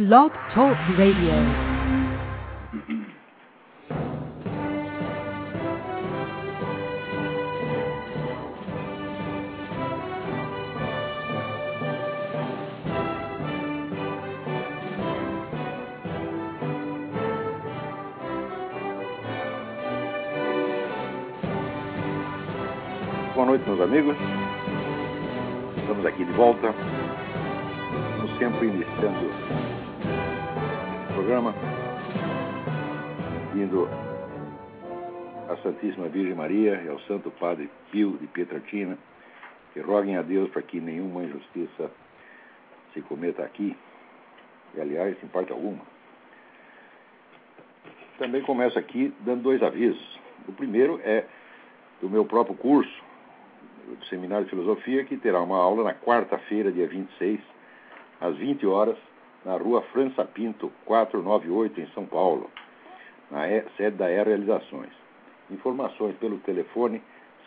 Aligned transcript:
Blog 0.00 0.32
Talk 0.54 0.78
Radio. 0.96 1.30
Boa 23.34 23.44
noite, 23.44 23.68
meus 23.68 23.80
amigos. 23.82 24.16
Estamos 25.76 26.06
aqui 26.06 26.24
de 26.24 26.32
volta. 26.32 26.72
Como 28.16 28.38
sempre, 28.38 28.66
iniciando 28.66 29.79
programa, 31.20 31.54
indo 33.54 33.86
à 35.50 35.56
Santíssima 35.62 36.08
Virgem 36.08 36.34
Maria 36.34 36.80
e 36.82 36.88
ao 36.88 36.98
Santo 37.00 37.30
Padre 37.32 37.68
Pio 37.92 38.16
de 38.16 38.26
Pietrelcina, 38.28 38.96
que 39.74 39.80
roguem 39.80 40.16
a 40.16 40.22
Deus 40.22 40.48
para 40.48 40.62
que 40.62 40.80
nenhuma 40.80 41.22
injustiça 41.22 41.90
se 42.94 43.02
cometa 43.02 43.42
aqui, 43.42 43.76
e 44.74 44.80
aliás, 44.80 45.14
em 45.22 45.26
parte 45.26 45.52
alguma. 45.52 45.82
Também 48.18 48.40
começo 48.40 48.78
aqui 48.78 49.12
dando 49.20 49.42
dois 49.42 49.62
avisos. 49.62 50.18
O 50.48 50.52
primeiro 50.52 51.02
é 51.04 51.26
do 52.00 52.08
meu 52.08 52.24
próprio 52.24 52.56
curso, 52.56 53.04
do 53.86 54.06
Seminário 54.06 54.44
de 54.44 54.50
Filosofia, 54.50 55.04
que 55.04 55.18
terá 55.18 55.42
uma 55.42 55.58
aula 55.58 55.84
na 55.84 55.92
quarta-feira, 55.92 56.72
dia 56.72 56.86
26, 56.86 57.38
às 58.22 58.34
20 58.38 58.66
horas, 58.66 58.96
na 59.44 59.56
rua 59.56 59.82
França 59.92 60.24
Pinto, 60.24 60.72
498, 60.84 61.80
em 61.80 61.86
São 61.88 62.06
Paulo, 62.06 62.48
na 63.30 63.42
sede 63.76 63.96
da 63.96 64.10
E 64.10 64.22
Realizações. 64.22 64.92
Informações 65.50 66.16
pelo 66.16 66.38
telefone 66.38 67.02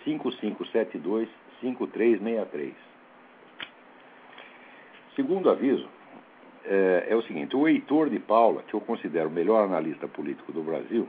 5572-5363. 0.05 2.73
Segundo 5.15 5.49
aviso, 5.49 5.87
é, 6.65 7.07
é 7.09 7.15
o 7.15 7.21
seguinte: 7.23 7.55
o 7.55 7.67
Heitor 7.67 8.09
de 8.09 8.19
Paula, 8.19 8.63
que 8.63 8.73
eu 8.73 8.81
considero 8.81 9.29
o 9.29 9.31
melhor 9.31 9.63
analista 9.63 10.07
político 10.07 10.51
do 10.51 10.61
Brasil, 10.61 11.07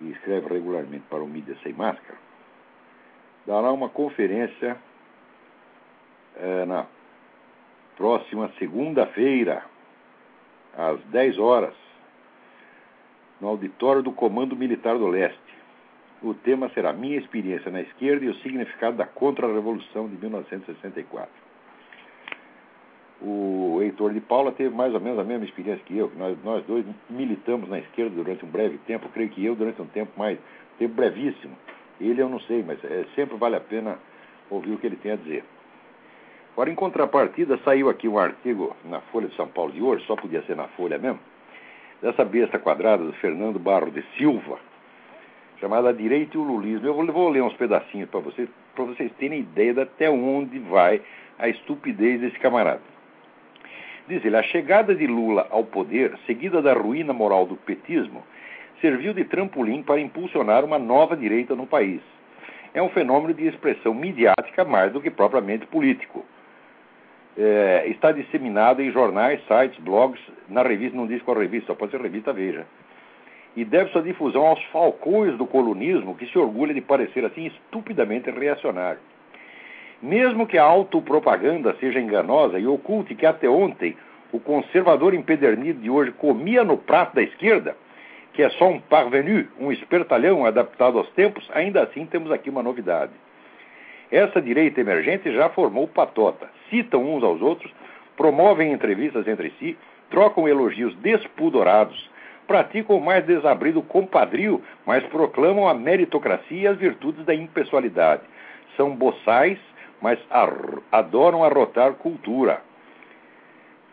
e 0.00 0.10
escreve 0.10 0.48
regularmente 0.48 1.04
para 1.08 1.22
o 1.22 1.26
Mídia 1.26 1.56
Sem 1.62 1.72
Máscara, 1.72 2.18
dará 3.46 3.72
uma 3.72 3.88
conferência 3.88 4.76
eh, 6.36 6.64
na 6.66 6.86
próxima 7.96 8.50
segunda-feira, 8.58 9.64
às 10.76 11.00
10 11.06 11.38
horas, 11.38 11.74
no 13.40 13.48
auditório 13.48 14.02
do 14.02 14.12
Comando 14.12 14.54
Militar 14.56 14.96
do 14.98 15.06
Leste. 15.06 15.40
O 16.22 16.34
tema 16.34 16.70
será 16.70 16.92
Minha 16.92 17.18
Experiência 17.18 17.70
na 17.70 17.80
Esquerda 17.80 18.24
e 18.24 18.28
o 18.28 18.34
Significado 18.36 18.96
da 18.96 19.06
Contra-Revolução 19.06 20.08
de 20.08 20.16
1964. 20.16 21.46
O 23.20 23.78
Heitor 23.82 24.12
de 24.12 24.20
Paula 24.20 24.52
teve 24.52 24.74
mais 24.74 24.92
ou 24.92 25.00
menos 25.00 25.18
a 25.18 25.24
mesma 25.24 25.44
experiência 25.44 25.82
que 25.84 25.96
eu. 25.96 26.12
Nós, 26.16 26.36
nós 26.44 26.64
dois 26.66 26.84
militamos 27.08 27.68
na 27.68 27.78
esquerda 27.78 28.14
durante 28.14 28.44
um 28.44 28.48
breve 28.48 28.78
tempo, 28.86 29.08
creio 29.08 29.30
que 29.30 29.44
eu 29.44 29.54
durante 29.54 29.80
um 29.80 29.86
tempo 29.86 30.12
mais, 30.18 30.38
tempo 30.78 30.94
brevíssimo. 30.94 31.56
Ele 32.00 32.20
eu 32.20 32.28
não 32.28 32.40
sei, 32.40 32.62
mas 32.62 32.82
é, 32.84 33.06
sempre 33.14 33.36
vale 33.36 33.56
a 33.56 33.60
pena 33.60 33.98
ouvir 34.50 34.72
o 34.72 34.78
que 34.78 34.86
ele 34.86 34.96
tem 34.96 35.12
a 35.12 35.16
dizer. 35.16 35.44
Agora, 36.56 36.70
em 36.70 36.74
contrapartida, 36.74 37.58
saiu 37.66 37.90
aqui 37.90 38.08
um 38.08 38.18
artigo 38.18 38.74
na 38.82 39.02
Folha 39.12 39.28
de 39.28 39.36
São 39.36 39.46
Paulo 39.46 39.72
de 39.72 39.82
hoje, 39.82 40.06
só 40.06 40.16
podia 40.16 40.40
ser 40.44 40.56
na 40.56 40.66
Folha 40.68 40.96
mesmo, 40.96 41.20
dessa 42.00 42.24
besta 42.24 42.58
quadrada 42.58 43.04
do 43.04 43.12
Fernando 43.12 43.58
Barro 43.58 43.90
de 43.90 44.02
Silva, 44.16 44.58
chamada 45.60 45.92
Direito 45.92 46.38
e 46.38 46.40
o 46.40 46.42
Lulismo. 46.42 46.86
Eu 46.86 46.94
vou, 46.94 47.28
ler 47.28 47.42
uns 47.42 47.52
pedacinhos 47.52 48.08
para 48.08 48.20
vocês, 48.20 48.48
para 48.74 48.84
vocês 48.86 49.12
terem 49.18 49.40
ideia 49.40 49.74
de 49.74 49.80
até 49.82 50.08
onde 50.08 50.58
vai 50.60 51.02
a 51.38 51.46
estupidez 51.46 52.22
desse 52.22 52.38
camarada. 52.38 52.80
Diz 54.08 54.24
ele, 54.24 54.38
a 54.38 54.42
chegada 54.42 54.94
de 54.94 55.06
Lula 55.06 55.46
ao 55.50 55.62
poder, 55.62 56.18
seguida 56.24 56.62
da 56.62 56.72
ruína 56.72 57.12
moral 57.12 57.44
do 57.44 57.56
petismo, 57.56 58.24
serviu 58.80 59.12
de 59.12 59.26
trampolim 59.26 59.82
para 59.82 60.00
impulsionar 60.00 60.64
uma 60.64 60.78
nova 60.78 61.18
direita 61.18 61.54
no 61.54 61.66
país. 61.66 62.00
É 62.72 62.80
um 62.80 62.88
fenômeno 62.88 63.34
de 63.34 63.46
expressão 63.46 63.92
midiática 63.92 64.64
mais 64.64 64.90
do 64.90 65.02
que 65.02 65.10
propriamente 65.10 65.66
político. 65.66 66.24
É, 67.38 67.84
está 67.88 68.12
disseminado 68.12 68.80
em 68.80 68.90
jornais, 68.90 69.40
sites, 69.46 69.78
blogs, 69.80 70.20
na 70.48 70.62
revista, 70.62 70.96
não 70.96 71.06
diz 71.06 71.20
qual 71.22 71.36
revista, 71.36 71.68
só 71.68 71.74
pode 71.74 71.92
ser 71.92 72.00
revista 72.00 72.32
Veja. 72.32 72.66
E 73.54 73.64
deve 73.64 73.90
sua 73.90 74.02
difusão 74.02 74.46
aos 74.46 74.62
falcões 74.64 75.36
do 75.36 75.46
colunismo 75.46 76.14
que 76.14 76.26
se 76.26 76.38
orgulha 76.38 76.74
de 76.74 76.80
parecer 76.80 77.24
assim 77.24 77.46
estupidamente 77.46 78.30
reacionário. 78.30 79.00
Mesmo 80.02 80.46
que 80.46 80.58
a 80.58 80.62
autopropaganda 80.62 81.74
seja 81.80 81.98
enganosa 81.98 82.58
e 82.58 82.66
oculte 82.66 83.14
que 83.14 83.24
até 83.24 83.48
ontem 83.48 83.96
o 84.30 84.38
conservador 84.38 85.14
empedernido 85.14 85.80
de 85.80 85.88
hoje 85.88 86.12
comia 86.12 86.64
no 86.64 86.76
prato 86.76 87.14
da 87.14 87.22
esquerda, 87.22 87.76
que 88.34 88.42
é 88.42 88.50
só 88.50 88.68
um 88.68 88.78
parvenu, 88.78 89.48
um 89.58 89.72
espertalhão 89.72 90.44
adaptado 90.44 90.98
aos 90.98 91.08
tempos, 91.10 91.50
ainda 91.54 91.82
assim 91.82 92.04
temos 92.04 92.30
aqui 92.30 92.50
uma 92.50 92.62
novidade. 92.62 93.12
Essa 94.10 94.40
direita 94.40 94.80
emergente 94.80 95.32
já 95.32 95.48
formou 95.48 95.88
patota, 95.88 96.48
citam 96.70 97.02
uns 97.14 97.24
aos 97.24 97.40
outros, 97.40 97.72
promovem 98.16 98.72
entrevistas 98.72 99.26
entre 99.26 99.52
si, 99.58 99.76
trocam 100.10 100.48
elogios 100.48 100.94
despudorados, 100.96 102.10
praticam 102.46 102.96
o 102.96 103.04
mais 103.04 103.24
desabrido 103.24 103.82
compadrio, 103.82 104.62
mas 104.86 105.04
proclamam 105.06 105.68
a 105.68 105.74
meritocracia 105.74 106.60
e 106.62 106.66
as 106.66 106.76
virtudes 106.76 107.24
da 107.24 107.34
impessoalidade. 107.34 108.22
São 108.76 108.94
boçais, 108.94 109.58
mas 110.00 110.18
adoram 110.92 111.42
arrotar 111.42 111.94
cultura. 111.94 112.60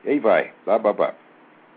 E 0.06 0.12
aí 0.12 0.20
vai, 0.20 0.52
blá. 0.66 1.14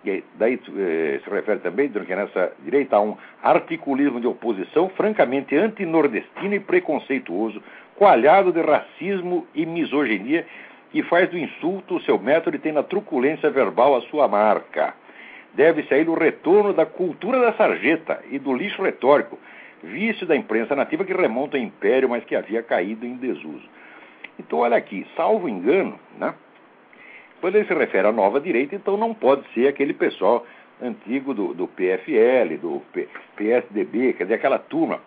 E 0.05 0.11
aí, 0.11 0.25
daí 0.35 0.55
eh, 0.55 1.21
se 1.25 1.31
refere 1.31 1.59
também, 1.61 1.89
que 1.89 2.15
nessa 2.15 2.53
direita 2.61 2.97
há 2.97 3.01
um 3.01 3.17
articulismo 3.43 4.21
de 4.21 4.27
oposição 4.27 4.89
francamente 4.91 5.57
antinordestino 5.57 6.55
e 6.55 6.61
preconceituoso, 6.61 7.61
coalhado 7.97 8.53
de 8.53 8.61
racismo 8.61 9.47
e 9.55 9.67
misoginia, 9.67 10.47
que 10.91 11.03
faz 11.03 11.29
do 11.29 11.39
insulto 11.39 11.97
o 11.97 12.01
seu 12.03 12.19
método 12.19 12.57
e 12.57 12.61
tem 12.61 12.73
na 12.73 12.83
truculência 12.83 13.51
verbal 13.51 13.97
a 13.97 14.03
sua 14.03 14.29
marca. 14.29 14.95
Deve-se 15.55 15.93
aí 15.93 16.07
o 16.07 16.15
retorno 16.15 16.73
da 16.73 16.87
cultura 16.87 17.41
da 17.41 17.53
sarjeta 17.55 18.23
e 18.31 18.39
do 18.39 18.53
lixo 18.53 18.83
retórico, 18.83 19.39
vício 19.83 20.27
da 20.27 20.37
imprensa 20.37 20.77
nativa 20.77 21.05
que 21.05 21.13
remonta 21.13 21.57
ao 21.57 21.63
império, 21.63 22.09
mas 22.09 22.25
que 22.25 22.37
havia 22.37 22.63
caído 22.63 23.07
em 23.07 23.17
desuso. 23.17 23.69
Então, 24.39 24.59
olha 24.61 24.77
aqui, 24.77 25.07
salvo 25.17 25.49
engano, 25.49 25.99
né? 26.19 26.35
Quando 27.41 27.57
ele 27.57 27.67
se 27.67 27.75
refere 27.75 28.07
à 28.07 28.13
nova 28.13 28.41
direita, 28.41 28.75
então 28.75 28.97
não 28.97 29.15
pode 29.15 29.47
ser 29.53 29.69
aquele 29.69 29.93
pessoal 29.95 30.47
antigo 30.83 31.33
do, 31.33 31.55
do 31.55 31.67
PFL, 31.67 32.57
do 32.61 32.83
P- 32.93 33.09
PSDB, 33.37 34.13
quer 34.15 34.25
dizer, 34.25 34.35
aquela 34.35 34.59
turma 34.59 35.01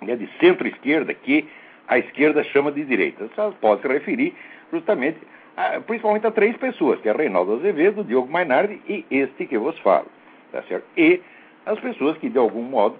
né, 0.00 0.16
de 0.16 0.28
centro-esquerda 0.38 1.12
que 1.14 1.48
a 1.88 1.98
esquerda 1.98 2.42
chama 2.44 2.72
de 2.72 2.84
direita. 2.84 3.28
Só 3.34 3.50
pode 3.60 3.82
se 3.82 3.88
referir 3.88 4.34
justamente, 4.70 5.18
a, 5.56 5.80
principalmente 5.80 6.26
a 6.26 6.30
três 6.30 6.56
pessoas, 6.56 7.00
que 7.00 7.08
é 7.08 7.12
Reinaldo 7.12 7.54
Azevedo, 7.54 8.04
Diogo 8.04 8.30
Mainardi 8.30 8.80
e 8.88 9.04
este 9.10 9.46
que 9.46 9.58
vos 9.58 9.78
falo. 9.80 10.06
Tá 10.50 10.62
certo? 10.62 10.84
E 10.96 11.20
as 11.66 11.78
pessoas 11.80 12.16
que, 12.18 12.28
de 12.28 12.38
algum 12.38 12.62
modo, 12.62 12.98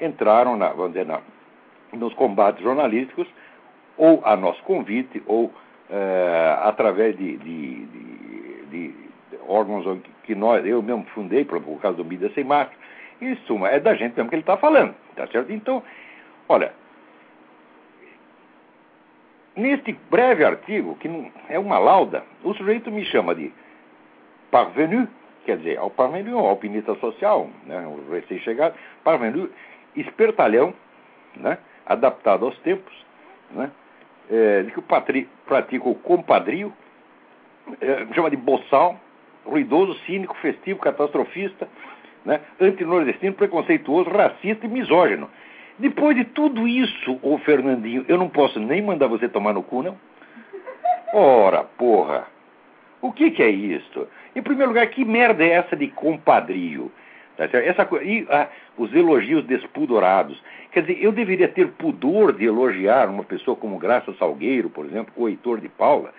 entraram 0.00 0.56
na, 0.56 0.68
vamos 0.68 0.92
dizer, 0.92 1.06
na, 1.06 1.20
nos 1.92 2.14
combates 2.14 2.62
jornalísticos, 2.62 3.26
ou 3.96 4.20
a 4.24 4.36
nosso 4.36 4.62
convite, 4.62 5.22
ou 5.26 5.52
eh, 5.90 6.56
através 6.62 7.16
de, 7.16 7.36
de, 7.38 7.86
de, 7.86 8.66
de 8.70 8.94
órgãos 9.48 10.00
que 10.24 10.34
nós, 10.34 10.64
eu 10.66 10.82
mesmo 10.82 11.04
fundei, 11.14 11.44
por, 11.44 11.60
por 11.60 11.80
causa 11.80 11.96
do 11.96 12.04
Mídia 12.04 12.30
Sem 12.34 12.44
Máscara. 12.44 12.76
Em 13.20 13.34
suma, 13.46 13.68
é 13.70 13.80
da 13.80 13.94
gente 13.94 14.14
mesmo 14.14 14.28
que 14.28 14.34
ele 14.34 14.42
está 14.42 14.56
falando, 14.58 14.94
tá 15.14 15.26
certo? 15.28 15.50
Então, 15.50 15.82
olha, 16.48 16.72
neste 19.56 19.92
breve 20.10 20.44
artigo, 20.44 20.96
que 20.96 21.08
é 21.48 21.58
uma 21.58 21.78
lauda, 21.78 22.22
o 22.44 22.52
sujeito 22.54 22.90
me 22.90 23.04
chama 23.06 23.34
de 23.34 23.52
parvenu, 24.50 25.08
quer 25.44 25.56
dizer, 25.56 25.78
ao 25.78 25.90
parvenu, 25.90 26.38
ao 26.38 26.46
alpinista 26.46 26.94
social, 26.96 27.48
né, 27.64 27.86
o 27.86 28.12
recém-chegado, 28.12 28.74
parvenu, 29.02 29.48
espertalhão, 29.96 30.74
né, 31.34 31.58
adaptado 31.86 32.44
aos 32.44 32.58
tempos, 32.58 32.94
né, 33.50 33.70
é, 34.30 34.62
de 34.62 34.72
que 34.72 34.78
o 34.78 34.82
patri, 34.82 35.28
pratica 35.46 35.88
o 35.88 35.94
compadrio, 35.94 36.72
é, 37.80 38.06
chama 38.14 38.30
de 38.30 38.36
boçal, 38.36 39.00
ruidoso, 39.44 39.94
cínico, 40.00 40.36
festivo, 40.38 40.80
catastrofista, 40.80 41.68
né, 42.24 42.40
antinordestino, 42.60 43.34
preconceituoso, 43.34 44.10
racista 44.10 44.66
e 44.66 44.68
misógino. 44.68 45.30
Depois 45.78 46.16
de 46.16 46.24
tudo 46.24 46.66
isso, 46.66 47.18
ô 47.22 47.38
Fernandinho, 47.38 48.04
eu 48.08 48.16
não 48.16 48.28
posso 48.28 48.58
nem 48.58 48.80
mandar 48.82 49.08
você 49.08 49.28
tomar 49.28 49.52
no 49.52 49.62
cu, 49.62 49.82
não? 49.82 49.96
Ora, 51.12 51.64
porra. 51.64 52.26
O 53.02 53.12
que, 53.12 53.30
que 53.30 53.42
é 53.42 53.50
isto? 53.50 54.08
Em 54.34 54.42
primeiro 54.42 54.70
lugar, 54.70 54.86
que 54.88 55.04
merda 55.04 55.44
é 55.44 55.50
essa 55.50 55.76
de 55.76 55.88
compadrio? 55.88 56.90
Tá 57.36 57.44
essa, 57.44 57.86
e 58.02 58.26
ah, 58.30 58.48
os 58.78 58.94
elogios 58.94 59.44
despudorados. 59.44 60.42
Quer 60.72 60.80
dizer, 60.82 61.04
eu 61.04 61.12
deveria 61.12 61.48
ter 61.48 61.68
pudor 61.68 62.32
de 62.32 62.46
elogiar 62.46 63.10
uma 63.10 63.24
pessoa 63.24 63.56
como 63.56 63.78
Graça 63.78 64.14
Salgueiro, 64.14 64.70
por 64.70 64.86
exemplo, 64.86 65.12
ou 65.16 65.28
Heitor 65.28 65.60
de 65.60 65.68
Paula. 65.68 66.12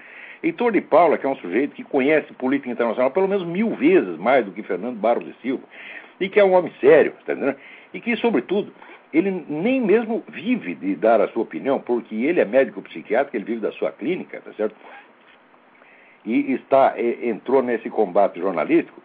Heitor 0.44 0.72
de 0.72 0.82
Paula, 0.82 1.18
que 1.18 1.26
é 1.26 1.30
um 1.30 1.36
sujeito 1.36 1.76
que 1.76 1.84
conhece 1.84 2.32
política 2.34 2.70
internacional 2.70 3.10
pelo 3.10 3.28
menos 3.28 3.46
mil 3.48 3.72
vezes 3.72 4.18
mais 4.18 4.46
do 4.46 4.52
que 4.52 4.62
Fernando 4.62 4.98
Barros 4.98 5.26
de 5.26 5.34
Silva, 5.42 5.64
e 6.20 6.30
que 6.30 6.40
é 6.40 6.44
um 6.44 6.54
homem 6.54 6.72
sério, 6.80 7.14
tá 7.26 7.34
entendendo? 7.34 7.58
E 7.94 8.00
que, 8.00 8.16
sobretudo, 8.18 8.72
ele 9.14 9.46
nem 9.48 9.80
mesmo 9.80 10.24
vive 10.28 10.76
de 10.76 10.96
dar 10.96 11.22
a 11.22 11.28
sua 11.30 11.44
opinião, 11.44 11.80
porque 11.80 12.16
ele 12.16 12.40
é 12.40 12.46
médico 12.46 12.82
psiquiatra, 12.82 13.36
ele 13.36 13.46
vive 13.46 13.62
da 13.62 13.72
sua 13.72 13.92
clínica, 13.92 14.42
tá 14.42 14.52
certo? 14.54 14.76
E 16.26 16.54
está, 16.54 16.96
entrou 17.00 17.64
nesse 17.64 17.90
combate 17.90 18.40
jornalístico 18.40 19.02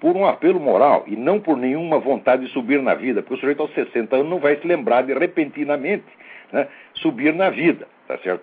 por 0.00 0.16
um 0.16 0.24
apelo 0.24 0.60
moral 0.60 1.04
e 1.06 1.16
não 1.16 1.40
por 1.40 1.56
nenhuma 1.56 1.98
vontade 1.98 2.46
de 2.46 2.52
subir 2.52 2.80
na 2.80 2.94
vida, 2.94 3.22
porque 3.22 3.34
o 3.34 3.38
sujeito 3.38 3.60
aos 3.60 3.74
60 3.74 4.16
anos 4.16 4.30
não 4.30 4.38
vai 4.38 4.56
se 4.56 4.66
lembrar 4.66 5.02
de 5.02 5.12
repentinamente 5.12 6.06
né, 6.52 6.68
subir 6.94 7.34
na 7.34 7.50
vida, 7.50 7.86
tá 8.06 8.16
certo? 8.18 8.42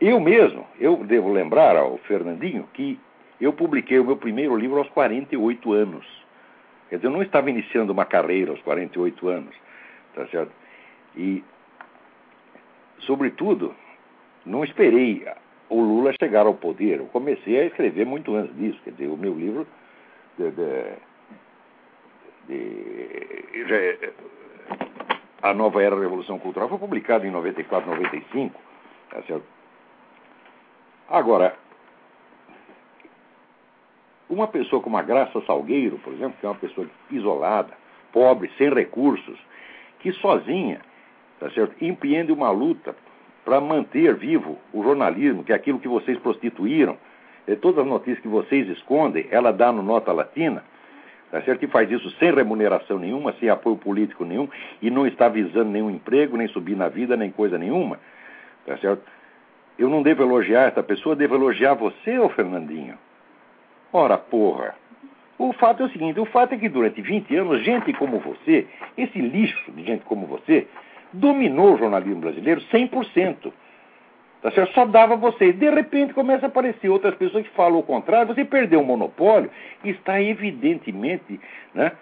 Eu 0.00 0.20
mesmo, 0.20 0.66
eu 0.78 0.96
devo 0.98 1.32
lembrar 1.32 1.76
ao 1.76 1.96
Fernandinho 1.98 2.68
que 2.74 3.00
eu 3.40 3.52
publiquei 3.52 3.98
o 3.98 4.04
meu 4.04 4.16
primeiro 4.16 4.54
livro 4.54 4.78
aos 4.78 4.88
48 4.90 5.72
anos. 5.72 6.06
Quer 6.90 6.96
dizer, 6.96 7.08
eu 7.08 7.12
não 7.12 7.22
estava 7.22 7.48
iniciando 7.48 7.92
uma 7.92 8.04
carreira 8.04 8.50
aos 8.50 8.60
48 8.60 9.28
anos, 9.28 9.54
tá 10.16 10.26
certo? 10.28 10.50
E, 11.14 11.44
sobretudo, 13.00 13.74
não 14.44 14.64
esperei 14.64 15.24
o 15.68 15.80
Lula 15.80 16.12
chegar 16.20 16.46
ao 16.46 16.54
poder. 16.54 16.98
Eu 16.98 17.06
comecei 17.06 17.60
a 17.60 17.66
escrever 17.66 18.06
muito 18.06 18.34
antes 18.34 18.56
disso. 18.56 18.80
Quer 18.82 18.92
dizer, 18.92 19.08
o 19.08 19.16
meu 19.16 19.34
livro 19.34 19.66
de, 20.38 20.50
de, 20.50 20.94
de, 22.48 23.74
é, 23.74 24.12
a 25.42 25.52
nova 25.52 25.82
era 25.82 25.94
da 25.94 26.02
Revolução 26.02 26.38
Cultural 26.38 26.68
foi 26.68 26.78
publicado 26.78 27.26
em 27.26 27.30
94, 27.30 27.88
95. 27.88 28.60
Tá 29.10 29.22
certo? 29.22 29.44
Agora, 31.08 31.54
uma 34.28 34.48
pessoa 34.48 34.82
como 34.82 34.96
a 34.96 35.02
Graça 35.02 35.40
Salgueiro, 35.42 35.98
por 35.98 36.12
exemplo, 36.12 36.36
que 36.40 36.46
é 36.46 36.48
uma 36.48 36.56
pessoa 36.56 36.88
isolada, 37.10 37.72
pobre, 38.12 38.50
sem 38.58 38.72
recursos, 38.72 39.38
que 39.98 40.12
sozinha, 40.12 40.80
tá 41.40 41.50
certo, 41.50 41.74
empreende 41.84 42.32
uma 42.32 42.50
luta 42.50 42.94
para 43.44 43.60
manter 43.60 44.14
vivo 44.14 44.58
o 44.72 44.82
jornalismo, 44.82 45.44
que 45.44 45.52
é 45.52 45.54
aquilo 45.54 45.78
que 45.78 45.88
vocês 45.88 46.18
prostituíram, 46.18 46.98
todas 47.60 47.78
as 47.78 47.86
notícias 47.86 48.18
que 48.18 48.28
vocês 48.28 48.68
escondem, 48.68 49.28
ela 49.30 49.52
dá 49.52 49.70
no 49.70 49.82
Nota 49.82 50.12
Latina, 50.12 50.64
tá 51.30 51.40
certo? 51.42 51.64
E 51.64 51.68
faz 51.68 51.88
isso 51.90 52.10
sem 52.18 52.34
remuneração 52.34 52.98
nenhuma, 52.98 53.32
sem 53.34 53.48
apoio 53.48 53.76
político 53.76 54.24
nenhum, 54.24 54.48
e 54.82 54.90
não 54.90 55.06
está 55.06 55.28
visando 55.28 55.70
nenhum 55.70 55.90
emprego, 55.90 56.36
nem 56.36 56.48
subir 56.48 56.76
na 56.76 56.88
vida, 56.88 57.16
nem 57.16 57.30
coisa 57.30 57.56
nenhuma, 57.56 58.00
tá 58.66 58.76
certo? 58.78 59.02
Eu 59.78 59.88
não 59.88 60.02
devo 60.02 60.22
elogiar 60.22 60.62
essa 60.62 60.82
pessoa, 60.82 61.14
devo 61.14 61.36
elogiar 61.36 61.74
você, 61.74 62.18
ô 62.18 62.28
Fernandinho. 62.30 62.98
Ora, 63.92 64.18
porra. 64.18 64.74
O 65.38 65.52
fato 65.52 65.82
é 65.82 65.86
o 65.86 65.90
seguinte: 65.90 66.18
o 66.18 66.24
fato 66.24 66.54
é 66.54 66.58
que 66.58 66.68
durante 66.68 67.00
20 67.00 67.36
anos, 67.36 67.62
gente 67.62 67.92
como 67.94 68.18
você, 68.18 68.66
esse 68.96 69.18
lixo 69.18 69.70
de 69.72 69.84
gente 69.84 70.04
como 70.04 70.26
você, 70.26 70.66
dominou 71.12 71.74
o 71.74 71.78
jornalismo 71.78 72.20
brasileiro 72.20 72.60
100%. 72.72 73.52
Tá 74.42 74.50
certo? 74.50 74.72
Só 74.74 74.84
dava 74.84 75.16
você. 75.16 75.52
De 75.52 75.68
repente 75.70 76.14
começa 76.14 76.46
a 76.46 76.48
aparecer 76.48 76.88
outras 76.88 77.14
pessoas 77.14 77.44
que 77.44 77.54
falam 77.54 77.78
o 77.78 77.82
contrário. 77.82 78.32
Você 78.32 78.44
perdeu 78.44 78.80
o 78.80 78.84
monopólio 78.84 79.50
e 79.82 79.90
está 79.90 80.20
evidentemente 80.22 81.40
né, 81.74 81.92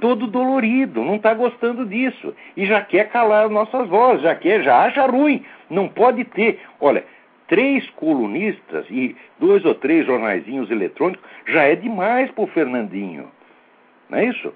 todo 0.00 0.26
dolorido, 0.26 1.02
não 1.02 1.16
está 1.16 1.32
gostando 1.32 1.86
disso. 1.86 2.34
E 2.56 2.66
já 2.66 2.82
quer 2.82 3.08
calar 3.08 3.48
nossas 3.48 3.88
vozes, 3.88 4.22
já 4.22 4.34
quer, 4.34 4.62
já 4.62 4.84
acha 4.84 5.06
ruim. 5.06 5.44
Não 5.70 5.88
pode 5.88 6.24
ter. 6.24 6.60
Olha, 6.80 7.04
três 7.48 7.88
colunistas 7.90 8.86
e 8.90 9.16
dois 9.38 9.64
ou 9.64 9.74
três 9.74 10.06
jornaizinhos 10.06 10.70
eletrônicos 10.70 11.24
já 11.46 11.62
é 11.64 11.74
demais 11.74 12.30
para 12.30 12.44
o 12.44 12.48
Fernandinho. 12.48 13.30
Não 14.08 14.18
é 14.18 14.26
isso? 14.26 14.52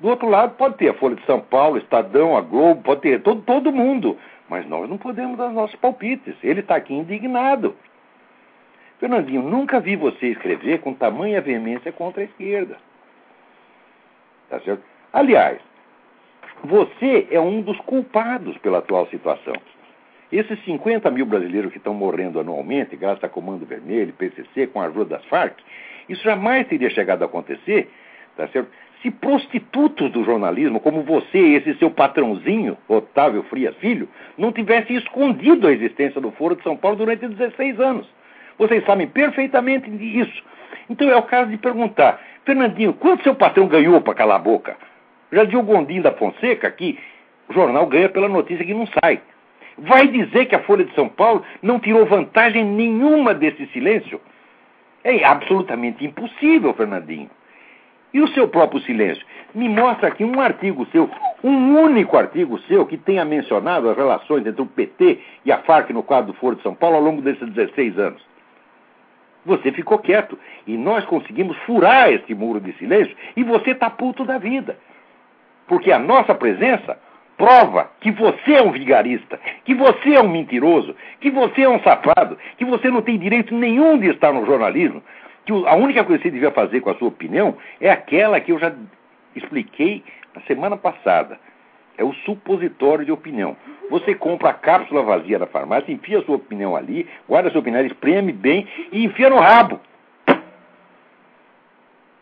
Do 0.00 0.08
outro 0.08 0.28
lado, 0.28 0.56
pode 0.56 0.76
ter 0.76 0.88
a 0.88 0.94
Folha 0.94 1.16
de 1.16 1.24
São 1.24 1.40
Paulo, 1.40 1.78
Estadão, 1.78 2.36
a 2.36 2.40
Globo, 2.40 2.82
pode 2.82 3.00
ter 3.00 3.22
todo, 3.22 3.42
todo 3.42 3.72
mundo. 3.72 4.18
Mas 4.48 4.66
nós 4.66 4.88
não 4.88 4.98
podemos 4.98 5.38
dar 5.38 5.50
nossos 5.50 5.76
palpites. 5.76 6.34
Ele 6.42 6.60
está 6.60 6.76
aqui 6.76 6.92
indignado. 6.92 7.74
Fernandinho, 8.98 9.42
nunca 9.42 9.80
vi 9.80 9.96
você 9.96 10.28
escrever 10.28 10.80
com 10.80 10.94
tamanha 10.94 11.40
veemência 11.40 11.92
contra 11.92 12.22
a 12.22 12.24
esquerda. 12.24 12.76
Tá 14.50 14.60
certo? 14.60 14.82
Aliás, 15.12 15.60
você 16.62 17.26
é 17.30 17.40
um 17.40 17.60
dos 17.60 17.78
culpados 17.80 18.56
pela 18.58 18.78
atual 18.78 19.06
situação. 19.08 19.54
Esses 20.32 20.62
50 20.64 21.10
mil 21.10 21.26
brasileiros 21.26 21.70
que 21.70 21.78
estão 21.78 21.94
morrendo 21.94 22.40
anualmente, 22.40 22.96
graças 22.96 23.22
a 23.22 23.28
Comando 23.28 23.64
Vermelho, 23.66 24.12
PCC, 24.14 24.66
com 24.66 24.80
a 24.80 24.86
ajuda 24.86 25.16
das 25.16 25.24
Farc, 25.26 25.58
isso 26.08 26.22
jamais 26.22 26.66
teria 26.66 26.90
chegado 26.90 27.22
a 27.22 27.26
acontecer, 27.26 27.90
tá 28.36 28.48
certo? 28.48 28.70
se 29.04 29.10
prostitutos 29.10 30.10
do 30.10 30.24
jornalismo, 30.24 30.80
como 30.80 31.02
você 31.02 31.38
e 31.38 31.54
esse 31.56 31.74
seu 31.74 31.90
patrãozinho, 31.90 32.74
Otávio 32.88 33.42
Frias 33.50 33.76
Filho, 33.76 34.08
não 34.38 34.50
tivessem 34.50 34.96
escondido 34.96 35.68
a 35.68 35.72
existência 35.72 36.22
do 36.22 36.30
Foro 36.30 36.56
de 36.56 36.62
São 36.62 36.74
Paulo 36.74 36.96
durante 36.96 37.28
16 37.28 37.78
anos. 37.78 38.08
Vocês 38.56 38.82
sabem 38.86 39.06
perfeitamente 39.06 39.90
disso. 39.90 40.42
Então 40.88 41.10
é 41.10 41.16
o 41.16 41.22
caso 41.22 41.50
de 41.50 41.58
perguntar, 41.58 42.18
Fernandinho, 42.46 42.94
quanto 42.94 43.24
seu 43.24 43.34
patrão 43.34 43.68
ganhou 43.68 44.00
para 44.00 44.14
calar 44.14 44.36
a 44.36 44.42
boca? 44.42 44.74
Já 45.30 45.42
o 45.42 45.62
Gondim 45.62 46.00
da 46.00 46.12
Fonseca 46.12 46.70
que 46.70 46.98
o 47.46 47.52
jornal 47.52 47.86
ganha 47.86 48.08
pela 48.08 48.28
notícia 48.28 48.64
que 48.64 48.72
não 48.72 48.86
sai. 48.86 49.20
Vai 49.78 50.08
dizer 50.08 50.46
que 50.46 50.54
a 50.54 50.62
Folha 50.62 50.84
de 50.84 50.94
São 50.94 51.08
Paulo 51.08 51.44
não 51.62 51.80
tirou 51.80 52.06
vantagem 52.06 52.64
nenhuma 52.64 53.34
desse 53.34 53.66
silêncio? 53.68 54.20
É 55.02 55.24
absolutamente 55.24 56.04
impossível, 56.04 56.72
Fernandinho. 56.74 57.28
E 58.12 58.20
o 58.20 58.28
seu 58.28 58.46
próprio 58.46 58.80
silêncio? 58.82 59.26
Me 59.52 59.68
mostra 59.68 60.08
aqui 60.08 60.24
um 60.24 60.40
artigo 60.40 60.86
seu, 60.86 61.10
um 61.42 61.80
único 61.80 62.16
artigo 62.16 62.58
seu 62.60 62.86
que 62.86 62.96
tenha 62.96 63.24
mencionado 63.24 63.90
as 63.90 63.96
relações 63.96 64.46
entre 64.46 64.62
o 64.62 64.66
PT 64.66 65.18
e 65.44 65.50
a 65.50 65.58
Farc 65.58 65.90
no 65.90 66.02
quadro 66.02 66.32
do 66.32 66.38
Foro 66.38 66.54
de 66.54 66.62
São 66.62 66.74
Paulo 66.74 66.96
ao 66.96 67.02
longo 67.02 67.20
desses 67.20 67.48
16 67.50 67.98
anos. 67.98 68.24
Você 69.44 69.72
ficou 69.72 69.98
quieto 69.98 70.38
e 70.66 70.76
nós 70.76 71.04
conseguimos 71.04 71.56
furar 71.58 72.10
esse 72.10 72.34
muro 72.34 72.60
de 72.60 72.72
silêncio 72.74 73.14
e 73.36 73.42
você 73.42 73.72
está 73.72 73.90
puto 73.90 74.24
da 74.24 74.38
vida. 74.38 74.78
Porque 75.66 75.90
a 75.90 75.98
nossa 75.98 76.34
presença 76.34 76.98
prova 77.36 77.90
que 78.00 78.10
você 78.10 78.54
é 78.54 78.62
um 78.62 78.70
vigarista, 78.70 79.38
que 79.64 79.74
você 79.74 80.14
é 80.14 80.20
um 80.20 80.28
mentiroso, 80.28 80.94
que 81.20 81.30
você 81.30 81.62
é 81.62 81.68
um 81.68 81.80
safado, 81.80 82.38
que 82.56 82.64
você 82.64 82.90
não 82.90 83.02
tem 83.02 83.18
direito 83.18 83.54
nenhum 83.54 83.98
de 83.98 84.08
estar 84.08 84.32
no 84.32 84.46
jornalismo, 84.46 85.02
que 85.44 85.52
a 85.52 85.74
única 85.74 86.04
coisa 86.04 86.18
que 86.18 86.28
você 86.28 86.32
devia 86.32 86.50
fazer 86.50 86.80
com 86.80 86.90
a 86.90 86.94
sua 86.94 87.08
opinião 87.08 87.56
é 87.80 87.90
aquela 87.90 88.40
que 88.40 88.52
eu 88.52 88.58
já 88.58 88.72
expliquei 89.36 90.02
na 90.34 90.40
semana 90.42 90.76
passada. 90.76 91.38
É 91.96 92.02
o 92.02 92.12
supositório 92.24 93.04
de 93.04 93.12
opinião. 93.12 93.56
Você 93.88 94.14
compra 94.14 94.50
a 94.50 94.54
cápsula 94.54 95.02
vazia 95.02 95.38
da 95.38 95.46
farmácia, 95.46 95.92
enfia 95.92 96.18
a 96.18 96.22
sua 96.22 96.36
opinião 96.36 96.74
ali, 96.74 97.08
guarda 97.28 97.48
a 97.48 97.52
sua 97.52 97.60
opinião, 97.60 97.84
espreme 97.84 98.32
bem 98.32 98.66
e 98.90 99.04
enfia 99.04 99.30
no 99.30 99.38
rabo. 99.38 99.78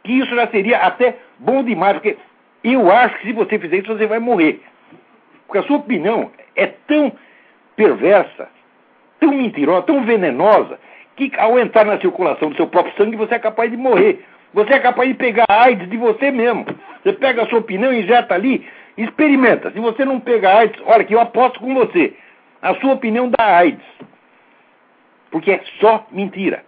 Que 0.05 0.13
isso 0.13 0.35
já 0.35 0.47
seria 0.49 0.79
até 0.79 1.17
bom 1.39 1.63
demais, 1.63 1.95
porque 1.95 2.19
eu 2.65 2.91
acho 2.91 3.19
que 3.19 3.29
se 3.29 3.33
você 3.33 3.59
fizer 3.59 3.79
isso, 3.79 3.97
você 3.97 4.07
vai 4.07 4.19
morrer. 4.19 4.61
Porque 5.53 5.67
a 5.67 5.69
sua 5.69 5.77
opinião 5.77 6.31
é 6.57 6.67
tão 6.67 7.13
perversa, 7.77 8.49
tão 9.21 9.33
mentirosa, 9.33 9.83
tão 9.83 10.03
venenosa, 10.03 10.79
que 11.15 11.31
ao 11.37 11.59
entrar 11.59 11.85
na 11.85 12.01
circulação 12.01 12.49
do 12.49 12.57
seu 12.57 12.67
próprio 12.69 12.97
sangue 12.97 13.19
você 13.19 13.35
é 13.35 13.39
capaz 13.39 13.71
de 13.71 13.77
morrer. 13.77 14.25
Você 14.55 14.73
é 14.73 14.79
capaz 14.79 15.07
de 15.11 15.15
pegar 15.15 15.45
AIDS 15.47 15.91
de 15.91 15.97
você 15.99 16.31
mesmo. 16.31 16.65
Você 17.03 17.13
pega 17.13 17.43
a 17.43 17.47
sua 17.49 17.59
opinião, 17.59 17.93
injeta 17.93 18.33
ali, 18.33 18.67
experimenta. 18.97 19.71
Se 19.73 19.79
você 19.79 20.07
não 20.07 20.19
pega 20.19 20.57
AIDS, 20.57 20.81
olha 20.87 21.05
que 21.05 21.15
eu 21.15 21.21
aposto 21.21 21.61
com 21.61 21.75
você. 21.75 22.15
A 22.63 22.75
sua 22.77 22.95
opinião 22.95 23.29
dá 23.29 23.59
AIDS. 23.59 23.85
Porque 25.31 25.51
é 25.53 25.61
só 25.81 26.07
mentira. 26.11 26.65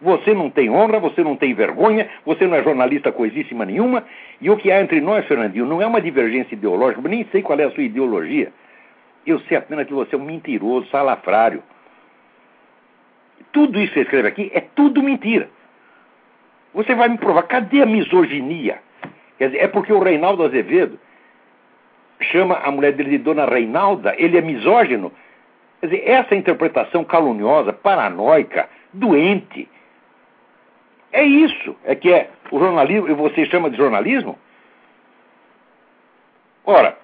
Você 0.00 0.34
não 0.34 0.50
tem 0.50 0.68
honra, 0.68 0.98
você 0.98 1.24
não 1.24 1.36
tem 1.36 1.54
vergonha, 1.54 2.08
você 2.24 2.46
não 2.46 2.56
é 2.56 2.62
jornalista 2.62 3.10
coisíssima 3.10 3.64
nenhuma. 3.64 4.04
E 4.40 4.50
o 4.50 4.56
que 4.56 4.70
há 4.70 4.80
entre 4.80 5.00
nós, 5.00 5.26
Fernandinho, 5.26 5.64
não 5.64 5.80
é 5.80 5.86
uma 5.86 6.00
divergência 6.00 6.54
ideológica, 6.54 7.08
nem 7.08 7.26
sei 7.32 7.42
qual 7.42 7.58
é 7.58 7.64
a 7.64 7.70
sua 7.70 7.82
ideologia. 7.82 8.52
Eu 9.26 9.40
sei 9.40 9.56
apenas 9.56 9.86
que 9.86 9.94
você 9.94 10.14
é 10.14 10.18
um 10.18 10.24
mentiroso, 10.24 10.88
salafrário 10.90 11.62
tudo 13.56 13.80
isso 13.80 13.94
que 13.94 14.00
você 14.00 14.02
escreve 14.02 14.28
aqui 14.28 14.50
é 14.52 14.60
tudo 14.60 15.02
mentira. 15.02 15.48
Você 16.74 16.94
vai 16.94 17.08
me 17.08 17.16
provar, 17.16 17.44
cadê 17.44 17.80
a 17.80 17.86
misoginia? 17.86 18.80
Quer 19.38 19.46
dizer, 19.46 19.64
é 19.64 19.66
porque 19.66 19.90
o 19.90 19.98
Reinaldo 19.98 20.42
Azevedo 20.42 20.98
chama 22.20 22.56
a 22.62 22.70
mulher 22.70 22.92
dele 22.92 23.12
de 23.12 23.18
Dona 23.18 23.46
Reinalda, 23.46 24.14
ele 24.18 24.36
é 24.36 24.42
misógino. 24.42 25.10
Quer 25.80 25.86
dizer, 25.86 26.02
essa 26.06 26.34
interpretação 26.34 27.02
caluniosa, 27.02 27.72
paranoica, 27.72 28.68
doente, 28.92 29.66
É 31.16 31.24
isso, 31.24 31.74
é 31.82 31.94
que 31.94 32.12
é 32.12 32.28
o 32.52 32.58
jornalismo, 32.58 33.08
e 33.08 33.14
você 33.14 33.46
chama 33.46 33.70
de 33.70 33.76
jornalismo? 33.78 34.38
Ora, 36.62 36.94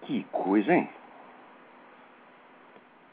que 0.00 0.24
coisa, 0.32 0.72
hein? 0.74 0.88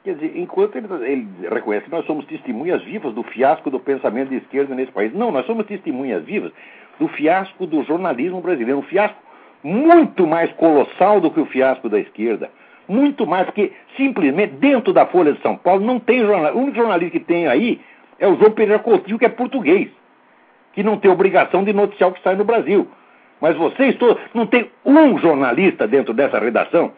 Quer 0.05 0.15
dizer, 0.15 0.37
enquanto 0.37 0.77
ele, 0.77 0.87
ele, 1.05 1.27
reconhece 1.49 1.83
que 1.83 1.91
nós 1.91 2.05
somos 2.05 2.25
testemunhas 2.27 2.81
vivas 2.83 3.13
do 3.13 3.23
fiasco 3.23 3.69
do 3.69 3.77
pensamento 3.77 4.29
de 4.29 4.37
esquerda 4.37 4.73
nesse 4.73 4.93
país. 4.93 5.13
Não, 5.13 5.33
nós 5.33 5.45
somos 5.45 5.65
testemunhas 5.65 6.23
vivas 6.23 6.53
do 6.97 7.09
fiasco 7.09 7.67
do 7.67 7.83
jornalismo 7.83 8.39
brasileiro. 8.39 8.79
Um 8.79 8.83
fiasco 8.83 9.21
muito 9.61 10.25
mais 10.25 10.49
colossal 10.53 11.19
do 11.19 11.29
que 11.29 11.41
o 11.41 11.45
fiasco 11.45 11.89
da 11.89 11.99
esquerda. 11.99 12.49
Muito 12.87 13.25
mais, 13.25 13.45
porque 13.45 13.71
simplesmente 13.95 14.55
dentro 14.55 14.91
da 14.91 15.05
Folha 15.05 15.33
de 15.33 15.41
São 15.41 15.55
Paulo 15.55 15.85
não 15.85 15.99
tem 15.99 16.19
jornalista. 16.19 16.57
O 16.57 16.61
único 16.61 16.77
jornalista 16.77 17.17
que 17.17 17.25
tem 17.25 17.47
aí 17.47 17.79
é 18.19 18.27
o 18.27 18.35
João 18.37 18.51
Pereira 18.51 18.79
Coutinho, 18.79 19.17
que 19.17 19.25
é 19.25 19.29
português, 19.29 19.89
que 20.73 20.83
não 20.83 20.97
tem 20.97 21.09
obrigação 21.09 21.63
de 21.63 21.73
noticiar 21.73 22.09
o 22.09 22.13
que 22.13 22.21
sai 22.21 22.35
no 22.35 22.43
Brasil. 22.43 22.87
Mas 23.39 23.55
vocês 23.57 23.95
todos, 23.97 24.21
não 24.33 24.45
tem 24.45 24.69
um 24.85 25.17
jornalista 25.17 25.87
dentro 25.87 26.13
dessa 26.13 26.39
redação, 26.39 26.91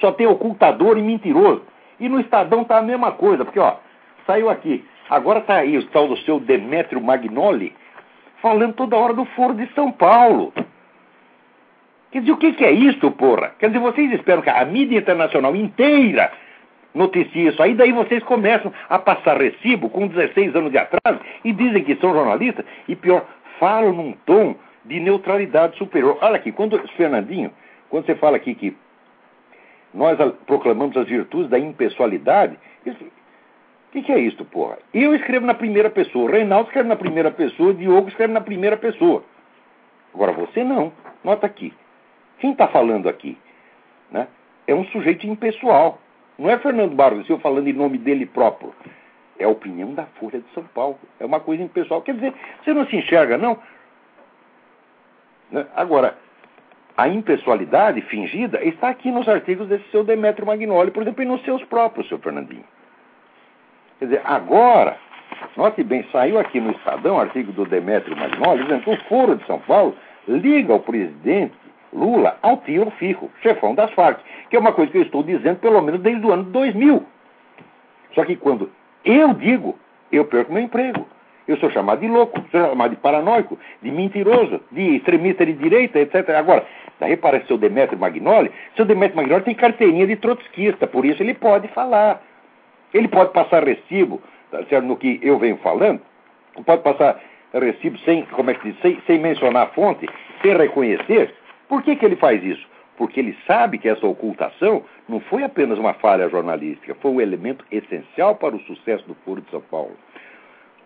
só 0.00 0.12
tem 0.12 0.26
ocultador 0.26 0.98
e 0.98 1.02
mentiroso. 1.02 1.62
E 2.00 2.08
no 2.08 2.20
Estadão 2.20 2.64
tá 2.64 2.78
a 2.78 2.82
mesma 2.82 3.12
coisa, 3.12 3.44
porque 3.44 3.60
ó, 3.60 3.76
saiu 4.26 4.50
aqui. 4.50 4.84
Agora 5.08 5.40
tá 5.40 5.56
aí 5.56 5.76
o 5.76 5.86
tal 5.88 6.08
do 6.08 6.16
seu 6.18 6.40
Demétrio 6.40 7.02
Magnoli 7.02 7.74
falando 8.40 8.74
toda 8.74 8.96
hora 8.96 9.14
do 9.14 9.24
Foro 9.26 9.54
de 9.54 9.66
São 9.74 9.92
Paulo. 9.92 10.52
Quer 12.12 12.20
dizer, 12.20 12.32
o 12.32 12.36
que, 12.36 12.52
que 12.52 12.64
é 12.64 12.70
isso, 12.70 13.10
porra? 13.12 13.54
Quer 13.58 13.68
dizer, 13.68 13.80
vocês 13.80 14.12
esperam 14.12 14.42
que 14.42 14.50
a 14.50 14.64
mídia 14.66 14.98
internacional 14.98 15.56
inteira 15.56 16.30
noticie 16.94 17.48
isso 17.48 17.62
aí, 17.62 17.74
daí 17.74 17.90
vocês 17.90 18.22
começam 18.22 18.70
a 18.88 18.98
passar 18.98 19.38
recibo 19.38 19.88
com 19.88 20.06
16 20.06 20.54
anos 20.54 20.70
de 20.70 20.76
atraso 20.76 21.20
e 21.42 21.52
dizem 21.52 21.82
que 21.82 21.96
são 21.96 22.12
jornalistas 22.12 22.66
e 22.86 22.94
pior, 22.94 23.24
falam 23.58 23.94
num 23.94 24.12
tom 24.26 24.54
de 24.84 25.00
neutralidade 25.00 25.78
superior. 25.78 26.18
Olha 26.20 26.36
aqui, 26.36 26.52
quando 26.52 26.78
Fernandinho, 26.96 27.50
quando 27.88 28.04
você 28.04 28.14
fala 28.14 28.36
aqui 28.36 28.54
que 28.54 28.76
nós 29.94 30.18
proclamamos 30.46 30.96
as 30.96 31.06
virtudes 31.06 31.50
da 31.50 31.58
impessoalidade. 31.58 32.58
O 32.86 32.94
que, 33.92 34.02
que, 34.02 34.12
é 34.12 34.18
isso, 34.18 34.44
porra? 34.46 34.78
Eu 34.92 35.14
escrevo 35.14 35.46
na 35.46 35.54
primeira 35.54 35.90
pessoa, 35.90 36.30
Reinaldo 36.30 36.68
escreve 36.68 36.88
na 36.88 36.96
primeira 36.96 37.30
pessoa, 37.30 37.74
Diogo 37.74 38.08
escreve 38.08 38.32
na 38.32 38.40
primeira 38.40 38.76
pessoa. 38.76 39.22
Agora 40.14 40.32
você 40.32 40.62
não. 40.64 40.92
Nota 41.22 41.46
aqui. 41.46 41.72
Quem 42.42 42.50
está 42.50 42.66
falando 42.66 43.08
aqui 43.08 43.38
né, 44.10 44.26
é 44.66 44.74
um 44.74 44.84
sujeito 44.86 45.24
impessoal. 45.28 46.00
Não 46.36 46.50
é 46.50 46.58
Fernando 46.58 46.92
Barros 46.92 47.30
eu 47.30 47.38
falando 47.38 47.68
em 47.68 47.72
nome 47.72 47.98
dele 47.98 48.26
próprio. 48.26 48.74
É 49.38 49.44
a 49.44 49.48
opinião 49.48 49.94
da 49.94 50.06
Folha 50.18 50.40
de 50.40 50.52
São 50.52 50.64
Paulo. 50.74 50.98
É 51.20 51.24
uma 51.24 51.38
coisa 51.38 51.62
impessoal. 51.62 52.02
Quer 52.02 52.16
dizer, 52.16 52.34
você 52.60 52.74
não 52.74 52.84
se 52.88 52.96
enxerga, 52.96 53.38
não? 53.38 53.56
Né? 55.52 55.64
Agora, 55.76 56.18
a 56.96 57.06
impessoalidade 57.06 58.00
fingida 58.00 58.60
está 58.64 58.88
aqui 58.88 59.12
nos 59.12 59.28
artigos 59.28 59.68
desse 59.68 59.88
seu 59.92 60.02
Demetrio 60.02 60.44
Magnoli, 60.44 60.90
por 60.90 61.04
exemplo, 61.04 61.22
e 61.22 61.26
nos 61.26 61.44
seus 61.44 61.62
próprios, 61.66 62.08
seu 62.08 62.18
Fernandinho. 62.18 62.64
Quer 64.00 64.06
dizer, 64.06 64.22
agora, 64.24 64.96
note 65.56 65.84
bem, 65.84 66.04
saiu 66.10 66.40
aqui 66.40 66.60
no 66.60 66.72
Estadão, 66.72 67.20
artigo 67.20 67.52
do 67.52 67.64
Demetrio 67.64 68.16
Magnoli, 68.16 68.64
dizendo 68.64 68.82
que 68.82 68.90
o 68.90 69.04
Foro 69.04 69.36
de 69.36 69.46
São 69.46 69.60
Paulo 69.60 69.96
liga 70.26 70.74
o 70.74 70.80
presidente 70.80 71.61
Lula 71.92 72.38
ao 72.42 72.56
tio 72.58 72.90
Fico, 72.98 73.30
chefão 73.42 73.74
das 73.74 73.92
Farc, 73.92 74.20
que 74.48 74.56
é 74.56 74.58
uma 74.58 74.72
coisa 74.72 74.90
que 74.90 74.98
eu 74.98 75.02
estou 75.02 75.22
dizendo 75.22 75.58
pelo 75.58 75.80
menos 75.82 76.00
desde 76.00 76.24
o 76.26 76.32
ano 76.32 76.44
2000. 76.44 77.04
Só 78.14 78.24
que 78.24 78.36
quando 78.36 78.70
eu 79.04 79.34
digo, 79.34 79.78
eu 80.10 80.24
perco 80.24 80.52
meu 80.52 80.62
emprego. 80.62 81.06
Eu 81.46 81.56
sou 81.56 81.70
chamado 81.70 82.00
de 82.00 82.08
louco, 82.08 82.40
sou 82.50 82.60
chamado 82.68 82.90
de 82.90 82.96
paranoico, 82.96 83.58
de 83.82 83.90
mentiroso, 83.90 84.60
de 84.70 84.96
extremista 84.96 85.44
de 85.44 85.54
direita, 85.54 85.98
etc. 85.98 86.28
Agora, 86.30 86.64
daí 87.00 87.16
parece 87.16 87.46
seu 87.46 87.58
Demetrio 87.58 87.98
Magnoli. 87.98 88.50
Seu 88.76 88.84
Demetrio 88.84 89.16
Magnoli 89.16 89.42
tem 89.42 89.54
carteirinha 89.54 90.06
de 90.06 90.16
trotskista, 90.16 90.86
por 90.86 91.04
isso 91.04 91.22
ele 91.22 91.34
pode 91.34 91.66
falar. 91.68 92.22
Ele 92.94 93.08
pode 93.08 93.32
passar 93.32 93.64
recibo, 93.64 94.22
tá 94.50 94.62
certo, 94.68 94.84
no 94.84 94.96
que 94.96 95.18
eu 95.22 95.38
venho 95.38 95.56
falando, 95.58 96.00
pode 96.64 96.82
passar 96.82 97.20
recibo 97.52 97.98
sem, 98.00 98.22
como 98.26 98.50
é 98.50 98.54
que 98.54 98.70
diz, 98.70 98.80
sem, 98.80 99.00
sem 99.06 99.18
mencionar 99.18 99.64
a 99.64 99.70
fonte, 99.70 100.08
sem 100.42 100.56
reconhecer. 100.56 101.34
Por 101.72 101.82
que, 101.82 101.96
que 101.96 102.04
ele 102.04 102.16
faz 102.16 102.44
isso? 102.44 102.68
Porque 102.98 103.18
ele 103.18 103.34
sabe 103.46 103.78
que 103.78 103.88
essa 103.88 104.06
ocultação 104.06 104.84
não 105.08 105.20
foi 105.20 105.42
apenas 105.42 105.78
uma 105.78 105.94
falha 105.94 106.28
jornalística, 106.28 106.94
foi 106.96 107.10
um 107.10 107.18
elemento 107.18 107.64
essencial 107.72 108.34
para 108.34 108.54
o 108.54 108.60
sucesso 108.64 109.08
do 109.08 109.14
Foro 109.24 109.40
de 109.40 109.50
São 109.50 109.62
Paulo. 109.62 109.96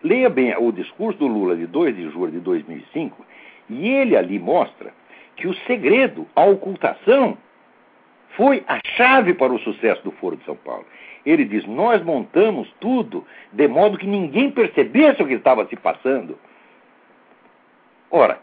Leia 0.01 0.29
bem 0.29 0.55
o 0.57 0.71
discurso 0.71 1.19
do 1.19 1.27
Lula 1.27 1.57
de 1.57 1.67
2 1.67 1.93
de 1.93 2.09
julho 2.09 2.31
de 2.31 2.39
2005 2.39 3.25
e 3.69 3.89
ele 3.89 4.15
ali 4.15 4.39
mostra 4.39 4.93
que 5.35 5.45
o 5.45 5.53
segredo, 5.65 6.25
a 6.33 6.45
ocultação, 6.45 7.37
foi 8.37 8.63
a 8.65 8.79
chave 8.95 9.33
para 9.33 9.51
o 9.51 9.59
sucesso 9.59 10.01
do 10.05 10.11
Foro 10.11 10.37
de 10.37 10.45
São 10.45 10.55
Paulo. 10.55 10.85
Ele 11.25 11.43
diz: 11.43 11.65
Nós 11.65 12.01
montamos 12.01 12.73
tudo 12.79 13.27
de 13.51 13.67
modo 13.67 13.97
que 13.97 14.07
ninguém 14.07 14.49
percebesse 14.49 15.21
o 15.21 15.27
que 15.27 15.33
estava 15.33 15.67
se 15.67 15.75
passando. 15.75 16.39
Ora, 18.09 18.39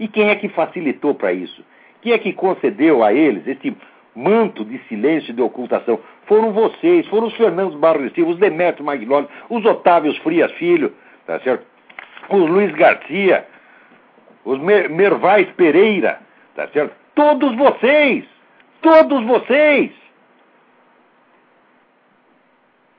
e 0.00 0.08
quem 0.08 0.30
é 0.30 0.34
que 0.34 0.48
facilitou 0.48 1.14
para 1.14 1.32
isso? 1.32 1.64
Quem 2.06 2.12
é 2.12 2.18
que 2.18 2.32
concedeu 2.34 3.02
a 3.02 3.12
eles 3.12 3.44
esse 3.48 3.76
manto 4.14 4.64
de 4.64 4.78
silêncio 4.86 5.32
e 5.32 5.34
de 5.34 5.42
ocultação. 5.42 5.98
Foram 6.26 6.52
vocês, 6.52 7.04
foram 7.08 7.26
os 7.26 7.34
Fernandos 7.34 7.76
Barros 7.80 8.12
Silva, 8.12 8.30
os 8.30 8.38
Demetrio 8.38 8.86
Magnoli, 8.86 9.26
os 9.50 9.64
Otávios 9.64 10.16
Frias 10.18 10.52
Filho, 10.52 10.94
tá 11.26 11.40
certo? 11.40 11.66
Os 12.28 12.48
Luiz 12.48 12.70
Garcia, 12.76 13.44
os 14.44 14.56
Mer 14.60 14.88
Mervais 14.88 15.48
Pereira, 15.56 16.20
tá 16.54 16.68
certo? 16.68 16.94
Todos 17.16 17.56
vocês! 17.56 18.24
Todos 18.80 19.24
vocês! 19.24 19.90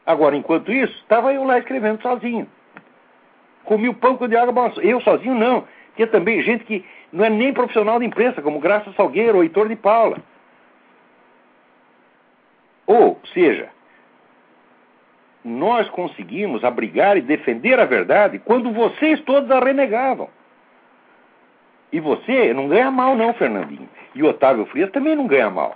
Agora, 0.06 0.36
enquanto 0.36 0.70
isso, 0.70 0.94
estava 0.98 1.34
eu 1.34 1.46
lá 1.46 1.60
escrevendo 1.60 2.02
sozinho. 2.02 2.46
Comi 3.64 3.88
o 3.88 3.94
pão 3.94 4.18
com 4.18 4.28
de 4.28 4.36
água 4.36 4.52
balançou. 4.52 4.84
Eu 4.84 5.00
sozinho 5.00 5.34
não. 5.34 5.66
Tinha 5.96 6.08
também 6.08 6.42
gente 6.44 6.66
que 6.66 6.86
não 7.12 7.26
é 7.26 7.30
nem 7.30 7.54
profissional 7.54 8.00
de 8.00 8.06
imprensa, 8.06 8.42
como 8.42 8.60
Graça 8.60 8.92
Salgueiro 8.94 9.38
ou 9.38 9.44
Heitor 9.44 9.68
de 9.68 9.76
Paula. 9.76 10.18
Ou 12.86 13.20
seja, 13.34 13.70
nós 15.44 15.90
conseguimos 15.90 16.64
abrigar 16.64 17.18
e 17.18 17.22
defender 17.22 17.80
a 17.80 17.86
verdade 17.86 18.40
quando 18.40 18.72
vocês 18.72 19.20
todos 19.22 19.50
a 19.52 19.60
renegavam. 19.60 20.30
E 21.92 22.00
você 22.00 22.54
não 22.54 22.68
ganha 22.68 22.92
mal, 22.92 23.16
não, 23.16 23.34
Fernandinho. 23.34 23.90
E 24.14 24.24
Otávio 24.24 24.66
Frias 24.66 24.92
também 24.92 25.16
não 25.16 25.28
ganha 25.28 25.50
mal. 25.50 25.76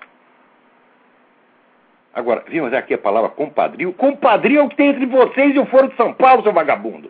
Agora, 2.13 2.43
vimos 2.47 2.73
aqui 2.73 2.93
a 2.93 2.97
palavra 2.97 3.29
compadrio. 3.29 3.93
Compadrio 3.93 4.59
é 4.59 4.63
o 4.63 4.69
que 4.69 4.75
tem 4.75 4.89
entre 4.89 5.05
vocês 5.05 5.55
e 5.55 5.59
o 5.59 5.65
Foro 5.65 5.87
de 5.87 5.95
São 5.95 6.13
Paulo, 6.13 6.43
seu 6.43 6.51
vagabundo. 6.51 7.09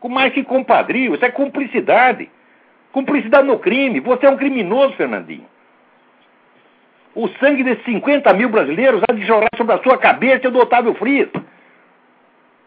Com 0.00 0.08
mais 0.08 0.32
que 0.32 0.44
compadrio, 0.44 1.14
isso 1.14 1.24
é 1.24 1.30
cumplicidade. 1.30 2.30
Cumplicidade 2.92 3.46
no 3.46 3.58
crime. 3.58 4.00
Você 4.00 4.26
é 4.26 4.30
um 4.30 4.36
criminoso, 4.36 4.94
Fernandinho. 4.94 5.46
O 7.14 7.28
sangue 7.40 7.64
desses 7.64 7.84
50 7.84 8.32
mil 8.34 8.50
brasileiros 8.50 9.02
há 9.08 9.12
de 9.12 9.26
chorar 9.26 9.48
sobre 9.56 9.74
a 9.74 9.82
sua 9.82 9.96
cabeça 9.96 10.50
do 10.50 10.58
Otávio 10.58 10.94
Frias. 10.94 11.30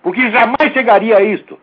Porque 0.02 0.32
jamais 0.32 0.74
chegaria 0.74 1.18
a 1.18 1.22
isto. 1.22 1.60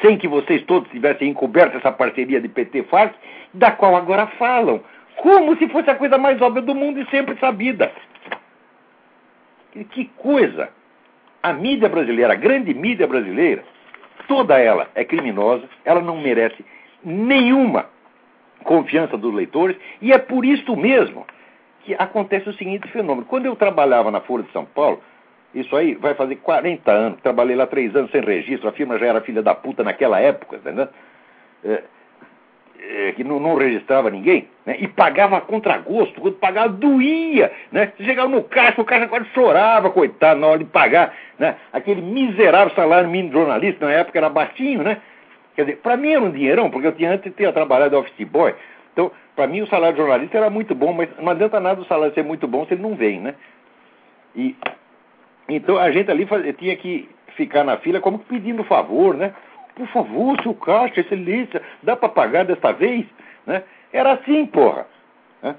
Sem 0.00 0.18
que 0.18 0.28
vocês 0.28 0.62
todos 0.62 0.90
tivessem 0.90 1.28
encoberto 1.28 1.76
essa 1.76 1.90
parceria 1.90 2.40
de 2.40 2.48
PT-FARC, 2.48 3.14
da 3.52 3.72
qual 3.72 3.96
agora 3.96 4.26
falam. 4.38 4.80
Como 5.16 5.56
se 5.56 5.68
fosse 5.68 5.90
a 5.90 5.94
coisa 5.94 6.18
mais 6.18 6.40
óbvia 6.40 6.62
do 6.62 6.74
mundo 6.74 7.00
e 7.00 7.10
sempre 7.10 7.36
sabida. 7.38 7.90
Que 9.90 10.06
coisa! 10.16 10.68
A 11.42 11.52
mídia 11.52 11.88
brasileira, 11.88 12.32
a 12.32 12.36
grande 12.36 12.72
mídia 12.74 13.06
brasileira, 13.06 13.64
toda 14.26 14.58
ela 14.58 14.88
é 14.94 15.04
criminosa, 15.04 15.68
ela 15.84 16.00
não 16.00 16.20
merece 16.20 16.64
nenhuma 17.04 17.86
confiança 18.64 19.16
dos 19.16 19.32
leitores, 19.32 19.76
e 20.02 20.12
é 20.12 20.18
por 20.18 20.44
isso 20.44 20.76
mesmo 20.76 21.26
que 21.84 21.94
acontece 21.94 22.48
o 22.48 22.54
seguinte 22.54 22.88
fenômeno. 22.88 23.26
Quando 23.26 23.46
eu 23.46 23.54
trabalhava 23.54 24.10
na 24.10 24.20
Folha 24.20 24.42
de 24.42 24.52
São 24.52 24.64
Paulo, 24.64 25.00
isso 25.54 25.74
aí 25.76 25.94
vai 25.94 26.14
fazer 26.14 26.36
40 26.36 26.90
anos, 26.90 27.20
trabalhei 27.20 27.56
lá 27.56 27.66
três 27.66 27.94
anos 27.94 28.10
sem 28.10 28.20
registro, 28.20 28.68
a 28.68 28.72
firma 28.72 28.98
já 28.98 29.06
era 29.06 29.20
filha 29.20 29.42
da 29.42 29.54
puta 29.54 29.84
naquela 29.84 30.20
época, 30.20 30.56
entendeu? 30.56 30.88
É, 32.78 33.12
que 33.12 33.24
não, 33.24 33.40
não, 33.40 33.56
registrava 33.56 34.10
ninguém, 34.10 34.48
né? 34.64 34.76
e 34.78 34.86
pagava 34.86 35.38
a 35.38 35.40
contragosto, 35.40 36.20
quando 36.20 36.36
pagava 36.36 36.68
doía, 36.68 37.50
né? 37.72 37.92
Você 37.96 38.04
chegava 38.04 38.28
no 38.28 38.42
caixa, 38.42 38.80
o 38.80 38.84
caixa 38.84 39.08
quase 39.08 39.26
chorava, 39.30 39.90
coitado, 39.90 40.40
na 40.40 40.46
hora 40.46 40.58
de 40.58 40.66
pagar, 40.66 41.14
né? 41.38 41.56
Aquele 41.72 42.02
miserável 42.02 42.74
salário 42.74 43.08
mínimo 43.08 43.30
de 43.30 43.36
jornalista, 43.36 43.86
na 43.86 43.92
época 43.92 44.18
era 44.18 44.28
baixinho, 44.28 44.82
né? 44.82 44.98
Quer 45.54 45.64
dizer, 45.64 45.76
para 45.78 45.96
mim 45.96 46.10
era 46.10 46.22
um 46.22 46.30
dinheirão, 46.30 46.70
porque 46.70 46.86
eu 46.86 46.92
tinha 46.92 47.12
antes 47.12 47.32
tinha 47.34 47.52
trabalhado 47.52 47.98
office 47.98 48.28
boy. 48.28 48.54
Então, 48.92 49.10
para 49.34 49.46
mim 49.46 49.62
o 49.62 49.66
salário 49.66 49.94
de 49.94 50.02
jornalista 50.02 50.36
era 50.36 50.50
muito 50.50 50.74
bom, 50.74 50.92
mas 50.92 51.08
não 51.18 51.30
adianta 51.30 51.58
nada 51.58 51.80
o 51.80 51.86
salário 51.86 52.14
ser 52.14 52.24
muito 52.24 52.46
bom 52.46 52.66
se 52.66 52.74
ele 52.74 52.82
não 52.82 52.94
vem, 52.94 53.20
né? 53.20 53.34
E, 54.34 54.54
então 55.48 55.78
a 55.78 55.90
gente 55.90 56.10
ali 56.10 56.26
faz, 56.26 56.44
tinha 56.56 56.76
que 56.76 57.08
ficar 57.36 57.64
na 57.64 57.78
fila 57.78 58.00
como 58.00 58.18
pedindo 58.18 58.64
favor, 58.64 59.14
né? 59.14 59.32
Por 59.76 59.86
favor, 59.88 60.42
seu 60.42 60.54
Caixa, 60.54 61.00
excelência, 61.00 61.62
dá 61.82 61.94
para 61.94 62.08
pagar 62.08 62.46
desta 62.46 62.72
vez? 62.72 63.06
Né? 63.46 63.62
Era 63.92 64.14
assim, 64.14 64.46
porra. 64.46 64.86
Né? 65.42 65.54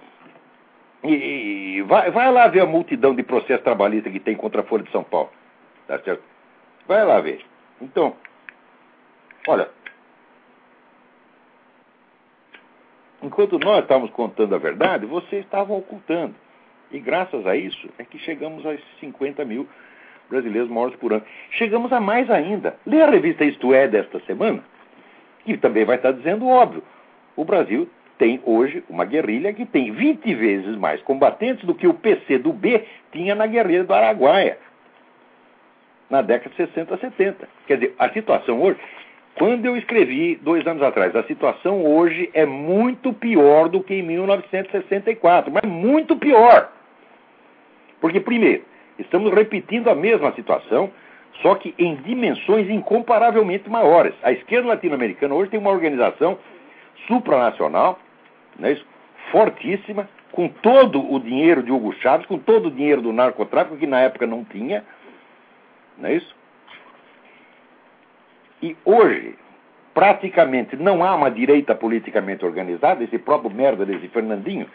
E, 1.04 1.14
e 1.78 1.82
vai, 1.84 2.10
vai, 2.10 2.32
lá 2.32 2.48
ver 2.48 2.62
a 2.62 2.66
multidão 2.66 3.14
de 3.16 3.22
processo 3.22 3.64
trabalhista 3.64 4.10
que 4.10 4.20
tem 4.20 4.36
contra 4.36 4.62
a 4.62 4.64
Folha 4.64 4.84
de 4.84 4.92
São 4.92 5.04
Paulo. 5.04 5.30
Tá 5.88 6.00
certo? 6.00 6.24
Vai 6.88 7.06
lá 7.06 7.22
ver. 7.22 7.46
Então, 7.80 8.16
olha. 9.48 9.70
Enquanto 13.22 13.60
nós 13.60 13.84
estávamos 13.84 14.10
contando 14.12 14.56
a 14.56 14.58
verdade, 14.58 15.06
vocês 15.06 15.46
estavam 15.46 15.78
ocultando. 15.78 16.34
E 16.90 17.00
graças 17.00 17.46
a 17.46 17.56
isso 17.56 17.88
é 18.00 18.04
que 18.04 18.18
chegamos 18.18 18.66
a 18.66 18.76
50 19.00 19.46
mil 19.46 19.68
brasileiros 20.30 20.70
mortos 20.70 21.00
por 21.00 21.14
ano. 21.14 21.24
Chegamos 21.52 21.92
a 21.92 22.00
mais 22.00 22.30
ainda. 22.30 22.76
Lê 22.86 23.02
a 23.02 23.10
revista 23.10 23.44
Isto 23.44 23.74
É 23.74 23.88
desta 23.88 24.20
semana, 24.22 24.64
que 25.46 25.58
também 25.58 25.86
vai 25.86 25.96
estar 25.96 26.12
dizendo 26.12 26.48
óbvio. 26.48 26.84
O 27.36 27.46
Brasil 27.46 27.90
tem 28.18 28.42
hoje 28.44 28.84
uma 28.90 29.06
guerrilha 29.06 29.54
que 29.54 29.66
tem 29.66 29.92
20 29.92 30.34
vezes 30.34 30.76
mais 30.76 31.02
combatentes 31.02 31.64
do 31.66 31.76
que 31.76 31.88
o 31.88 31.94
PC 31.94 32.40
do 32.40 32.52
B 32.52 32.84
tinha 33.12 33.36
na 33.36 33.46
guerrilha 33.46 33.84
do 33.84 33.94
Araguaia, 33.94 34.58
na 36.10 36.22
década 36.22 36.50
de 36.50 36.56
60, 36.56 36.98
70. 36.98 37.48
Quer 37.68 37.78
dizer, 37.78 37.96
a 38.00 38.10
situação 38.10 38.62
hoje, 38.62 38.80
quando 39.36 39.66
eu 39.66 39.78
escrevi 39.78 40.36
dois 40.42 40.66
anos 40.66 40.82
atrás, 40.82 41.16
a 41.16 41.24
situação 41.24 41.86
hoje 41.86 42.30
é 42.34 42.46
muito 42.46 43.14
pior 43.14 43.70
do 43.70 43.84
que 43.84 43.94
em 43.94 44.02
1964, 44.02 45.52
mas 45.52 45.70
muito 45.70 46.16
pior. 46.16 46.72
Porque, 48.02 48.20
primeiro, 48.20 48.64
estamos 49.00 49.34
repetindo 49.34 49.90
a 49.90 49.96
mesma 49.96 50.32
situação, 50.34 50.92
só 51.42 51.56
que 51.56 51.74
em 51.78 51.96
dimensões 51.96 52.70
incomparavelmente 52.70 53.70
maiores. 53.70 54.14
A 54.24 54.32
esquerda 54.32 54.70
latino-americana 54.70 55.36
hoje 55.36 55.52
tem 55.52 55.60
uma 55.60 55.70
organização 55.70 56.38
supranacional, 57.08 58.00
não 58.58 58.70
é 58.70 58.74
isso? 58.74 58.86
fortíssima, 59.32 60.10
com 60.32 60.48
todo 60.48 61.14
o 61.14 61.20
dinheiro 61.20 61.64
de 61.64 61.72
Hugo 61.72 61.94
Chávez, 61.94 62.26
com 62.28 62.38
todo 62.38 62.68
o 62.68 62.72
dinheiro 62.72 63.02
do 63.02 63.14
narcotráfico, 63.14 63.78
que 63.78 63.88
na 63.88 64.00
época 64.02 64.26
não 64.26 64.44
tinha. 64.44 64.84
Não 65.98 66.10
é 66.10 66.16
isso? 66.16 66.36
E 68.62 68.76
hoje, 68.86 69.36
praticamente 69.94 70.76
não 70.76 71.04
há 71.04 71.16
uma 71.16 71.30
direita 71.30 71.76
politicamente 71.76 72.46
organizada, 72.46 73.04
esse 73.04 73.18
próprio 73.18 73.52
merda 73.52 73.86
desse 73.86 74.08
Fernandinho 74.08 74.68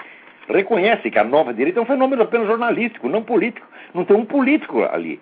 reconhece 0.52 1.10
que 1.10 1.18
a 1.18 1.24
nova 1.24 1.52
direita 1.52 1.78
é 1.78 1.82
um 1.82 1.86
fenômeno 1.86 2.22
apenas 2.22 2.46
jornalístico, 2.46 3.08
não 3.08 3.22
político. 3.22 3.66
Não 3.94 4.04
tem 4.04 4.16
um 4.16 4.24
político 4.24 4.82
ali. 4.82 5.20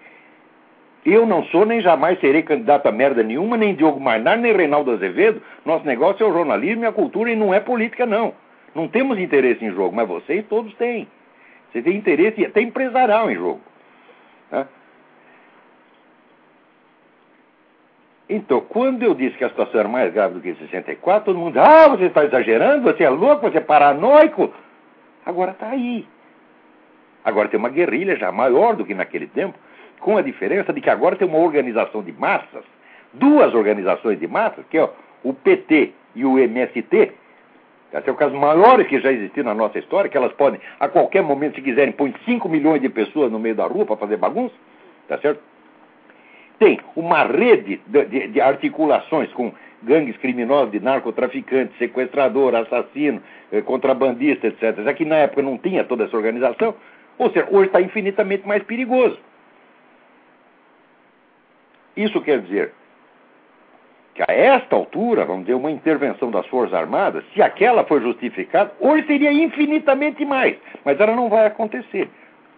Eu 1.05 1.25
não 1.27 1.45
sou 1.45 1.65
nem 1.65 1.81
jamais 1.81 2.21
serei 2.21 2.43
candidato 2.43 2.87
a 2.87 2.93
merda 2.93 3.23
nenhuma, 3.23 3.57
nem 3.57 3.75
Diogo 3.75 3.99
Mainar, 3.99 4.37
nem 4.37 4.53
Reinaldo 4.53 4.91
Azevedo. 4.91 5.43
Nosso 5.65 5.87
negócio 5.87 6.25
é 6.25 6.29
o 6.29 6.33
jornalismo 6.33 6.85
e 6.85 6.87
a 6.87 6.93
cultura 6.93 7.31
e 7.31 7.37
não 7.37 7.55
é 7.55 7.61
política, 7.61 8.05
não. 8.05 8.35
Não 8.75 8.87
temos 8.87 9.19
interesse 9.19 9.65
em 9.65 9.73
jogo, 9.73 9.97
mas 9.97 10.07
vocês 10.07 10.45
todos 10.47 10.75
têm. 10.75 11.09
Você 11.73 11.83
tem 11.83 11.97
interesse 11.97 12.45
até 12.45 12.61
empresarial 12.61 13.31
em 13.31 13.35
jogo. 13.35 13.61
Tá? 14.51 14.67
Então, 18.29 18.61
quando 18.61 19.03
eu 19.03 19.13
disse 19.13 19.37
que 19.37 19.45
a 19.45 19.49
situação 19.49 19.81
era 19.81 19.89
mais 19.89 20.13
grave 20.13 20.35
do 20.35 20.41
que 20.41 20.55
64, 20.55 21.25
todo 21.25 21.39
mundo, 21.39 21.59
ah, 21.59 21.89
você 21.89 22.05
está 22.05 22.25
exagerando, 22.25 22.85
você 22.85 23.03
é 23.03 23.11
louco, 23.11 23.51
você 23.51 23.59
é 23.59 23.61
paranoico. 23.61 24.53
Agora 25.25 25.53
está 25.53 25.69
aí. 25.69 26.07
Agora 27.25 27.49
tem 27.49 27.59
uma 27.59 27.69
guerrilha 27.69 28.17
já 28.17 28.33
maior 28.33 28.75
do 28.77 28.85
que 28.85 28.95
naquele 28.95 29.27
tempo, 29.27 29.59
com 30.01 30.17
a 30.17 30.23
diferença 30.23 30.73
de 30.73 30.81
que 30.81 30.89
agora 30.89 31.17
tem 31.17 31.29
uma 31.29 31.39
organização 31.39 32.03
de 32.03 32.13
massas, 32.13 32.65
duas 33.13 33.55
organizações 33.55 34.19
de 34.19 34.27
massas, 34.27 34.65
que 34.71 34.79
é 34.79 34.91
o 35.23 35.35
PT 35.35 35.93
e 36.15 36.25
o 36.25 36.39
MST, 36.39 37.13
esse 37.93 38.09
é 38.09 38.13
o 38.13 38.17
caso 38.17 38.37
maiores 38.37 38.87
que 38.87 39.01
já 39.01 39.11
existiram 39.11 39.49
na 39.49 39.55
nossa 39.55 39.79
história, 39.79 40.09
que 40.09 40.17
elas 40.17 40.33
podem, 40.33 40.61
a 40.79 40.89
qualquer 40.89 41.23
momento, 41.23 41.57
se 41.57 41.63
quiserem, 41.63 41.93
pôr 41.93 42.13
5 42.25 42.49
milhões 42.49 42.81
de 42.81 42.89
pessoas 42.89 43.33
no 43.33 43.39
meio 43.39 43.57
da 43.57 43.67
rua 43.67 43.85
para 43.85 43.97
fazer 43.97 44.17
bagunça, 44.17 44.55
tá 45.09 45.19
certo? 45.19 45.43
Tem 46.59 46.79
uma 46.95 47.25
rede 47.25 47.81
de, 47.87 48.05
de, 48.05 48.29
de 48.29 48.41
articulações 48.41 49.33
com 49.33 49.53
gangues 49.83 50.17
criminosos 50.19 50.73
de 50.73 50.81
narcotraficantes, 50.81 51.77
sequestrador, 51.79 52.55
assassino, 52.55 53.23
eh, 53.53 53.63
contrabandista, 53.63 54.47
etc. 54.47 54.83
Já 54.83 54.95
que 54.95 55.05
na 55.05 55.17
época 55.17 55.43
não 55.43 55.59
tinha 55.59 55.85
toda 55.85 56.05
essa 56.05 56.17
organização, 56.17 56.75
ou 57.19 57.31
seja, 57.31 57.49
hoje 57.51 57.67
está 57.67 57.81
infinitamente 57.81 58.47
mais 58.47 58.63
perigoso. 58.63 59.19
Isso 61.97 62.21
quer 62.23 62.41
dizer 62.41 62.73
que 64.15 64.23
a 64.27 64.33
esta 64.33 64.75
altura, 64.75 65.25
vamos 65.25 65.43
dizer, 65.43 65.55
uma 65.55 65.71
intervenção 65.71 66.31
das 66.31 66.47
Forças 66.47 66.75
Armadas, 66.75 67.25
se 67.35 67.43
aquela 67.43 67.85
for 67.85 68.01
justificada, 68.01 68.73
hoje 68.81 69.07
seria 69.07 69.33
infinitamente 69.33 70.25
mais. 70.25 70.57
Mas 70.85 70.99
ela 70.99 71.15
não 71.15 71.29
vai 71.29 71.47
acontecer. 71.47 72.09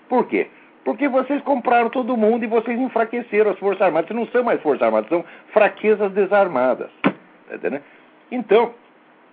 Por 0.08 0.26
quê? 0.26 0.48
Porque 0.84 1.08
vocês 1.08 1.40
compraram 1.42 1.90
todo 1.90 2.16
mundo 2.16 2.44
e 2.44 2.48
vocês 2.48 2.78
enfraqueceram 2.78 3.50
as 3.50 3.58
Forças 3.58 3.82
Armadas. 3.82 4.14
Não 4.14 4.26
são 4.28 4.42
mais 4.42 4.60
Forças 4.60 4.82
Armadas, 4.82 5.08
são 5.08 5.24
fraquezas 5.52 6.12
desarmadas. 6.12 6.90
Tá 7.58 7.80
então, 8.30 8.74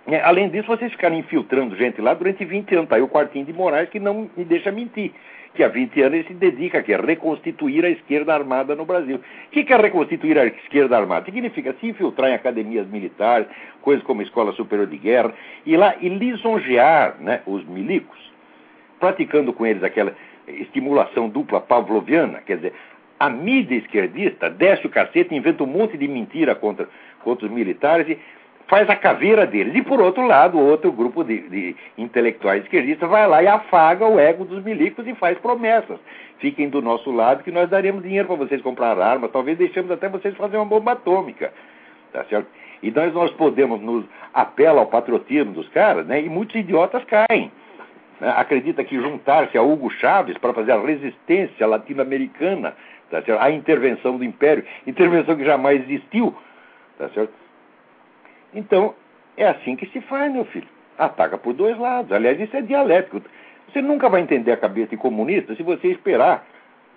é, 0.07 0.21
além 0.21 0.49
disso, 0.49 0.67
vocês 0.67 0.91
ficaram 0.91 1.15
infiltrando 1.15 1.75
gente 1.75 2.01
lá 2.01 2.13
durante 2.13 2.43
20 2.43 2.73
anos. 2.73 2.83
Está 2.85 2.95
aí 2.95 3.01
o 3.01 3.07
quartinho 3.07 3.45
de 3.45 3.53
Moraes 3.53 3.89
que 3.89 3.99
não 3.99 4.29
me 4.35 4.43
deixa 4.45 4.71
mentir 4.71 5.13
que 5.53 5.63
há 5.63 5.67
20 5.67 6.01
anos 6.01 6.13
ele 6.19 6.27
se 6.27 6.33
dedica 6.33 6.79
a 6.79 7.01
reconstituir 7.01 7.83
a 7.83 7.89
esquerda 7.89 8.33
armada 8.33 8.75
no 8.75 8.85
Brasil. 8.85 9.17
O 9.17 9.49
que 9.49 9.71
é 9.71 9.77
reconstituir 9.77 10.37
a 10.37 10.45
esquerda 10.45 10.97
armada? 10.97 11.25
Significa 11.25 11.75
se 11.79 11.87
infiltrar 11.87 12.29
em 12.29 12.35
academias 12.35 12.87
militares, 12.87 13.47
coisas 13.81 14.03
como 14.05 14.21
a 14.21 14.23
Escola 14.23 14.51
Superior 14.53 14.87
de 14.87 14.97
Guerra, 14.97 15.33
e 15.65 15.75
lá 15.75 15.95
e 15.99 16.09
lisonjear 16.09 17.15
né, 17.19 17.41
os 17.45 17.65
milicos, 17.65 18.17
praticando 18.99 19.51
com 19.53 19.65
eles 19.65 19.83
aquela 19.83 20.15
estimulação 20.47 21.29
dupla 21.29 21.61
pavloviana, 21.61 22.41
quer 22.41 22.57
dizer, 22.57 22.73
a 23.19 23.29
mídia 23.29 23.75
esquerdista 23.75 24.49
desce 24.49 24.87
o 24.87 24.89
cacete, 24.89 25.35
inventa 25.35 25.63
um 25.63 25.67
monte 25.67 25.97
de 25.97 26.07
mentira 26.07 26.55
contra, 26.55 26.87
contra 27.23 27.45
os 27.45 27.51
militares 27.51 28.07
e 28.07 28.17
faz 28.67 28.89
a 28.89 28.95
caveira 28.95 29.45
deles. 29.45 29.75
E, 29.75 29.81
por 29.81 29.99
outro 29.99 30.25
lado, 30.25 30.57
outro 30.57 30.91
grupo 30.91 31.23
de, 31.23 31.41
de, 31.49 31.75
intelectuais 31.97 32.63
esquerdistas 32.63 33.09
vai 33.09 33.27
lá 33.27 33.43
e 33.43 33.47
afaga 33.47 34.07
o 34.07 34.19
ego 34.19 34.45
dos 34.45 34.63
milicos 34.63 35.05
e 35.05 35.15
faz 35.15 35.37
promessas. 35.39 35.99
Fiquem 36.37 36.69
do 36.69 36.81
nosso 36.81 37.11
lado 37.11 37.43
que 37.43 37.51
nós 37.51 37.69
daremos 37.69 38.03
dinheiro 38.03 38.27
para 38.27 38.37
vocês 38.37 38.61
comprar 38.61 38.97
armas, 38.97 39.31
talvez 39.31 39.57
deixemos 39.57 39.91
até 39.91 40.07
vocês 40.07 40.35
fazer 40.37 40.55
uma 40.55 40.65
bomba 40.65 40.93
atômica. 40.93 41.51
Tá 42.13 42.23
certo? 42.25 42.47
E 42.81 42.91
nós, 42.91 43.13
nós 43.13 43.31
podemos 43.31 43.81
nos 43.81 44.05
apelar 44.33 44.79
ao 44.79 44.87
patriotismo 44.87 45.51
dos 45.51 45.67
caras, 45.69 46.07
né? 46.07 46.21
E 46.21 46.29
muitos 46.29 46.55
idiotas 46.55 47.03
caem. 47.03 47.51
Né? 48.21 48.33
Acredita 48.37 48.83
que 48.83 48.95
juntar-se 48.95 49.57
a 49.57 49.61
Hugo 49.61 49.89
Chávez 49.89 50.37
para 50.37 50.53
fazer 50.53 50.71
a 50.71 50.79
resistência 50.79 51.67
latino-americana, 51.67 52.75
tá 53.09 53.21
certo? 53.21 53.41
A 53.41 53.51
intervenção 53.51 54.17
do 54.17 54.23
Império, 54.23 54.63
intervenção 54.85 55.35
que 55.35 55.43
jamais 55.43 55.81
existiu, 55.83 56.35
tá 56.97 57.09
certo? 57.09 57.33
Então, 58.53 58.93
é 59.37 59.47
assim 59.47 59.75
que 59.75 59.85
se 59.87 60.01
faz, 60.01 60.31
meu 60.31 60.45
filho. 60.45 60.67
Ataca 60.97 61.37
por 61.37 61.53
dois 61.53 61.77
lados. 61.77 62.11
Aliás, 62.11 62.39
isso 62.39 62.55
é 62.55 62.61
dialético. 62.61 63.21
Você 63.71 63.81
nunca 63.81 64.09
vai 64.09 64.21
entender 64.21 64.51
a 64.51 64.57
cabeça 64.57 64.89
de 64.89 64.97
comunista 64.97 65.55
se 65.55 65.63
você 65.63 65.87
esperar, 65.87 66.45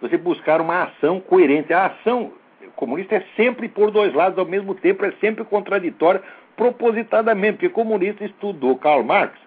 você 0.00 0.16
buscar 0.16 0.60
uma 0.60 0.84
ação 0.84 1.20
coerente. 1.20 1.72
A 1.72 1.86
ação 1.86 2.32
comunista 2.74 3.16
é 3.16 3.24
sempre 3.36 3.68
por 3.68 3.90
dois 3.90 4.12
lados 4.14 4.38
ao 4.38 4.46
mesmo 4.46 4.74
tempo, 4.74 5.04
é 5.04 5.12
sempre 5.20 5.44
contraditória, 5.44 6.22
propositadamente, 6.56 7.58
porque 7.58 7.68
comunista 7.68 8.24
estudou 8.24 8.76
Karl 8.78 9.02
Marx 9.02 9.38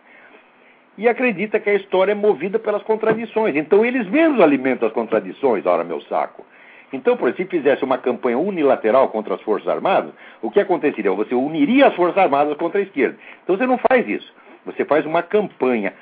e 0.97 1.07
acredita 1.07 1.59
que 1.59 1.69
a 1.69 1.73
história 1.73 2.13
é 2.13 2.15
movida 2.15 2.57
pelas 2.57 2.83
contradições. 2.83 3.55
Então 3.55 3.85
eles 3.85 4.07
mesmos 4.07 4.41
alimentam 4.41 4.87
as 4.87 4.93
contradições, 4.93 5.65
ora 5.65 5.83
meu 5.83 6.01
saco. 6.01 6.45
Então, 6.93 7.17
por 7.17 7.33
se 7.33 7.45
fizesse 7.45 7.83
uma 7.83 7.97
campanha 7.97 8.37
unilateral 8.37 9.09
contra 9.09 9.35
as 9.35 9.41
Forças 9.41 9.67
Armadas, 9.67 10.13
o 10.41 10.51
que 10.51 10.59
aconteceria? 10.59 11.11
Você 11.11 11.33
uniria 11.33 11.87
as 11.87 11.95
Forças 11.95 12.17
Armadas 12.17 12.55
contra 12.57 12.79
a 12.79 12.83
esquerda. 12.83 13.17
Então 13.43 13.57
você 13.57 13.65
não 13.65 13.77
faz 13.77 14.07
isso. 14.07 14.33
Você 14.65 14.85
faz 14.85 15.05
uma 15.05 15.21
campanha 15.21 15.93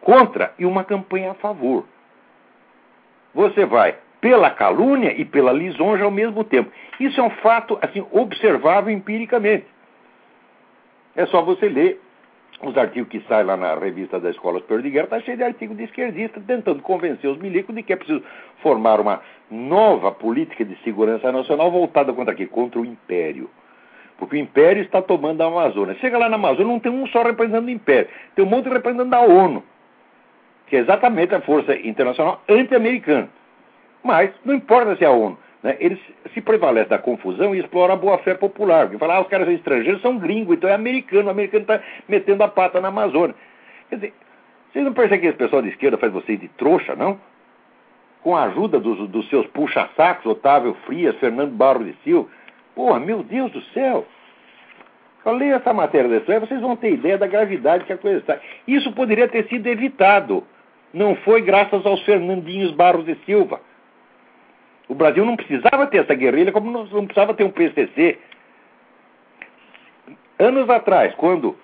contra 0.00 0.52
e 0.58 0.64
uma 0.64 0.84
campanha 0.84 1.32
a 1.32 1.34
favor. 1.34 1.84
Você 3.34 3.64
vai 3.64 3.96
pela 4.20 4.50
calúnia 4.50 5.12
e 5.18 5.24
pela 5.24 5.52
lisonja 5.52 6.04
ao 6.04 6.10
mesmo 6.10 6.42
tempo. 6.44 6.70
Isso 6.98 7.20
é 7.20 7.22
um 7.22 7.30
fato 7.30 7.78
assim 7.80 8.04
observável 8.10 8.92
empiricamente. 8.92 9.66
É 11.14 11.26
só 11.26 11.42
você 11.42 11.68
ler 11.68 12.00
os 12.62 12.76
artigos 12.76 13.08
que 13.08 13.20
saem 13.28 13.46
lá 13.46 13.56
na 13.56 13.74
revista 13.76 14.18
da 14.18 14.30
Escola 14.30 14.58
Superior 14.58 14.82
de 14.82 14.90
Guerra, 14.90 15.04
está 15.04 15.20
cheio 15.20 15.36
de 15.36 15.44
artigos 15.44 15.76
de 15.76 15.84
esquerdistas 15.84 16.42
tentando 16.44 16.82
convencer 16.82 17.30
os 17.30 17.38
milicos 17.38 17.74
de 17.74 17.82
que 17.82 17.92
é 17.92 17.96
preciso 17.96 18.22
formar 18.62 19.00
uma 19.00 19.20
nova 19.50 20.10
política 20.10 20.64
de 20.64 20.76
segurança 20.82 21.30
nacional 21.30 21.70
voltada 21.70 22.12
contra 22.12 22.34
quê? 22.34 22.46
Contra 22.46 22.80
o 22.80 22.84
Império. 22.84 23.48
Porque 24.18 24.34
o 24.34 24.38
Império 24.38 24.82
está 24.82 25.00
tomando 25.00 25.40
a 25.42 25.46
Amazônia. 25.46 25.94
Chega 26.00 26.18
lá 26.18 26.28
na 26.28 26.34
Amazônia, 26.34 26.72
não 26.72 26.80
tem 26.80 26.90
um 26.90 27.06
só 27.06 27.22
representante 27.22 27.66
do 27.66 27.70
Império, 27.70 28.08
tem 28.34 28.44
um 28.44 28.48
monte 28.48 28.64
de 28.64 28.70
representante 28.70 29.10
da 29.10 29.20
ONU, 29.20 29.62
que 30.66 30.76
é 30.76 30.80
exatamente 30.80 31.34
a 31.34 31.40
força 31.40 31.76
internacional 31.76 32.42
anti-americana. 32.48 33.28
Mas 34.02 34.30
não 34.44 34.54
importa 34.54 34.96
se 34.96 35.04
é 35.04 35.06
a 35.06 35.12
ONU. 35.12 35.38
Né? 35.62 35.76
Eles 35.80 35.98
se 36.32 36.40
prevalecem 36.40 36.88
da 36.88 36.98
confusão 36.98 37.54
e 37.54 37.60
exploram 37.60 37.94
a 37.94 37.96
boa-fé 37.96 38.34
popular. 38.34 38.86
Porque 38.86 38.98
falam, 38.98 39.16
ah, 39.16 39.20
os 39.20 39.28
caras 39.28 39.46
são 39.46 39.54
estrangeiros, 39.54 40.02
são 40.02 40.18
gringos, 40.18 40.56
então 40.56 40.70
é 40.70 40.74
americano. 40.74 41.28
O 41.28 41.30
americano 41.30 41.62
está 41.62 41.80
metendo 42.08 42.42
a 42.42 42.48
pata 42.48 42.80
na 42.80 42.88
Amazônia. 42.88 43.34
Quer 43.88 43.96
dizer, 43.96 44.12
vocês 44.72 44.84
não 44.84 44.92
percebem 44.92 45.20
que 45.20 45.26
esse 45.26 45.38
pessoal 45.38 45.62
de 45.62 45.68
esquerda 45.68 45.98
faz 45.98 46.12
vocês 46.12 46.38
de 46.38 46.48
trouxa, 46.48 46.94
não? 46.94 47.18
Com 48.22 48.36
a 48.36 48.44
ajuda 48.44 48.78
dos, 48.78 49.08
dos 49.08 49.28
seus 49.28 49.46
puxa-sacos, 49.48 50.26
Otávio 50.26 50.74
Frias, 50.86 51.16
Fernando 51.16 51.52
Barro 51.52 51.84
de 51.84 51.94
Silva. 52.04 52.28
Porra, 52.74 53.00
meu 53.00 53.22
Deus 53.22 53.50
do 53.50 53.62
céu! 53.72 54.06
Leia 55.24 55.56
essa 55.56 55.74
matéria 55.74 56.08
desse 56.08 56.32
aí, 56.32 56.38
vocês 56.40 56.60
vão 56.60 56.74
ter 56.74 56.92
ideia 56.92 57.18
da 57.18 57.26
gravidade 57.26 57.84
que 57.84 57.92
a 57.92 57.98
coisa 57.98 58.18
está. 58.18 58.38
Isso 58.66 58.92
poderia 58.92 59.28
ter 59.28 59.46
sido 59.48 59.66
evitado. 59.66 60.42
Não 60.92 61.16
foi 61.16 61.42
graças 61.42 61.84
aos 61.84 62.00
Fernandinhos 62.02 62.70
Barros 62.70 63.04
de 63.04 63.14
Silva. 63.26 63.60
O 64.88 64.94
Brasil 64.94 65.24
não 65.24 65.36
precisava 65.36 65.86
ter 65.86 65.98
essa 65.98 66.14
guerrilha, 66.14 66.52
como 66.52 66.70
não, 66.70 66.86
precisava 67.04 67.34
ter 67.34 67.44
um 67.44 67.50
PCC. 67.50 68.18
Anos 70.38 70.68
atrás, 70.70 71.14
quando 71.16 71.56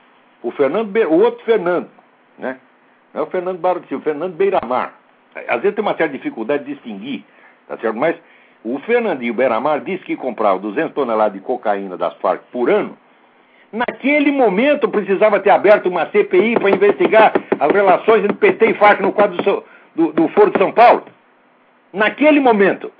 o 0.42 0.50
Fernando, 0.50 0.94
o 1.08 1.22
outro 1.22 1.44
Fernando, 1.44 1.88
né? 2.38 2.58
Não 3.12 3.22
é 3.22 3.24
o 3.24 3.30
Fernando 3.30 3.58
Barros 3.58 3.82
de 3.82 3.88
Silva, 3.88 4.02
o 4.02 4.04
Fernando 4.04 4.34
Beiramar. 4.34 4.94
Às 5.48 5.62
vezes 5.62 5.74
tem 5.74 5.82
uma 5.82 5.96
certa 5.96 6.16
dificuldade 6.16 6.64
de 6.64 6.74
distinguir, 6.74 7.24
tá 7.68 7.78
certo? 7.78 7.96
Mas 7.96 8.16
o 8.64 8.78
Fernandinho 8.80 9.34
Beiramar 9.34 9.80
disse 9.80 10.04
que 10.04 10.16
comprava 10.16 10.58
200 10.58 10.92
toneladas 10.92 11.34
de 11.34 11.40
cocaína 11.40 11.96
das 11.96 12.14
Farc 12.16 12.42
por 12.50 12.68
ano 12.68 12.96
Naquele 13.74 14.30
momento 14.30 14.88
precisava 14.88 15.40
ter 15.40 15.50
aberto 15.50 15.88
uma 15.88 16.06
CPI 16.06 16.54
para 16.60 16.70
investigar 16.70 17.32
as 17.58 17.72
relações 17.72 18.22
entre 18.22 18.37
PT 18.37 18.70
e 18.70 18.74
FARC 18.74 19.00
no 19.00 19.12
quadro 19.12 19.42
do, 19.42 19.64
do, 19.96 20.12
do 20.12 20.28
Foro 20.28 20.52
de 20.52 20.58
São 20.58 20.70
Paulo. 20.70 21.02
Naquele 21.92 22.38
momento. 22.38 22.92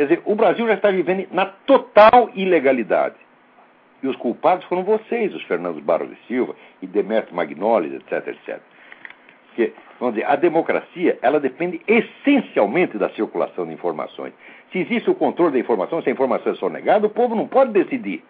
Quer 0.00 0.06
dizer, 0.06 0.22
o 0.24 0.34
Brasil 0.34 0.66
já 0.66 0.72
está 0.72 0.90
vivendo 0.90 1.28
na 1.30 1.44
total 1.44 2.30
ilegalidade. 2.34 3.16
E 4.02 4.08
os 4.08 4.16
culpados 4.16 4.64
foram 4.64 4.82
vocês, 4.82 5.34
os 5.34 5.42
Fernandos 5.42 5.82
Barros 5.82 6.08
de 6.08 6.16
Silva 6.26 6.56
e 6.80 6.86
Demetrio 6.86 7.36
Magnolis, 7.36 7.92
etc, 7.92 8.28
etc. 8.28 8.60
Porque, 9.48 9.74
vamos 9.98 10.14
dizer, 10.14 10.26
a 10.26 10.36
democracia, 10.36 11.18
ela 11.20 11.38
depende 11.38 11.82
essencialmente 11.86 12.96
da 12.96 13.10
circulação 13.10 13.66
de 13.66 13.74
informações. 13.74 14.32
Se 14.72 14.78
existe 14.78 15.10
o 15.10 15.14
controle 15.14 15.52
da 15.52 15.58
informação, 15.58 16.00
se 16.00 16.08
a 16.08 16.12
informação 16.12 16.50
é 16.50 16.54
sonegada, 16.54 17.06
o 17.06 17.10
povo 17.10 17.34
não 17.34 17.46
pode 17.46 17.70
decidir. 17.72 18.24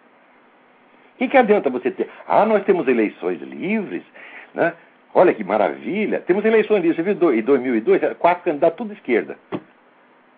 O 1.15 1.19
que, 1.19 1.29
que 1.29 1.37
adianta 1.37 1.69
você 1.69 1.89
ter? 1.89 2.09
Ah, 2.27 2.45
nós 2.45 2.65
temos 2.65 2.85
eleições 2.85 3.41
livres, 3.43 4.03
né? 4.53 4.73
Olha 5.13 5.33
que 5.33 5.45
maravilha. 5.45 6.19
Temos 6.19 6.43
eleições 6.43 6.81
livres. 6.81 6.97
Você 6.97 7.13
viu 7.13 7.33
em 7.33 7.41
2002, 7.41 8.17
quatro 8.19 8.43
candidatos 8.43 8.75
tudo 8.75 8.89
de 8.89 8.95
esquerda. 8.95 9.37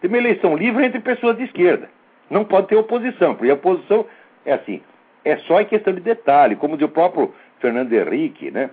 Tem 0.03 0.09
uma 0.09 0.17
eleição 0.17 0.57
livre 0.57 0.85
entre 0.85 0.99
pessoas 0.99 1.37
de 1.37 1.45
esquerda. 1.45 1.89
Não 2.29 2.43
pode 2.43 2.67
ter 2.67 2.75
oposição, 2.75 3.35
porque 3.35 3.49
a 3.49 3.53
oposição 3.53 4.05
é 4.45 4.51
assim, 4.51 4.81
é 5.23 5.37
só 5.37 5.61
em 5.61 5.65
questão 5.65 5.93
de 5.93 6.01
detalhe, 6.01 6.57
como 6.57 6.75
diz 6.75 6.85
o 6.85 6.91
próprio 6.91 7.33
Fernando 7.61 7.93
Henrique, 7.93 8.51
né? 8.51 8.69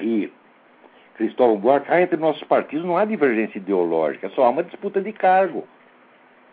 E 0.00 0.30
Cristóvão 1.16 1.56
Buarque, 1.56 1.88
ah, 1.90 2.00
entre 2.00 2.16
nossos 2.16 2.44
partidos 2.44 2.86
não 2.86 2.96
há 2.96 3.04
divergência 3.04 3.58
ideológica, 3.58 4.28
só 4.28 4.44
há 4.44 4.50
uma 4.50 4.62
disputa 4.62 5.00
de 5.00 5.12
cargo. 5.12 5.66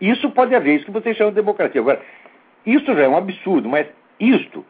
Isso 0.01 0.31
pode 0.31 0.55
haver, 0.55 0.77
isso 0.77 0.85
que 0.85 0.91
vocês 0.91 1.15
chamam 1.15 1.31
de 1.31 1.35
democracia. 1.35 1.79
Agora, 1.79 2.01
isso 2.65 2.87
já 2.87 3.03
é 3.03 3.07
um 3.07 3.15
absurdo, 3.15 3.69
mas 3.69 3.85
isto, 4.19 4.65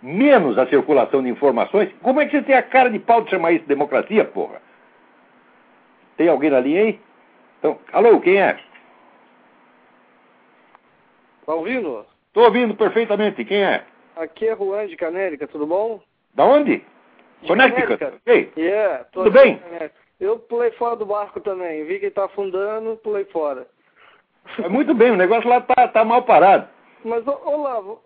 menos 0.00 0.56
a 0.56 0.68
circulação 0.68 1.20
de 1.20 1.28
informações, 1.28 1.90
como 2.00 2.20
é 2.20 2.26
que 2.26 2.30
você 2.30 2.42
tem 2.42 2.54
a 2.54 2.62
cara 2.62 2.90
de 2.90 3.00
pau 3.00 3.22
de 3.22 3.30
chamar 3.30 3.50
isso 3.50 3.62
de 3.62 3.68
democracia, 3.68 4.24
porra? 4.24 4.62
Tem 6.16 6.28
alguém 6.28 6.50
na 6.50 6.60
linha 6.60 6.82
aí? 6.82 7.00
Então, 7.62 7.78
alô, 7.92 8.18
quem 8.18 8.40
é? 8.40 8.58
Tá 11.46 11.54
ouvindo? 11.54 12.04
Tô 12.32 12.40
ouvindo 12.42 12.74
perfeitamente. 12.74 13.44
Quem 13.44 13.62
é? 13.62 13.84
Aqui 14.16 14.48
é 14.48 14.56
Juan 14.56 14.88
de 14.88 14.96
Canérica, 14.96 15.46
tudo 15.46 15.64
bom? 15.64 16.02
Da 16.34 16.44
onde? 16.44 16.84
Connecticut. 17.46 18.20
Ei, 18.26 18.52
yeah, 18.56 19.04
tudo 19.12 19.30
bem? 19.30 19.62
Eu 20.18 20.40
pulei 20.40 20.72
fora 20.72 20.96
do 20.96 21.06
barco 21.06 21.40
também. 21.40 21.84
Vi 21.84 22.00
que 22.00 22.06
ele 22.06 22.14
tá 22.14 22.24
afundando, 22.24 22.96
pulei 22.96 23.26
fora. 23.26 23.64
É 24.58 24.68
muito 24.68 24.92
bem, 24.92 25.12
o 25.12 25.16
negócio 25.16 25.48
lá 25.48 25.60
tá, 25.60 25.86
tá 25.86 26.04
mal 26.04 26.22
parado. 26.22 26.68
Mas, 27.04 27.24
Olavo, 27.28 28.00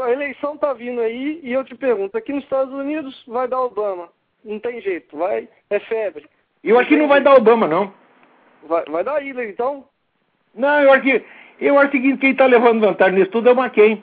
a 0.00 0.10
eleição 0.10 0.56
tá 0.56 0.72
vindo 0.72 1.02
aí 1.02 1.40
e 1.42 1.52
eu 1.52 1.62
te 1.62 1.74
pergunto, 1.74 2.16
aqui 2.16 2.32
nos 2.32 2.44
Estados 2.44 2.72
Unidos 2.72 3.22
vai 3.26 3.46
dar 3.48 3.60
Obama. 3.60 4.08
Não 4.42 4.58
tem 4.58 4.80
jeito, 4.80 5.14
vai, 5.14 5.46
é 5.68 5.78
febre. 5.78 6.26
Eu 6.64 6.78
acho 6.78 6.88
que 6.88 6.96
não 6.96 7.06
vai 7.06 7.20
dar 7.20 7.34
Obama, 7.36 7.68
não. 7.68 7.92
Vai, 8.66 8.84
vai 8.86 9.04
dar 9.04 9.22
Hillary, 9.22 9.50
então? 9.50 9.84
Não, 10.54 10.80
eu 10.82 10.92
acho 10.92 11.02
que, 11.02 11.24
eu 11.60 11.78
acho 11.78 11.90
que 11.90 12.16
quem 12.16 12.30
está 12.30 12.46
levando 12.46 12.80
vantagem 12.80 13.18
nisso 13.18 13.30
tudo 13.30 13.48
é 13.48 13.52
o 13.52 13.58
McCain. 13.58 14.02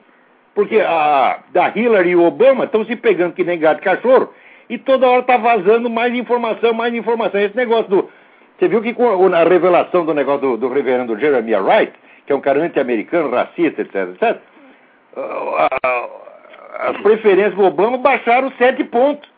Porque 0.54 0.80
a, 0.80 1.40
da 1.52 1.72
Hillary 1.76 2.12
e 2.12 2.16
o 2.16 2.24
Obama 2.24 2.66
estão 2.66 2.86
se 2.86 2.96
pegando 2.96 3.34
que 3.34 3.44
nem 3.44 3.60
gato 3.60 3.82
e 3.82 3.84
cachorro 3.84 4.34
e 4.70 4.78
toda 4.78 5.08
hora 5.08 5.24
tá 5.24 5.38
vazando 5.38 5.90
mais 5.90 6.14
informação, 6.14 6.74
mais 6.74 6.94
informação. 6.94 7.40
Esse 7.40 7.56
negócio 7.56 7.90
do 7.90 8.10
você 8.58 8.70
viu 8.70 8.82
que 8.82 8.94
com 8.94 9.34
a 9.34 9.44
revelação 9.44 10.06
do 10.06 10.14
negócio 10.14 10.42
do, 10.42 10.58
do 10.58 10.70
reverendo 10.70 11.20
Jeremiah 11.20 11.62
Wright, 11.62 11.92
que 12.26 12.32
é 12.32 12.36
um 12.36 12.40
cara 12.40 12.62
anti-americano, 12.62 13.30
racista, 13.30 13.82
etc, 13.82 13.96
etc, 14.14 14.42
as 16.80 16.98
preferências 17.02 17.56
do 17.56 17.64
Obama 17.66 17.98
baixaram 17.98 18.52
sete 18.58 18.84
pontos. 18.86 19.30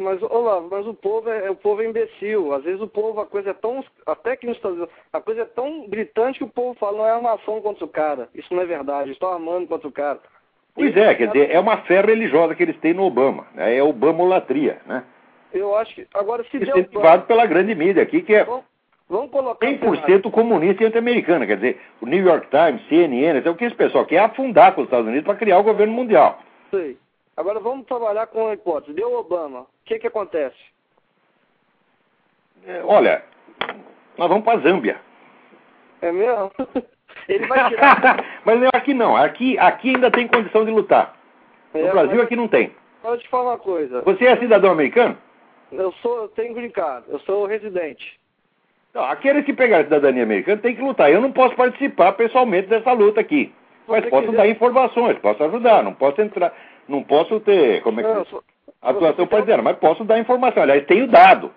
Mas, 0.00 0.22
Olavo, 0.22 0.68
mas 0.70 0.86
o 0.86 0.94
povo 0.94 1.28
é, 1.28 1.50
o 1.50 1.54
povo 1.54 1.82
é 1.82 1.86
imbecil. 1.86 2.54
Às 2.54 2.64
vezes 2.64 2.80
o 2.80 2.88
povo, 2.88 3.20
a 3.20 3.26
coisa 3.26 3.50
é 3.50 3.54
tão. 3.54 3.84
Até 4.06 4.34
que 4.34 4.46
nos 4.46 4.56
Estados 4.56 4.78
Unidos, 4.78 4.94
a 5.12 5.20
coisa 5.20 5.42
é 5.42 5.44
tão 5.44 5.86
gritante 5.88 6.38
que 6.38 6.44
o 6.44 6.48
povo 6.48 6.74
fala, 6.78 6.96
não 6.96 7.06
é 7.06 7.10
armação 7.10 7.60
contra 7.60 7.84
o 7.84 7.88
cara. 7.88 8.28
Isso 8.34 8.52
não 8.54 8.62
é 8.62 8.66
verdade, 8.66 9.10
estão 9.10 9.32
armando 9.32 9.68
contra 9.68 9.86
o 9.86 9.92
cara. 9.92 10.18
Pois 10.74 10.96
é, 10.96 11.14
quer 11.14 11.26
dizer, 11.26 11.50
é 11.50 11.60
uma 11.60 11.78
fé 11.82 12.00
religiosa 12.00 12.54
que 12.54 12.62
eles 12.62 12.78
têm 12.78 12.94
no 12.94 13.04
Obama. 13.04 13.46
Né? 13.54 13.76
É 13.76 13.82
Obamolatria, 13.82 14.80
né? 14.86 15.04
Eu 15.52 15.76
acho 15.76 15.94
que. 15.94 16.06
Agora, 16.14 16.44
se 16.44 16.56
Incentivado 16.56 17.26
pela 17.26 17.44
grande 17.44 17.74
mídia 17.74 18.02
aqui, 18.02 18.22
que 18.22 18.34
é 18.34 18.44
vamos, 18.44 18.64
vamos 19.08 19.30
colocar 19.30 19.66
100% 19.66 20.30
comunista 20.30 20.82
e 20.82 20.86
anti-americana. 20.86 21.46
Quer 21.46 21.56
dizer, 21.56 21.80
o 22.00 22.06
New 22.06 22.24
York 22.24 22.46
Times, 22.48 22.86
CNN, 22.88 23.42
é 23.44 23.50
o 23.50 23.54
que 23.54 23.64
esse 23.66 23.76
pessoal 23.76 24.06
quer 24.06 24.20
afundar 24.20 24.74
com 24.74 24.80
os 24.80 24.86
Estados 24.86 25.06
Unidos 25.06 25.26
para 25.26 25.36
criar 25.36 25.58
o 25.58 25.64
governo 25.64 25.92
mundial. 25.92 26.38
Sei. 26.70 26.96
Agora 27.40 27.58
vamos 27.58 27.86
trabalhar 27.86 28.26
com 28.26 28.48
a 28.48 28.52
hipótese. 28.52 28.92
Deu 28.92 29.14
Obama. 29.14 29.60
O 29.60 29.66
que, 29.86 29.98
que 29.98 30.06
acontece? 30.06 30.58
É, 32.66 32.82
olha, 32.84 33.24
nós 34.18 34.28
vamos 34.28 34.44
para 34.44 34.58
a 34.58 34.60
Zâmbia. 34.60 35.00
É 36.02 36.12
mesmo? 36.12 36.52
Ele 37.26 37.46
vai 37.46 37.70
tirar. 37.70 38.22
mas 38.44 38.62
eu 38.62 38.68
aqui 38.74 38.92
não. 38.92 39.16
Aqui, 39.16 39.58
aqui 39.58 39.94
ainda 39.94 40.10
tem 40.10 40.28
condição 40.28 40.66
de 40.66 40.70
lutar. 40.70 41.16
No 41.72 41.80
é, 41.80 41.90
Brasil 41.90 42.16
mas... 42.16 42.24
aqui 42.24 42.36
não 42.36 42.46
tem. 42.46 42.74
Vou 43.02 43.16
te 43.16 43.26
falar 43.30 43.52
uma 43.52 43.58
coisa. 43.58 44.02
Você 44.02 44.26
é 44.26 44.36
cidadão 44.36 44.72
americano? 44.72 45.16
Eu 45.72 45.92
sou, 46.02 46.18
eu 46.18 46.28
tenho 46.28 46.52
brincado, 46.52 47.06
eu 47.08 47.20
sou 47.20 47.46
residente. 47.46 48.20
Não, 48.92 49.04
aqueles 49.04 49.46
que 49.46 49.54
pegaram 49.54 49.82
a 49.82 49.84
cidadania 49.84 50.24
americana 50.24 50.60
têm 50.60 50.76
que 50.76 50.82
lutar. 50.82 51.10
Eu 51.10 51.22
não 51.22 51.32
posso 51.32 51.56
participar 51.56 52.12
pessoalmente 52.12 52.68
dessa 52.68 52.92
luta 52.92 53.18
aqui. 53.18 53.50
Mas 53.88 54.04
posso 54.10 54.26
quiser... 54.26 54.36
dar 54.36 54.48
informações, 54.48 55.18
posso 55.18 55.42
ajudar, 55.42 55.82
não 55.82 55.94
posso 55.94 56.20
entrar, 56.20 56.52
não 56.90 57.02
posso 57.02 57.40
ter, 57.40 57.82
como 57.82 58.00
é 58.00 58.02
que 58.02 58.12
não, 58.12 58.26
sou... 58.26 58.44
atuação 58.82 59.26
dizer, 59.26 59.62
mas 59.62 59.78
posso 59.78 60.04
dar 60.04 60.18
informação. 60.18 60.62
Aliás, 60.62 60.84
tenho 60.86 61.08
dado. 61.08 61.50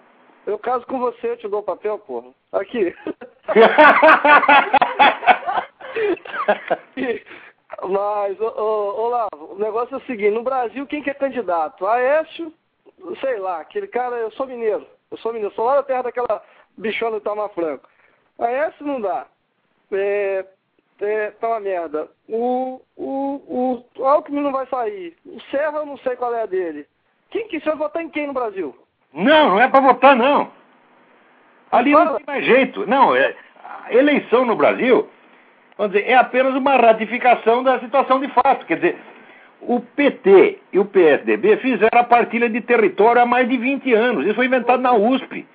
Eu 0.45 0.57
caso 0.59 0.85
com 0.85 0.99
você, 0.99 1.31
eu 1.31 1.37
te 1.37 1.47
dou 1.47 1.61
o 1.61 1.63
papel, 1.63 1.97
porra. 1.99 2.27
Aqui. 2.51 2.93
mas, 7.83 8.41
ô, 8.41 8.45
ô, 8.45 9.05
Olavo, 9.05 9.53
o 9.53 9.57
negócio 9.57 9.95
é 9.95 9.97
o 9.97 10.01
seguinte, 10.01 10.31
no 10.31 10.43
Brasil, 10.43 10.85
quem 10.85 11.01
que 11.01 11.09
é 11.09 11.13
candidato? 11.13 11.87
Aécio 11.87 12.53
sei 13.19 13.39
lá, 13.39 13.59
aquele 13.59 13.87
cara, 13.87 14.15
eu 14.15 14.31
sou 14.31 14.47
mineiro, 14.47 14.85
eu 15.11 15.17
sou 15.17 15.33
mineiro, 15.33 15.53
sou 15.55 15.65
lá 15.65 15.75
da 15.75 15.83
terra 15.83 16.03
daquela 16.03 16.43
bichona 16.77 17.19
do 17.19 17.21
Tama 17.21 17.49
Franco. 17.49 17.87
Essa 18.39 18.83
não 18.83 18.99
dá. 18.99 19.27
É, 19.91 20.45
é, 21.03 21.31
tá 21.31 21.47
uma 21.47 21.59
merda. 21.59 22.07
O, 22.27 22.81
o, 22.95 23.83
o 23.97 24.05
Alckmin 24.05 24.41
não 24.41 24.51
vai 24.51 24.65
sair. 24.67 25.15
O 25.25 25.39
Serra 25.51 25.79
eu 25.79 25.85
não 25.85 25.97
sei 25.97 26.15
qual 26.15 26.33
é 26.33 26.43
a 26.43 26.47
dele. 26.47 26.85
Quem 27.29 27.47
que 27.47 27.59
você 27.59 27.71
votar 27.75 28.01
em 28.01 28.09
quem 28.09 28.27
no 28.27 28.33
Brasil? 28.33 28.75
Não, 29.13 29.51
não 29.51 29.61
é 29.61 29.67
para 29.67 29.79
votar 29.79 30.15
não. 30.15 30.51
Ali 31.71 31.91
não 31.91 32.15
tem 32.15 32.25
mais 32.25 32.45
jeito. 32.45 32.85
Não, 32.87 33.15
é, 33.15 33.35
a 33.85 33.93
eleição 33.93 34.45
no 34.45 34.55
Brasil, 34.55 35.09
vamos 35.77 35.93
dizer, 35.93 36.07
é 36.07 36.15
apenas 36.15 36.53
uma 36.55 36.75
ratificação 36.75 37.63
da 37.63 37.79
situação 37.79 38.19
de 38.19 38.27
fato. 38.29 38.65
Quer 38.65 38.75
dizer, 38.75 38.97
o 39.61 39.79
PT 39.79 40.59
e 40.71 40.79
o 40.79 40.85
PSDB 40.85 41.57
fizeram 41.57 41.99
a 41.99 42.03
partilha 42.03 42.49
de 42.49 42.61
território 42.61 43.21
há 43.21 43.25
mais 43.25 43.49
de 43.49 43.57
20 43.57 43.93
anos. 43.93 44.25
Isso 44.25 44.35
foi 44.35 44.45
inventado 44.45 44.81
na 44.81 44.93
USP. 44.93 45.47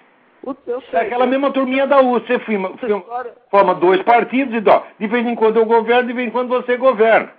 Sei, 0.91 1.01
Aquela 1.01 1.27
mesma 1.27 1.51
turminha 1.51 1.87
da 1.87 2.01
USP. 2.01 2.27
Você 2.27 2.39
firma, 2.41 2.77
firma, 2.79 3.05
forma 3.51 3.75
dois 3.75 4.03
partidos 4.03 4.55
e 4.55 4.69
ó, 4.69 4.83
de 4.99 5.07
vez 5.07 5.27
em 5.27 5.35
quando 5.35 5.57
eu 5.57 5.67
governo, 5.67 6.09
de 6.09 6.15
vez 6.15 6.29
em 6.29 6.31
quando 6.31 6.49
você 6.49 6.77
governa. 6.77 7.33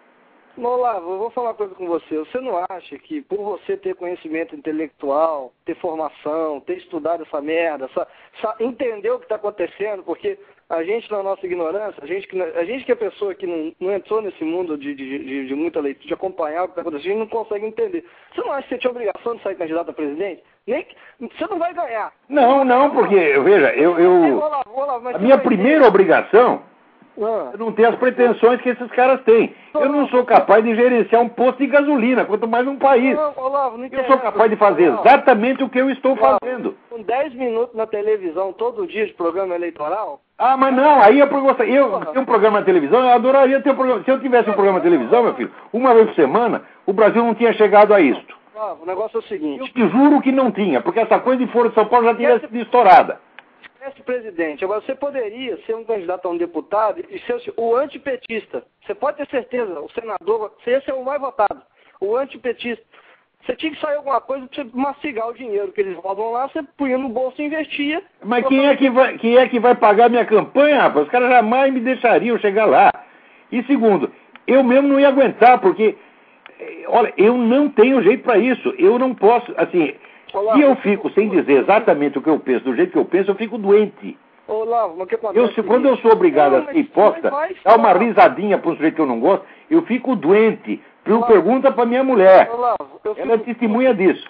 Olavo, 0.57 1.13
eu 1.13 1.19
vou 1.19 1.29
falar 1.29 1.49
uma 1.49 1.55
coisa 1.55 1.73
com 1.73 1.87
você. 1.87 2.17
Você 2.17 2.39
não 2.41 2.65
acha 2.69 2.97
que 2.99 3.21
por 3.21 3.37
você 3.37 3.77
ter 3.77 3.95
conhecimento 3.95 4.55
intelectual, 4.55 5.53
ter 5.65 5.75
formação, 5.75 6.59
ter 6.59 6.77
estudado 6.77 7.23
essa 7.23 7.41
merda, 7.41 7.89
entender 8.59 9.11
o 9.11 9.19
que 9.19 9.25
está 9.25 9.35
acontecendo, 9.35 10.03
porque 10.03 10.37
a 10.69 10.83
gente, 10.83 11.09
na 11.09 11.23
nossa 11.23 11.45
ignorância, 11.45 12.03
a 12.03 12.05
gente 12.05 12.27
que, 12.27 12.41
a 12.41 12.63
gente 12.63 12.85
que 12.85 12.91
é 12.91 12.95
pessoa 12.95 13.33
que 13.33 13.47
não, 13.47 13.73
não 13.79 13.93
entrou 13.93 14.21
nesse 14.21 14.43
mundo 14.43 14.77
de, 14.77 14.93
de, 14.93 15.19
de, 15.19 15.47
de 15.47 15.55
muita 15.55 15.79
leitura, 15.79 16.07
de 16.07 16.13
acompanhar 16.13 16.63
o 16.63 16.67
que 16.67 16.71
está 16.73 16.81
acontecendo, 16.81 17.07
a 17.07 17.13
gente 17.13 17.19
não 17.19 17.43
consegue 17.43 17.65
entender. 17.65 18.05
Você 18.33 18.41
não 18.41 18.51
acha 18.51 18.63
que 18.63 18.75
você 18.75 18.79
tinha 18.79 18.91
obrigação 18.91 19.35
de 19.35 19.43
sair 19.43 19.55
candidato 19.55 19.89
a 19.89 19.93
presidente? 19.93 20.43
Nem, 20.69 20.85
você 21.19 21.47
não 21.49 21.57
vai 21.57 21.73
ganhar. 21.73 22.11
Não, 22.29 22.63
não, 22.63 22.91
porque, 22.91 23.15
veja, 23.15 23.73
eu. 23.75 23.99
eu 23.99 24.43
a 25.13 25.17
minha 25.17 25.37
primeira 25.37 25.87
obrigação 25.87 26.61
ah. 27.21 27.49
Eu 27.53 27.59
não 27.59 27.71
tenho 27.71 27.89
as 27.89 27.95
pretensões 27.95 28.61
que 28.61 28.69
esses 28.69 28.87
caras 28.91 29.21
têm. 29.23 29.53
Eu 29.73 29.89
não 29.89 30.07
sou 30.07 30.23
capaz 30.23 30.63
de 30.63 30.75
gerenciar 30.75 31.21
um 31.21 31.29
posto 31.29 31.57
de 31.57 31.67
gasolina, 31.67 32.25
quanto 32.25 32.47
mais 32.47 32.65
um 32.67 32.77
país. 32.77 33.15
Não, 33.15 33.33
Olavo, 33.35 33.77
não 33.77 33.85
eu 33.85 34.05
sou 34.05 34.17
capaz 34.17 34.49
de 34.49 34.55
fazer 34.55 34.83
exatamente 34.83 35.63
o 35.63 35.69
que 35.69 35.79
eu 35.79 35.89
estou 35.89 36.17
Olavo, 36.17 36.37
fazendo. 36.41 36.75
Com 36.89 37.01
10 37.01 37.33
minutos 37.33 37.75
na 37.75 37.85
televisão 37.85 38.53
todo 38.53 38.87
dia 38.87 39.05
de 39.05 39.13
programa 39.13 39.55
eleitoral? 39.55 40.21
Ah, 40.37 40.55
mas 40.55 40.73
não, 40.73 41.01
aí 41.01 41.19
é 41.19 41.25
gostar. 41.25 41.65
Eu 41.65 41.99
tenho 42.05 42.21
um 42.21 42.25
programa 42.25 42.59
na 42.59 42.65
televisão, 42.65 43.01
eu 43.01 43.09
adoraria 43.09 43.61
ter 43.61 43.71
um 43.71 43.75
programa. 43.75 44.03
Se 44.03 44.11
eu 44.11 44.21
tivesse 44.21 44.49
um 44.49 44.53
programa 44.53 44.79
na 44.79 44.83
televisão, 44.83 45.23
meu 45.23 45.33
filho, 45.33 45.51
uma 45.73 45.93
vez 45.93 46.07
por 46.07 46.15
semana, 46.15 46.61
o 46.85 46.93
Brasil 46.93 47.23
não 47.23 47.35
tinha 47.35 47.51
chegado 47.53 47.93
a 47.93 47.99
isto. 48.59 48.83
o 48.83 48.85
negócio 48.85 49.17
é 49.17 49.19
o 49.19 49.23
seguinte. 49.23 49.59
Eu 49.59 49.67
te 49.67 49.89
juro 49.89 50.21
que 50.21 50.31
não 50.31 50.51
tinha, 50.51 50.81
porque 50.81 50.99
essa 50.99 51.19
coisa 51.19 51.45
de 51.45 51.51
Fora 51.51 51.69
de 51.69 51.75
São 51.75 51.85
Paulo 51.87 52.07
já 52.07 52.15
tinha 52.15 52.39
sido 52.39 52.57
estourada 52.57 53.19
esquece 53.79 54.03
presidente. 54.03 54.63
Agora, 54.63 54.81
você 54.81 54.93
poderia 54.93 55.57
ser 55.65 55.75
um 55.75 55.85
candidato 55.85 56.27
a 56.27 56.31
um 56.31 56.37
deputado 56.37 57.03
e 57.09 57.19
ser 57.19 57.41
o 57.55 57.75
antipetista. 57.75 58.63
Você 58.85 58.93
pode 58.93 59.17
ter 59.17 59.27
certeza, 59.29 59.79
o 59.79 59.89
senador, 59.91 60.53
você 60.59 60.71
ia 60.71 60.81
ser 60.81 60.93
o 60.93 61.03
mais 61.03 61.19
votado. 61.19 61.61
O 62.01 62.15
antipetista. 62.15 62.83
Você 63.45 63.55
tinha 63.55 63.71
que 63.71 63.79
sair 63.79 63.95
alguma 63.95 64.19
coisa 64.19 64.45
para 64.47 64.63
você 64.63 64.69
mastigar 64.73 65.29
o 65.29 65.33
dinheiro 65.33 65.71
que 65.71 65.79
eles 65.79 65.97
roubam 65.97 66.31
lá, 66.31 66.49
você 66.49 66.61
punha 66.77 66.97
no 66.97 67.07
bolso 67.07 67.41
e 67.41 67.45
investia. 67.45 68.03
Mas 68.23 68.45
quem 68.45 68.67
é, 68.67 68.75
que 68.75 68.89
vai, 68.89 69.17
quem 69.17 69.37
é 69.37 69.47
que 69.47 69.59
vai 69.59 69.75
pagar 69.75 70.09
minha 70.09 70.25
campanha, 70.25 70.81
rapaz? 70.81 71.05
Os 71.05 71.11
caras 71.11 71.29
jamais 71.29 71.73
me 71.73 71.79
deixariam 71.79 72.37
chegar 72.37 72.65
lá. 72.65 72.91
E 73.49 73.63
segundo, 73.63 74.11
eu 74.45 74.61
mesmo 74.61 74.89
não 74.89 74.99
ia 74.99 75.07
aguentar, 75.07 75.59
porque, 75.61 75.97
olha, 76.87 77.13
eu 77.17 77.37
não 77.37 77.69
tenho 77.69 78.01
jeito 78.01 78.23
para 78.23 78.37
isso. 78.37 78.73
Eu 78.77 78.99
não 78.99 79.13
posso, 79.13 79.53
assim, 79.57 79.93
Olá, 80.33 80.53
se 80.53 80.61
eu 80.61 80.75
fico 80.77 81.09
sem 81.11 81.29
dizer 81.29 81.63
exatamente 81.63 82.17
o 82.17 82.21
que 82.21 82.29
eu 82.29 82.39
penso, 82.39 82.65
do 82.65 82.75
jeito 82.75 82.91
que 82.91 82.97
eu 82.97 83.05
penso, 83.05 83.31
eu 83.31 83.35
fico 83.35 83.57
doente. 83.57 84.17
Olá, 84.47 84.89
que 85.05 85.15
eu, 85.37 85.47
se, 85.49 85.61
quando 85.61 85.87
eu 85.87 85.95
sou 85.97 86.11
obrigado 86.11 86.53
não, 86.53 86.63
a 86.63 86.65
ser 86.65 86.77
hipócrita, 86.77 87.31
dar 87.63 87.77
uma 87.77 87.93
risadinha 87.93 88.57
para 88.57 88.71
um 88.71 88.75
sujeito 88.75 88.95
que 88.95 89.01
eu 89.01 89.05
não 89.05 89.19
gosto, 89.19 89.45
eu 89.69 89.83
fico 89.83 90.15
doente. 90.15 90.81
Pergunta 91.27 91.71
para 91.71 91.85
minha 91.85 92.03
mulher. 92.03 92.49
Olavo, 92.51 92.99
Ela 93.15 93.33
é 93.33 93.37
testemunha 93.37 93.93
disso. 93.93 94.27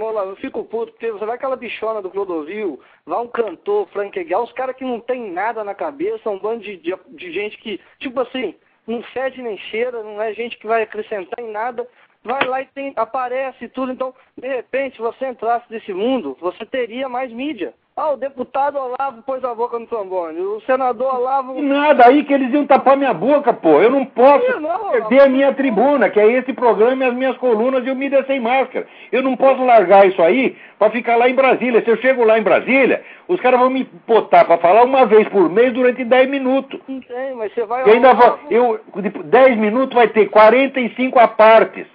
Olavo, 0.00 0.30
eu 0.30 0.36
fico 0.36 0.64
puto, 0.64 0.92
porque 0.92 1.12
você 1.12 1.24
vai 1.24 1.36
aquela 1.36 1.54
bichona 1.54 2.02
do 2.02 2.10
Clodovil, 2.10 2.80
vai 3.04 3.20
um 3.20 3.28
cantor, 3.28 3.86
Frank 3.88 4.18
Egal, 4.18 4.42
os 4.42 4.52
caras 4.52 4.74
que 4.74 4.84
não 4.84 4.98
tem 4.98 5.30
nada 5.30 5.62
na 5.62 5.74
cabeça, 5.74 6.28
um 6.28 6.38
bando 6.38 6.62
de, 6.62 6.76
de, 6.76 6.94
de 7.08 7.32
gente 7.32 7.56
que, 7.58 7.80
tipo 8.00 8.20
assim, 8.20 8.56
não 8.86 9.02
fede 9.02 9.42
nem 9.42 9.58
cheira, 9.58 10.02
não 10.02 10.20
é 10.20 10.32
gente 10.34 10.56
que 10.58 10.66
vai 10.66 10.82
acrescentar 10.82 11.44
em 11.44 11.50
nada 11.50 11.86
vai 12.26 12.44
lá 12.44 12.60
e 12.60 12.66
tem, 12.66 12.92
aparece 12.96 13.68
tudo. 13.68 13.92
Então, 13.92 14.12
de 14.36 14.48
repente, 14.48 14.96
se 14.96 15.02
você 15.02 15.28
entrasse 15.28 15.64
nesse 15.70 15.92
mundo, 15.92 16.36
você 16.40 16.66
teria 16.66 17.08
mais 17.08 17.32
mídia. 17.32 17.72
Ah, 17.98 18.10
o 18.10 18.18
deputado 18.18 18.76
Olavo 18.76 19.22
pôs 19.22 19.42
a 19.42 19.54
boca 19.54 19.78
no 19.78 19.86
trombone, 19.86 20.38
o 20.38 20.60
senador 20.66 21.14
Olavo... 21.14 21.62
Nada, 21.62 22.06
aí 22.06 22.24
que 22.24 22.34
eles 22.34 22.52
iam 22.52 22.66
tapar 22.66 22.94
minha 22.94 23.14
boca, 23.14 23.54
pô. 23.54 23.80
Eu 23.80 23.90
não 23.90 24.04
posso 24.04 24.60
não, 24.60 24.90
perder 24.90 25.22
a 25.22 25.28
minha 25.30 25.54
tribuna, 25.54 26.10
que 26.10 26.20
é 26.20 26.30
esse 26.32 26.52
programa 26.52 27.02
e 27.02 27.08
as 27.08 27.14
minhas 27.14 27.38
colunas 27.38 27.86
e 27.86 27.90
o 27.90 27.96
Mídia 27.96 28.22
Sem 28.26 28.38
Máscara. 28.38 28.86
Eu 29.10 29.22
não 29.22 29.34
posso 29.34 29.64
largar 29.64 30.06
isso 30.06 30.20
aí 30.20 30.58
para 30.78 30.90
ficar 30.90 31.16
lá 31.16 31.26
em 31.26 31.34
Brasília. 31.34 31.82
Se 31.82 31.88
eu 31.88 31.96
chego 31.96 32.22
lá 32.22 32.38
em 32.38 32.42
Brasília, 32.42 33.02
os 33.28 33.40
caras 33.40 33.58
vão 33.58 33.70
me 33.70 33.88
botar 34.06 34.44
para 34.44 34.58
falar 34.58 34.84
uma 34.84 35.06
vez 35.06 35.26
por 35.30 35.48
mês 35.48 35.72
durante 35.72 36.04
10 36.04 36.28
minutos. 36.28 36.78
Não 36.86 37.00
tem, 37.00 37.34
mas 37.34 37.50
você 37.54 37.64
vai... 37.64 37.88
E 37.88 37.92
ainda 37.92 38.12
vou, 38.12 38.38
eu, 38.50 38.80
10 39.24 39.56
minutos 39.56 39.94
vai 39.94 40.08
ter 40.08 40.26
45 40.26 41.18
apartes. 41.18 41.86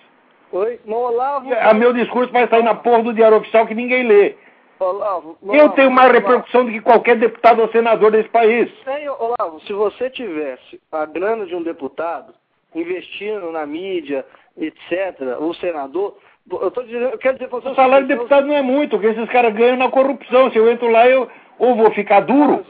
Oi, 0.52 0.80
Olavo. 0.88 1.48
A 1.62 1.76
meu 1.76 1.94
discurso 1.94 2.34
vai 2.34 2.48
sair 2.48 2.64
na 2.64 2.74
porra 2.74 3.04
do 3.04 3.14
Diário 3.14 3.38
Oficial 3.38 3.68
que 3.68 3.76
ninguém 3.76 4.02
lê. 4.02 4.36
Olavo, 4.84 5.38
Olavo 5.42 5.56
eu 5.56 5.70
tenho 5.70 5.92
mais 5.92 6.12
repercussão 6.12 6.66
do 6.66 6.72
que 6.72 6.82
qualquer 6.82 7.18
deputado 7.18 7.62
ou 7.62 7.70
senador 7.70 8.12
desse 8.12 8.30
país. 8.30 8.72
Tem, 8.84 9.08
Olavo, 9.10 9.60
se 9.62 9.74
você 9.74 10.10
tivesse 10.10 10.82
a 10.92 11.06
grana 11.06 11.46
de 11.46 11.56
um 11.56 11.64
deputado 11.64 12.34
investindo 12.74 13.52
na 13.52 13.66
mídia, 13.66 14.26
etc., 14.58 15.38
o 15.40 15.54
senador, 15.56 16.18
eu, 16.50 16.72
tô 16.72 16.84
dizendo, 16.84 17.06
eu 17.06 17.18
quero 17.18 17.38
dizer 17.38 17.50
você. 17.50 17.70
O 17.70 17.76
salário 17.76 18.08
de 18.08 18.14
deputado 18.14 18.48
não 18.48 18.56
é 18.56 18.62
muito, 18.62 18.98
porque 18.98 19.08
esses 19.08 19.30
caras 19.30 19.54
ganham 19.54 19.78
na 19.78 19.90
corrupção. 19.90 20.52
Se 20.52 20.58
eu 20.58 20.70
entro 20.70 20.90
lá, 20.90 21.08
eu 21.08 21.28
ou 21.60 21.76
vou 21.76 21.92
ficar 21.92 22.22
duro, 22.22 22.66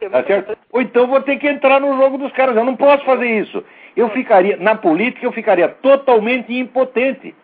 é 0.00 0.08
tá 0.10 0.22
certo? 0.24 0.58
ou 0.70 0.82
então 0.82 1.06
vou 1.06 1.22
ter 1.22 1.38
que 1.38 1.48
entrar 1.48 1.80
no 1.80 1.96
jogo 1.96 2.18
dos 2.18 2.30
caras. 2.32 2.54
Eu 2.54 2.64
não 2.64 2.76
posso 2.76 3.02
fazer 3.04 3.26
isso 3.26 3.64
eu 3.96 4.10
ficaria, 4.10 4.56
na 4.56 4.74
política, 4.74 5.24
eu 5.24 5.32
ficaria 5.32 5.68
totalmente 5.68 6.52
impotente. 6.52 7.34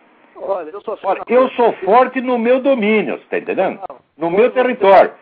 Olha, 0.43 0.71
eu 0.71 0.81
sou, 0.81 0.99
Olha, 1.03 1.23
eu 1.29 1.49
sou 1.51 1.73
forte 1.85 2.21
no 2.21 2.39
meu 2.39 2.61
domínio, 2.61 3.17
você 3.17 3.23
está 3.25 3.39
entendendo? 3.39 3.81
No 4.17 4.31
meu 4.31 4.51
território. 4.51 5.13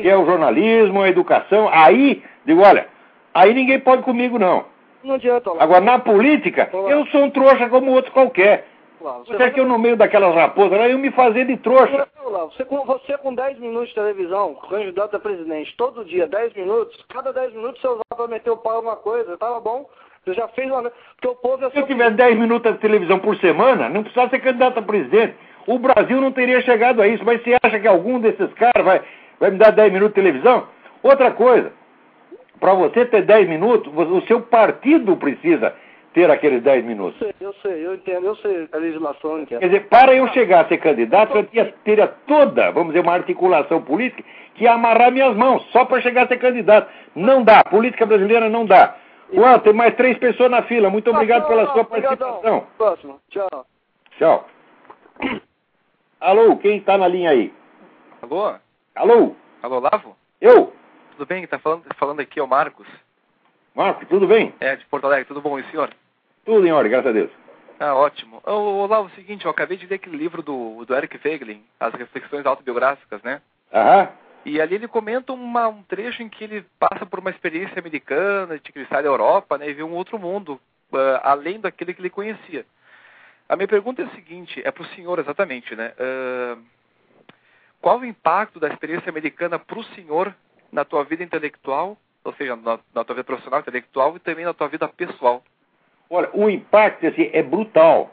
Que 0.00 0.08
é 0.08 0.16
o 0.16 0.24
jornalismo, 0.24 1.02
a 1.02 1.08
educação. 1.08 1.68
Aí, 1.70 2.22
digo, 2.44 2.62
olha, 2.62 2.88
aí 3.34 3.52
ninguém 3.52 3.78
pode 3.78 4.02
comigo, 4.02 4.38
não. 4.38 4.64
Não 5.04 5.14
adianta. 5.14 5.50
Agora, 5.58 5.80
na 5.80 5.98
política, 5.98 6.70
eu 6.72 7.06
sou 7.06 7.22
um 7.22 7.30
trouxa 7.30 7.68
como 7.68 7.92
outro 7.92 8.10
qualquer. 8.12 8.66
você, 9.00 9.32
você 9.32 9.42
é 9.42 9.50
que 9.50 9.60
eu, 9.60 9.66
no 9.66 9.78
meio 9.78 9.96
daquelas 9.96 10.34
raposas, 10.34 10.90
eu 10.90 10.98
me 10.98 11.10
fazer 11.12 11.46
de 11.46 11.56
trouxa. 11.58 12.08
Você 12.52 12.64
com, 12.64 12.84
você 12.84 13.16
com 13.18 13.34
10 13.34 13.58
minutos 13.58 13.88
de 13.88 13.94
televisão, 13.94 14.54
candidato 14.68 15.16
a 15.16 15.20
presidente, 15.20 15.74
todo 15.76 16.04
dia, 16.04 16.26
10 16.26 16.54
minutos, 16.54 17.04
cada 17.08 17.32
10 17.32 17.54
minutos 17.54 17.80
você 17.80 17.88
usava 17.88 18.16
para 18.16 18.28
meter 18.28 18.50
o 18.50 18.56
pau 18.56 18.74
em 18.74 18.76
alguma 18.76 18.96
coisa, 18.96 19.36
tava 19.38 19.60
bom. 19.60 19.88
Você 20.28 20.34
já 20.34 20.48
fez 20.48 20.70
uma. 20.70 20.82
Porque 20.82 21.28
o 21.28 21.34
povo 21.36 21.64
é 21.64 21.70
Se 21.70 21.78
eu 21.78 21.86
tivesse 21.86 22.12
10 22.12 22.38
minutos 22.38 22.72
de 22.72 22.78
televisão 22.78 23.18
por 23.18 23.36
semana, 23.38 23.88
não 23.88 24.02
precisava 24.02 24.28
ser 24.28 24.40
candidato 24.40 24.78
a 24.78 24.82
presidente. 24.82 25.34
O 25.66 25.78
Brasil 25.78 26.20
não 26.20 26.32
teria 26.32 26.60
chegado 26.60 27.00
a 27.00 27.08
isso. 27.08 27.24
Mas 27.24 27.42
você 27.42 27.56
acha 27.62 27.80
que 27.80 27.88
algum 27.88 28.20
desses 28.20 28.52
caras 28.54 28.84
vai, 28.84 29.00
vai 29.40 29.50
me 29.50 29.58
dar 29.58 29.70
10 29.70 29.92
minutos 29.92 30.14
de 30.14 30.20
televisão? 30.20 30.68
Outra 31.02 31.30
coisa, 31.30 31.72
para 32.60 32.74
você 32.74 33.06
ter 33.06 33.22
10 33.22 33.48
minutos, 33.48 33.90
o 33.94 34.20
seu 34.26 34.42
partido 34.42 35.16
precisa 35.16 35.74
ter 36.12 36.30
aqueles 36.30 36.62
10 36.62 36.84
minutos. 36.84 37.20
Eu 37.22 37.28
sei, 37.28 37.46
eu 37.46 37.54
sei, 37.62 37.86
eu 37.86 37.94
entendo, 37.94 38.26
eu 38.26 38.36
sei 38.36 38.68
a 38.70 38.76
legislação. 38.76 39.46
Quer 39.46 39.60
dizer, 39.60 39.86
para 39.88 40.14
eu 40.14 40.28
chegar 40.28 40.64
a 40.64 40.68
ser 40.68 40.78
candidato, 40.78 41.36
eu 41.36 41.44
teria, 41.44 41.74
teria 41.84 42.06
toda, 42.26 42.70
vamos 42.70 42.88
dizer, 42.88 43.00
uma 43.00 43.14
articulação 43.14 43.80
política 43.80 44.22
que 44.54 44.64
ia 44.64 44.72
amarrar 44.72 45.12
minhas 45.12 45.34
mãos, 45.36 45.64
só 45.70 45.84
para 45.84 46.02
chegar 46.02 46.24
a 46.24 46.28
ser 46.28 46.38
candidato. 46.38 46.90
Não 47.14 47.42
dá, 47.42 47.62
política 47.64 48.04
brasileira 48.04 48.48
não 48.50 48.66
dá. 48.66 48.96
Juan, 49.32 49.58
tem 49.60 49.72
mais 49.72 49.94
três 49.94 50.16
pessoas 50.18 50.50
na 50.50 50.62
fila. 50.62 50.90
Muito 50.90 51.10
obrigado 51.10 51.46
pela 51.46 51.70
sua 51.72 51.84
participação. 51.84 52.66
Próximo. 52.76 53.20
Tchau. 53.30 53.66
Tchau. 54.18 54.48
Alô, 56.20 56.56
quem 56.56 56.78
está 56.78 56.96
na 56.98 57.06
linha 57.06 57.30
aí? 57.30 57.52
Alô? 58.22 58.54
Alô? 58.94 59.36
Alô, 59.62 59.78
Lavo? 59.80 60.16
Eu? 60.40 60.72
Tudo 61.12 61.26
bem? 61.26 61.44
Está 61.44 61.58
falando, 61.58 61.84
falando 61.96 62.20
aqui 62.20 62.40
é 62.40 62.42
o 62.42 62.48
Marcos. 62.48 62.86
Marcos, 63.74 64.08
tudo 64.08 64.26
bem? 64.26 64.54
É, 64.60 64.76
de 64.76 64.84
Porto 64.86 65.04
Alegre. 65.04 65.26
Tudo 65.26 65.40
bom, 65.40 65.58
e 65.58 65.62
o 65.62 65.70
senhor? 65.70 65.90
Tudo 66.44 66.66
em 66.66 66.72
ordem, 66.72 66.90
graças 66.90 67.10
a 67.10 67.12
Deus. 67.12 67.30
Ah, 67.78 67.94
ótimo. 67.94 68.40
Ô, 68.44 68.86
Lavo, 68.86 69.08
é 69.08 69.12
o 69.12 69.14
seguinte, 69.14 69.44
eu 69.44 69.50
acabei 69.50 69.76
de 69.76 69.86
ler 69.86 69.96
aquele 69.96 70.16
livro 70.16 70.42
do, 70.42 70.84
do 70.84 70.96
Eric 70.96 71.16
Feiglin, 71.18 71.62
As 71.78 71.94
Reflexões 71.94 72.44
Autobiográficas, 72.44 73.22
né? 73.22 73.40
Aham. 73.72 74.08
E 74.44 74.60
ali 74.60 74.76
ele 74.76 74.88
comenta 74.88 75.32
uma, 75.32 75.68
um 75.68 75.82
trecho 75.82 76.22
em 76.22 76.28
que 76.28 76.44
ele 76.44 76.64
passa 76.78 77.04
por 77.04 77.18
uma 77.18 77.30
experiência 77.30 77.78
americana, 77.78 78.58
de 78.58 78.72
que 78.72 78.78
ele 78.78 78.86
sai 78.86 79.02
da 79.02 79.08
Europa 79.08 79.58
né, 79.58 79.68
e 79.68 79.74
vê 79.74 79.82
um 79.82 79.94
outro 79.94 80.18
mundo, 80.18 80.60
uh, 80.92 81.20
além 81.22 81.60
daquele 81.60 81.92
que 81.92 82.00
ele 82.00 82.10
conhecia. 82.10 82.64
A 83.48 83.56
minha 83.56 83.68
pergunta 83.68 84.02
é 84.02 84.04
a 84.04 84.10
seguinte, 84.10 84.62
é 84.64 84.70
para 84.70 84.82
o 84.82 84.88
senhor 84.88 85.18
exatamente, 85.18 85.74
né? 85.74 85.92
Uh, 85.98 86.62
qual 87.80 87.98
o 87.98 88.04
impacto 88.04 88.60
da 88.60 88.68
experiência 88.68 89.08
americana 89.08 89.58
para 89.58 89.78
o 89.78 89.84
senhor 89.84 90.34
na 90.70 90.84
tua 90.84 91.04
vida 91.04 91.22
intelectual, 91.22 91.96
ou 92.24 92.32
seja, 92.34 92.56
na, 92.56 92.78
na, 92.94 93.04
tua 93.04 93.14
vida 93.14 93.24
profissional, 93.24 93.60
intelectual 93.60 94.16
e 94.16 94.20
também 94.20 94.44
na 94.44 94.52
tua 94.52 94.68
vida 94.68 94.86
pessoal? 94.88 95.42
Olha, 96.10 96.28
o 96.34 96.48
impacto 96.50 97.06
assim, 97.06 97.30
é 97.32 97.42
brutal, 97.42 98.12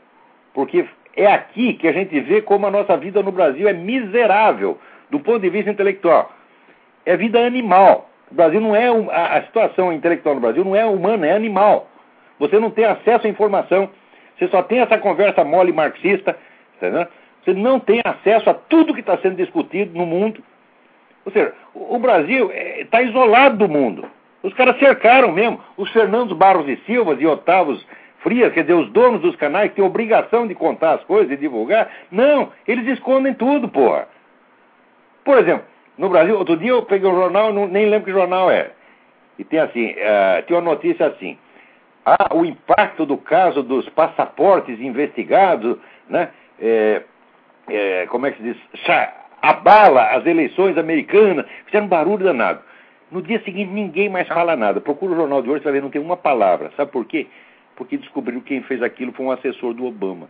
porque 0.53 0.87
é 1.15 1.27
aqui 1.27 1.73
que 1.73 1.87
a 1.87 1.91
gente 1.91 2.19
vê 2.21 2.41
como 2.41 2.67
a 2.67 2.71
nossa 2.71 2.95
vida 2.97 3.21
no 3.23 3.31
Brasil 3.31 3.67
é 3.67 3.73
miserável 3.73 4.79
do 5.09 5.19
ponto 5.19 5.39
de 5.39 5.49
vista 5.49 5.69
intelectual. 5.69 6.31
É 7.05 7.15
vida 7.15 7.39
animal. 7.45 8.09
O 8.31 8.35
Brasil 8.35 8.59
não 8.59 8.75
é 8.75 8.87
a, 8.87 9.37
a 9.37 9.43
situação 9.43 9.93
intelectual 9.93 10.35
no 10.35 10.41
Brasil 10.41 10.65
não 10.65 10.75
é 10.75 10.85
humana, 10.85 11.27
é 11.27 11.31
animal. 11.33 11.87
Você 12.39 12.59
não 12.59 12.71
tem 12.71 12.85
acesso 12.85 13.27
à 13.27 13.29
informação. 13.29 13.89
Você 14.37 14.47
só 14.49 14.61
tem 14.61 14.79
essa 14.79 14.97
conversa 14.97 15.43
mole 15.43 15.71
marxista, 15.71 16.37
entendeu? 16.77 17.07
Você 17.43 17.53
não 17.53 17.79
tem 17.79 18.01
acesso 18.03 18.49
a 18.49 18.53
tudo 18.53 18.93
que 18.93 18.99
está 18.99 19.17
sendo 19.19 19.35
discutido 19.35 19.97
no 19.97 20.05
mundo. 20.05 20.43
Ou 21.25 21.31
seja, 21.31 21.53
o 21.73 21.97
Brasil 21.99 22.51
está 22.51 23.01
é, 23.01 23.05
isolado 23.05 23.57
do 23.57 23.69
mundo. 23.69 24.05
Os 24.43 24.53
caras 24.53 24.77
cercaram 24.77 25.31
mesmo. 25.31 25.59
Os 25.77 25.89
Fernandos 25.91 26.35
Barros 26.37 26.67
e 26.67 26.77
Silvas 26.85 27.19
e 27.21 27.25
Otávos 27.25 27.85
frias, 28.25 28.51
quer 28.53 28.61
dizer, 28.61 28.73
os 28.73 28.89
donos 28.89 29.21
dos 29.21 29.35
canais 29.35 29.71
têm 29.73 29.85
obrigação 29.85 30.47
de 30.47 30.55
contar 30.55 30.95
as 30.95 31.03
coisas 31.03 31.31
e 31.31 31.37
divulgar. 31.37 31.87
Não, 32.11 32.51
eles 32.67 32.87
escondem 32.87 33.35
tudo, 33.35 33.69
porra. 33.69 34.07
Por 35.25 35.39
exemplo, 35.39 35.65
no 35.97 36.07
Brasil, 36.07 36.37
outro 36.37 36.55
dia 36.55 36.69
eu 36.69 36.83
peguei 36.83 37.09
um 37.09 37.15
jornal, 37.15 37.51
não, 37.51 37.67
nem 37.67 37.89
lembro 37.89 38.05
que 38.05 38.11
jornal 38.11 38.49
é. 38.51 38.71
E 39.39 39.43
tem 39.43 39.59
assim, 39.59 39.91
uh, 39.91 40.43
tem 40.45 40.55
uma 40.55 40.61
notícia 40.61 41.07
assim. 41.07 41.37
Ah, 42.05 42.35
o 42.35 42.45
impacto 42.45 43.05
do 43.05 43.17
caso 43.17 43.63
dos 43.63 43.89
passaportes 43.89 44.79
investigados, 44.79 45.77
né? 46.07 46.29
É, 46.61 47.01
é, 47.67 48.05
como 48.07 48.27
é 48.27 48.31
que 48.31 48.37
se 48.37 48.43
diz? 48.43 48.57
Abala 49.41 50.11
as 50.11 50.25
eleições 50.25 50.77
americanas, 50.77 51.47
fizeram 51.65 51.87
um 51.87 51.89
barulho 51.89 52.23
danado. 52.23 52.61
No 53.11 53.21
dia 53.21 53.41
seguinte 53.43 53.71
ninguém 53.71 54.07
mais 54.07 54.27
fala 54.27 54.55
nada. 54.55 54.79
Procura 54.79 55.13
o 55.13 55.15
jornal 55.15 55.41
de 55.41 55.49
hoje, 55.49 55.59
você 55.59 55.65
vai 55.65 55.73
ver, 55.73 55.81
não 55.81 55.89
tem 55.89 56.01
uma 56.01 56.15
palavra. 56.15 56.71
Sabe 56.77 56.91
por 56.91 57.05
quê? 57.05 57.25
Porque 57.75 57.97
descobriu 57.97 58.39
que 58.41 58.49
quem 58.49 58.61
fez 58.63 58.83
aquilo 58.83 59.11
foi 59.11 59.25
um 59.25 59.31
assessor 59.31 59.73
do 59.73 59.85
Obama. 59.85 60.27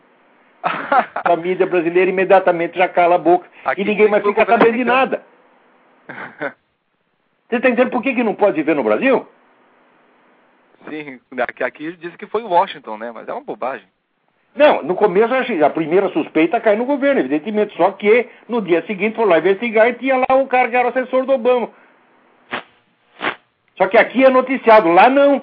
A 0.65 1.35
mídia 1.35 1.65
brasileira 1.65 2.09
imediatamente 2.09 2.77
já 2.77 2.87
cala 2.87 3.15
a 3.15 3.19
boca 3.19 3.47
Aqui 3.63 3.81
e 3.81 3.85
ninguém 3.85 4.07
mais 4.07 4.23
fica 4.23 4.45
sabendo 4.45 4.77
de 4.77 4.83
nada. 4.83 5.23
Você 7.47 7.57
está 7.57 7.69
entendendo 7.69 7.91
por 7.91 8.01
que, 8.01 8.15
que 8.15 8.23
não 8.23 8.33
pode 8.33 8.55
viver 8.55 8.75
no 8.75 8.83
Brasil? 8.83 9.27
Sim, 10.89 11.19
aqui, 11.41 11.63
aqui 11.63 11.91
diz 11.97 12.15
que 12.15 12.27
foi 12.27 12.43
Washington, 12.43 12.97
né? 12.97 13.11
Mas 13.11 13.27
é 13.27 13.33
uma 13.33 13.43
bobagem. 13.43 13.87
Não, 14.55 14.81
no 14.83 14.95
começo 14.95 15.33
a 15.33 15.69
primeira 15.69 16.09
suspeita 16.09 16.61
cai 16.61 16.75
no 16.75 16.85
governo, 16.85 17.19
evidentemente. 17.19 17.75
Só 17.75 17.91
que 17.91 18.29
no 18.47 18.61
dia 18.61 18.85
seguinte 18.85 19.15
foi 19.15 19.25
lá 19.25 19.39
investigar 19.39 19.89
e 19.89 19.93
tinha 19.93 20.17
lá 20.17 20.35
o 20.35 20.47
cara 20.47 20.69
que 20.69 20.75
era 20.75 20.89
assessor 20.89 21.25
do 21.25 21.33
Obama. 21.33 21.69
Só 23.77 23.87
que 23.87 23.97
aqui 23.97 24.23
é 24.23 24.29
noticiado, 24.29 24.89
lá 24.89 25.09
não. 25.09 25.41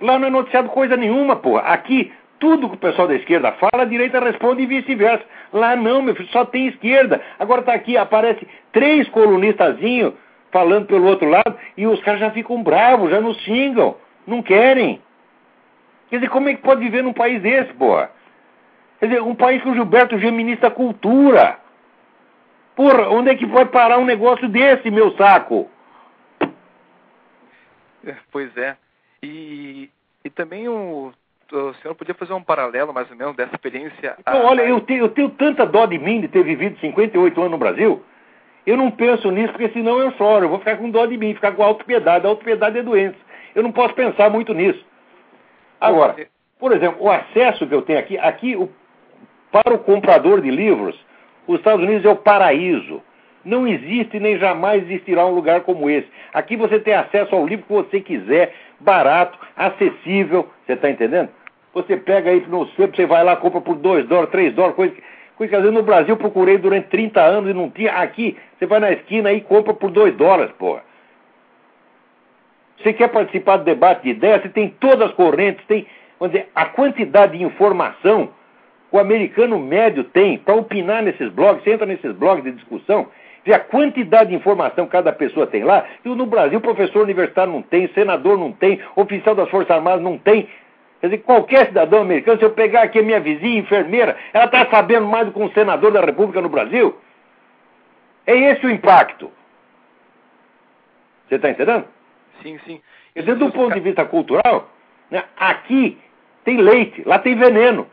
Lá 0.00 0.18
não 0.18 0.28
é 0.28 0.30
noticiado 0.30 0.70
coisa 0.70 0.96
nenhuma, 0.96 1.36
porra. 1.36 1.62
Aqui, 1.62 2.12
tudo 2.42 2.68
que 2.68 2.74
o 2.74 2.78
pessoal 2.78 3.06
da 3.06 3.14
esquerda 3.14 3.52
fala, 3.52 3.84
a 3.84 3.86
direita 3.86 4.18
responde 4.18 4.64
e 4.64 4.66
vice-versa. 4.66 5.24
Lá 5.52 5.76
não, 5.76 6.02
meu 6.02 6.12
filho, 6.16 6.28
só 6.30 6.44
tem 6.44 6.66
esquerda. 6.66 7.22
Agora 7.38 7.62
tá 7.62 7.72
aqui, 7.72 7.96
aparece 7.96 8.44
três 8.72 9.08
colunistazinhos 9.10 10.14
falando 10.50 10.86
pelo 10.86 11.06
outro 11.06 11.28
lado 11.28 11.56
e 11.76 11.86
os 11.86 12.02
caras 12.02 12.18
já 12.18 12.32
ficam 12.32 12.60
bravos, 12.60 13.12
já 13.12 13.20
nos 13.20 13.38
xingam. 13.42 13.94
Não 14.26 14.42
querem. 14.42 15.00
Quer 16.10 16.16
dizer, 16.16 16.30
como 16.30 16.48
é 16.48 16.54
que 16.54 16.62
pode 16.62 16.80
viver 16.80 17.04
num 17.04 17.12
país 17.12 17.40
desse, 17.40 17.72
porra? 17.74 18.10
Quer 18.98 19.06
dizer, 19.06 19.22
um 19.22 19.36
país 19.36 19.62
que 19.62 19.68
o 19.68 19.74
Gilberto 19.74 20.18
G. 20.18 20.28
ministra 20.32 20.68
da 20.68 20.74
cultura. 20.74 21.60
Porra, 22.74 23.08
onde 23.08 23.30
é 23.30 23.36
que 23.36 23.46
vai 23.46 23.66
parar 23.66 23.98
um 23.98 24.04
negócio 24.04 24.48
desse, 24.48 24.90
meu 24.90 25.16
saco? 25.16 25.70
É, 28.04 28.16
pois 28.32 28.56
é. 28.56 28.76
E, 29.22 29.88
e 30.24 30.30
também 30.30 30.68
o, 30.68 31.12
o 31.52 31.74
senhor 31.74 31.94
podia 31.94 32.14
fazer 32.14 32.32
um 32.32 32.42
paralelo, 32.42 32.92
mais 32.92 33.10
ou 33.10 33.16
menos, 33.16 33.36
dessa 33.36 33.54
experiência. 33.54 34.16
Então, 34.18 34.46
a... 34.46 34.50
olha, 34.50 34.62
eu 34.62 34.80
tenho, 34.80 35.04
eu 35.04 35.08
tenho 35.10 35.30
tanta 35.30 35.66
dó 35.66 35.86
de 35.86 35.98
mim 35.98 36.20
de 36.20 36.28
ter 36.28 36.42
vivido 36.42 36.78
58 36.80 37.38
anos 37.40 37.52
no 37.52 37.58
Brasil. 37.58 38.02
Eu 38.66 38.76
não 38.76 38.90
penso 38.90 39.30
nisso, 39.30 39.52
porque 39.52 39.68
senão 39.70 39.98
eu 39.98 40.12
choro. 40.12 40.44
Eu 40.44 40.48
vou 40.48 40.58
ficar 40.58 40.76
com 40.76 40.90
dó 40.90 41.04
de 41.06 41.16
mim, 41.16 41.34
ficar 41.34 41.52
com 41.52 41.62
autopiedade. 41.62 42.26
A 42.26 42.30
autopiedade 42.30 42.78
é 42.78 42.82
doença. 42.82 43.16
Eu 43.54 43.62
não 43.62 43.72
posso 43.72 43.94
pensar 43.94 44.30
muito 44.30 44.54
nisso. 44.54 44.84
Agora, 45.80 46.14
por 46.58 46.72
exemplo, 46.72 47.02
o 47.02 47.10
acesso 47.10 47.66
que 47.66 47.74
eu 47.74 47.82
tenho 47.82 47.98
aqui, 47.98 48.16
aqui 48.18 48.56
o, 48.56 48.70
para 49.50 49.74
o 49.74 49.78
comprador 49.78 50.40
de 50.40 50.50
livros, 50.50 50.98
os 51.46 51.58
Estados 51.58 51.84
Unidos 51.84 52.04
é 52.04 52.08
o 52.08 52.16
paraíso. 52.16 53.02
Não 53.44 53.66
existe 53.66 54.20
nem 54.20 54.38
jamais 54.38 54.84
existirá 54.84 55.26
um 55.26 55.34
lugar 55.34 55.62
como 55.62 55.90
esse. 55.90 56.08
Aqui 56.32 56.56
você 56.56 56.78
tem 56.78 56.94
acesso 56.94 57.34
ao 57.34 57.44
livro 57.44 57.66
que 57.66 57.72
você 57.72 58.00
quiser, 58.00 58.54
barato, 58.78 59.36
acessível, 59.56 60.48
você 60.64 60.74
está 60.74 60.88
entendendo? 60.88 61.30
Você 61.74 61.96
pega 61.96 62.30
aí 62.30 62.44
no 62.48 62.66
sebo, 62.68 62.94
você 62.94 63.06
vai 63.06 63.24
lá, 63.24 63.36
compra 63.36 63.60
por 63.60 63.76
2 63.76 64.06
dólares, 64.06 64.30
3 64.30 64.54
dólares, 64.54 64.76
coisa 64.76 64.94
que, 64.94 65.02
coisa 65.36 65.50
que 65.50 65.56
às 65.56 65.62
vezes 65.62 65.76
no 65.76 65.82
Brasil 65.82 66.16
procurei 66.16 66.58
durante 66.58 66.88
30 66.88 67.20
anos 67.20 67.50
e 67.50 67.54
não 67.54 67.70
tinha. 67.70 67.92
Aqui, 67.92 68.36
você 68.58 68.66
vai 68.66 68.78
na 68.78 68.92
esquina 68.92 69.32
e 69.32 69.40
compra 69.40 69.72
por 69.72 69.90
2 69.90 70.14
dólares, 70.16 70.52
porra. 70.58 70.82
Você 72.82 72.92
quer 72.92 73.08
participar 73.08 73.58
do 73.58 73.64
debate 73.64 74.02
de 74.02 74.10
ideias, 74.10 74.42
você 74.42 74.48
tem 74.48 74.68
todas 74.80 75.08
as 75.08 75.14
correntes, 75.14 75.64
tem, 75.66 75.86
vamos 76.18 76.34
dizer, 76.34 76.48
a 76.54 76.66
quantidade 76.66 77.38
de 77.38 77.44
informação 77.44 78.30
que 78.90 78.96
o 78.96 78.98
americano 78.98 79.58
médio 79.58 80.04
tem 80.04 80.36
para 80.36 80.54
opinar 80.54 81.02
nesses 81.02 81.30
blogs, 81.30 81.62
você 81.62 81.72
entra 81.72 81.86
nesses 81.86 82.12
blogs 82.12 82.44
de 82.44 82.52
discussão, 82.52 83.06
vê 83.44 83.54
a 83.54 83.60
quantidade 83.60 84.30
de 84.30 84.36
informação 84.36 84.86
que 84.86 84.92
cada 84.92 85.12
pessoa 85.12 85.46
tem 85.46 85.62
lá, 85.62 85.84
e 86.04 86.08
no 86.08 86.26
Brasil 86.26 86.60
professor 86.60 87.02
universitário 87.02 87.52
não 87.52 87.62
tem, 87.62 87.88
senador 87.94 88.36
não 88.36 88.52
tem, 88.52 88.80
oficial 88.96 89.34
das 89.34 89.48
Forças 89.48 89.70
Armadas 89.70 90.02
não 90.02 90.18
tem. 90.18 90.48
Quer 91.02 91.08
dizer, 91.08 91.22
qualquer 91.24 91.66
cidadão 91.66 92.02
americano, 92.02 92.38
se 92.38 92.44
eu 92.44 92.52
pegar 92.52 92.82
aqui 92.82 93.00
a 93.00 93.02
minha 93.02 93.18
vizinha, 93.18 93.58
enfermeira, 93.58 94.16
ela 94.32 94.44
está 94.44 94.64
sabendo 94.70 95.04
mais 95.04 95.26
do 95.26 95.32
que 95.32 95.40
um 95.40 95.50
senador 95.50 95.90
da 95.90 96.00
República 96.00 96.40
no 96.40 96.48
Brasil. 96.48 96.96
É 98.24 98.36
esse 98.36 98.64
o 98.64 98.70
impacto. 98.70 99.28
Você 101.26 101.34
está 101.34 101.50
entendendo? 101.50 101.86
Sim, 102.40 102.56
sim. 102.64 102.80
Quer 103.14 103.20
dizer, 103.20 103.34
do 103.34 103.50
ponto 103.50 103.74
de 103.74 103.80
vista 103.80 104.04
cultural, 104.04 104.70
né, 105.10 105.24
aqui 105.36 105.98
tem 106.44 106.58
leite, 106.58 107.02
lá 107.04 107.18
tem 107.18 107.34
veneno. 107.34 107.88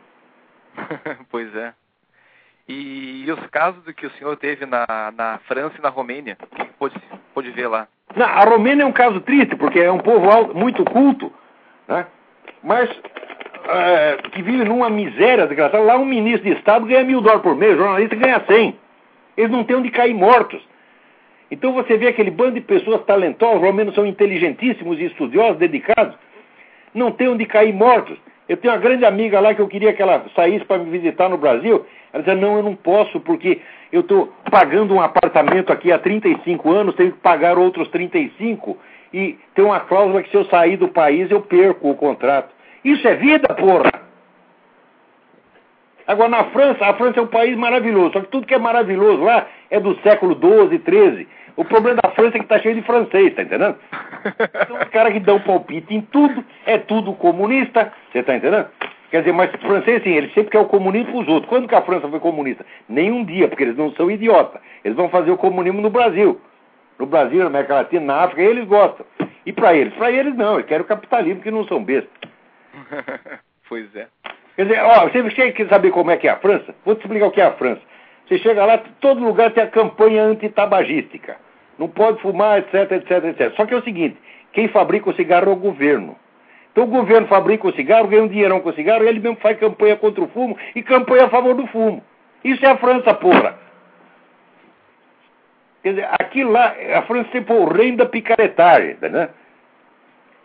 pois 1.32 1.52
é. 1.56 1.74
E, 2.68 3.24
e, 3.26 3.32
os 3.32 3.44
casos 3.48 3.82
do 3.82 3.92
que 3.92 4.06
o 4.06 4.10
senhor 4.12 4.36
teve 4.36 4.66
na, 4.66 4.86
na 5.16 5.38
França 5.48 5.74
e 5.76 5.82
na 5.82 5.88
Romênia, 5.88 6.38
o 6.40 6.54
que 6.54 6.64
pôde, 6.74 6.94
pôde 7.34 7.50
ver 7.50 7.66
lá? 7.66 7.88
Não, 8.14 8.24
a 8.24 8.44
Romênia 8.44 8.84
é 8.84 8.86
um 8.86 8.92
caso 8.92 9.20
triste, 9.20 9.56
porque 9.56 9.80
é 9.80 9.90
um 9.90 9.98
povo 9.98 10.54
muito 10.54 10.84
culto, 10.84 11.32
né? 11.88 12.06
Mas 12.62 12.90
é, 13.68 14.18
que 14.32 14.42
vive 14.42 14.64
numa 14.64 14.90
miséria 14.90 15.46
desgraçada. 15.46 15.82
Lá 15.82 15.96
um 15.96 16.04
ministro 16.04 16.42
de 16.42 16.56
Estado 16.56 16.86
ganha 16.86 17.04
mil 17.04 17.20
dólares 17.20 17.42
por 17.42 17.56
mês, 17.56 17.76
jornalista 17.76 18.16
ganha 18.16 18.42
cem. 18.46 18.74
Eles 19.36 19.50
não 19.50 19.64
têm 19.64 19.76
onde 19.76 19.90
cair 19.90 20.14
mortos. 20.14 20.60
Então 21.50 21.72
você 21.72 21.96
vê 21.96 22.08
aquele 22.08 22.30
bando 22.30 22.52
de 22.52 22.60
pessoas 22.60 23.02
talentosas, 23.04 23.62
ao 23.62 23.72
menos 23.72 23.94
são 23.94 24.06
inteligentíssimos 24.06 24.98
e 25.00 25.06
estudiosos, 25.06 25.58
dedicados, 25.58 26.14
não 26.94 27.10
tem 27.10 27.28
onde 27.28 27.44
cair 27.44 27.72
mortos. 27.72 28.16
Eu 28.48 28.56
tenho 28.56 28.74
uma 28.74 28.80
grande 28.80 29.04
amiga 29.04 29.38
lá 29.40 29.54
que 29.54 29.60
eu 29.60 29.68
queria 29.68 29.92
que 29.92 30.02
ela 30.02 30.24
saísse 30.34 30.64
para 30.64 30.78
me 30.78 30.90
visitar 30.90 31.28
no 31.28 31.38
Brasil. 31.38 31.86
Ela 32.12 32.22
dizia, 32.22 32.40
não, 32.40 32.56
eu 32.56 32.62
não 32.62 32.74
posso, 32.74 33.20
porque 33.20 33.60
eu 33.92 34.00
estou 34.00 34.32
pagando 34.50 34.92
um 34.92 35.00
apartamento 35.00 35.72
aqui 35.72 35.92
há 35.92 35.98
35 35.98 36.70
anos, 36.70 36.96
tenho 36.96 37.12
que 37.12 37.18
pagar 37.18 37.56
outros 37.56 37.88
35, 37.88 38.76
e 39.12 39.38
tem 39.54 39.64
uma 39.64 39.80
cláusula 39.80 40.22
que 40.22 40.30
se 40.30 40.36
eu 40.36 40.44
sair 40.46 40.76
do 40.76 40.88
país 40.88 41.30
eu 41.30 41.40
perco 41.40 41.90
o 41.90 41.96
contrato. 41.96 42.50
Isso 42.84 43.06
é 43.06 43.14
vida, 43.14 43.54
porra! 43.54 43.90
Agora, 46.06 46.28
na 46.28 46.44
França, 46.44 46.86
a 46.86 46.94
França 46.94 47.20
é 47.20 47.22
um 47.22 47.28
país 47.28 47.56
maravilhoso, 47.56 48.14
só 48.14 48.20
que 48.20 48.28
tudo 48.28 48.46
que 48.46 48.54
é 48.54 48.58
maravilhoso 48.58 49.22
lá 49.22 49.46
é 49.70 49.78
do 49.78 49.94
século 50.00 50.34
XII, 50.34 50.80
XIII. 50.84 51.28
O 51.56 51.64
problema 51.64 52.00
da 52.02 52.10
França 52.10 52.36
é 52.36 52.38
que 52.38 52.44
está 52.46 52.58
cheio 52.58 52.74
de 52.74 52.82
francês, 52.82 53.34
tá 53.34 53.42
entendendo? 53.42 53.76
São 54.66 54.76
os 54.78 54.88
caras 54.88 55.12
que 55.12 55.20
dão 55.20 55.38
palpite 55.40 55.94
em 55.94 56.00
tudo, 56.00 56.44
é 56.66 56.78
tudo 56.78 57.12
comunista, 57.12 57.92
você 58.10 58.22
tá 58.22 58.34
entendendo? 58.34 58.66
Quer 59.10 59.20
dizer, 59.20 59.32
mas 59.32 59.52
o 59.52 59.58
francês, 59.58 60.02
sim, 60.02 60.10
ele 60.10 60.28
sempre 60.28 60.50
quer 60.50 60.60
o 60.60 60.66
comunismo 60.66 61.12
para 61.12 61.20
os 61.20 61.28
outros. 61.28 61.48
Quando 61.48 61.68
que 61.68 61.74
a 61.74 61.82
França 61.82 62.08
foi 62.08 62.20
comunista? 62.20 62.64
Nenhum 62.88 63.24
dia, 63.24 63.48
porque 63.48 63.64
eles 63.64 63.76
não 63.76 63.92
são 63.92 64.08
idiotas. 64.08 64.60
Eles 64.84 64.96
vão 64.96 65.08
fazer 65.08 65.32
o 65.32 65.36
comunismo 65.36 65.80
no 65.80 65.90
Brasil. 65.90 66.40
No 67.00 67.06
Brasil, 67.06 67.40
na 67.40 67.46
América 67.46 67.76
Latina, 67.76 68.04
na 68.04 68.24
África, 68.24 68.42
eles 68.42 68.66
gostam. 68.66 69.06
E 69.46 69.54
para 69.54 69.74
eles? 69.74 69.94
Para 69.94 70.12
eles 70.12 70.36
não, 70.36 70.56
eles 70.56 70.66
querem 70.66 70.82
o 70.82 70.86
capitalismo, 70.86 71.40
que 71.40 71.50
não 71.50 71.64
são 71.64 71.82
bestas. 71.82 72.12
pois 73.66 73.96
é. 73.96 74.06
Quer 74.54 74.66
dizer, 74.66 74.82
ó, 74.82 75.08
você 75.08 75.52
quer 75.52 75.68
saber 75.68 75.92
como 75.92 76.10
é 76.10 76.18
que 76.18 76.28
é 76.28 76.30
a 76.30 76.36
França? 76.36 76.74
Vou 76.84 76.94
te 76.94 77.00
explicar 77.00 77.26
o 77.26 77.30
que 77.30 77.40
é 77.40 77.46
a 77.46 77.52
França. 77.52 77.80
Você 78.28 78.36
chega 78.38 78.66
lá, 78.66 78.76
todo 79.00 79.24
lugar 79.24 79.50
tem 79.52 79.64
a 79.64 79.68
campanha 79.68 80.24
antitabagística. 80.24 81.36
Não 81.78 81.88
pode 81.88 82.20
fumar, 82.20 82.58
etc, 82.58 82.92
etc, 82.92 83.24
etc. 83.24 83.56
Só 83.56 83.64
que 83.64 83.72
é 83.72 83.78
o 83.78 83.82
seguinte, 83.82 84.18
quem 84.52 84.68
fabrica 84.68 85.08
o 85.08 85.14
cigarro 85.14 85.48
é 85.48 85.52
o 85.54 85.56
governo. 85.56 86.14
Então 86.70 86.84
o 86.84 86.86
governo 86.86 87.26
fabrica 87.28 87.66
o 87.66 87.72
cigarro, 87.72 88.08
ganha 88.08 88.24
um 88.24 88.28
dinheirão 88.28 88.60
com 88.60 88.68
o 88.68 88.74
cigarro, 88.74 89.04
e 89.04 89.08
ele 89.08 89.20
mesmo 89.20 89.38
faz 89.40 89.58
campanha 89.58 89.96
contra 89.96 90.22
o 90.22 90.28
fumo 90.28 90.54
e 90.74 90.82
campanha 90.82 91.24
a 91.24 91.30
favor 91.30 91.54
do 91.54 91.66
fumo. 91.68 92.04
Isso 92.44 92.64
é 92.64 92.68
a 92.68 92.76
França, 92.76 93.14
porra. 93.14 93.69
Quer 95.82 95.90
dizer, 95.90 96.08
aqui 96.12 96.44
lá, 96.44 96.74
a 96.94 97.02
França 97.02 97.30
sempre 97.32 97.54
foi 97.54 97.64
o 97.64 97.72
reino 97.72 97.98
da 97.98 98.06
picaretagem, 98.06 98.98
né? 99.00 99.30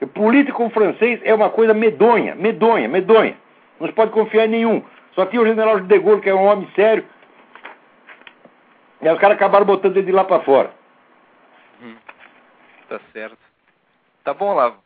O 0.01 0.07
político 0.07 0.69
francês 0.69 1.19
é 1.23 1.33
uma 1.33 1.49
coisa 1.49 1.73
medonha, 1.73 2.35
medonha, 2.35 2.87
medonha. 2.87 3.35
Não 3.79 3.87
se 3.87 3.93
pode 3.93 4.11
confiar 4.11 4.45
em 4.45 4.49
nenhum. 4.49 4.83
Só 5.13 5.25
tinha 5.25 5.41
o 5.41 5.45
general 5.45 5.79
de 5.79 5.99
Gaulle, 5.99 6.21
que 6.21 6.29
é 6.29 6.35
um 6.35 6.45
homem 6.45 6.69
sério. 6.75 7.05
E 9.01 9.07
aí 9.07 9.13
os 9.13 9.19
caras 9.19 9.35
acabaram 9.35 9.65
botando 9.65 9.97
ele 9.97 10.05
de 10.05 10.11
lá 10.11 10.23
para 10.23 10.43
fora. 10.43 10.71
Hum, 11.81 11.95
tá 12.89 12.99
certo. 13.13 13.37
Tá 14.23 14.33
bom, 14.33 14.53
Lavo. 14.53 14.77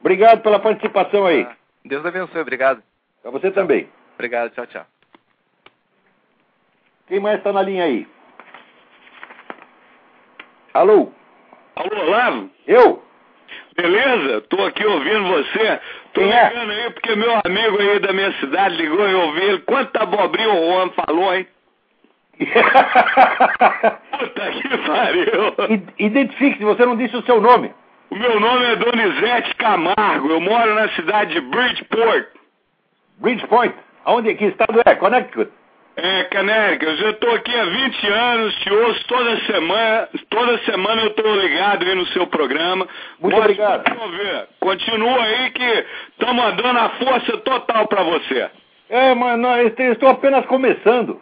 Obrigado 0.00 0.42
pela 0.42 0.58
participação 0.58 1.26
aí. 1.26 1.46
Ah, 1.48 1.56
Deus 1.84 2.04
abençoe, 2.04 2.40
obrigado. 2.40 2.82
Para 3.22 3.30
você 3.30 3.50
também. 3.50 3.88
Obrigado, 4.14 4.50
tchau, 4.50 4.66
tchau. 4.66 4.86
Quem 7.06 7.20
mais 7.20 7.38
está 7.38 7.52
na 7.52 7.62
linha 7.62 7.84
aí? 7.84 8.06
Alô? 10.74 11.10
Alô, 11.76 12.00
Olavo? 12.06 12.50
Eu? 12.66 13.02
Beleza? 13.76 14.40
Tô 14.42 14.62
aqui 14.64 14.84
ouvindo 14.84 15.28
você. 15.28 15.80
Tô 16.12 16.20
Quem 16.20 16.32
é? 16.32 16.48
ligando 16.48 16.70
aí 16.70 16.90
porque 16.90 17.14
meu 17.14 17.32
amigo 17.44 17.80
aí 17.80 17.98
da 18.00 18.12
minha 18.12 18.32
cidade 18.40 18.76
ligou 18.76 19.08
e 19.08 19.12
eu 19.12 19.20
ouvi 19.20 19.40
ele. 19.42 19.58
Quanta 19.60 20.02
abobrinha 20.02 20.50
o 20.50 20.72
Juan 20.72 20.90
falou, 20.90 21.34
hein? 21.34 21.46
Puta 22.38 22.50
que 24.52 24.78
pariu. 24.86 25.54
Identifique-se, 25.98 26.64
você 26.64 26.84
não 26.84 26.96
disse 26.96 27.16
o 27.16 27.22
seu 27.22 27.40
nome. 27.40 27.72
O 28.10 28.16
meu 28.16 28.40
nome 28.40 28.64
é 28.64 28.76
Donizete 28.76 29.54
Camargo. 29.56 30.30
Eu 30.30 30.40
moro 30.40 30.74
na 30.74 30.88
cidade 30.90 31.34
de 31.34 31.40
Bridgeport. 31.40 32.26
Bridgepoint. 33.18 33.74
Aonde? 34.04 34.34
Que 34.34 34.46
estado 34.46 34.80
é? 34.84 34.94
Connecticut. 34.94 35.50
É, 36.00 36.24
Connecticut, 36.24 37.02
eu 37.02 37.12
tô 37.14 37.28
aqui 37.30 37.52
há 37.58 37.64
20 37.64 38.06
anos, 38.08 38.54
te 38.60 38.72
ouço 38.72 39.04
toda 39.08 39.36
semana, 39.46 40.08
toda 40.30 40.58
semana 40.58 41.02
eu 41.02 41.10
tô 41.10 41.34
ligado 41.34 41.84
aí 41.84 41.94
no 41.96 42.06
seu 42.08 42.24
programa. 42.28 42.86
Muito 43.18 43.34
Mostra 43.34 43.52
obrigado. 43.52 44.48
Continua 44.60 45.24
aí 45.24 45.50
que 45.50 45.84
estamos 46.12 46.54
dando 46.54 46.78
a 46.78 46.88
força 46.90 47.36
total 47.38 47.88
pra 47.88 48.04
você. 48.04 48.48
É, 48.88 49.12
mas 49.12 49.40
não, 49.40 49.60
estou 49.60 50.08
apenas 50.08 50.46
começando. 50.46 51.20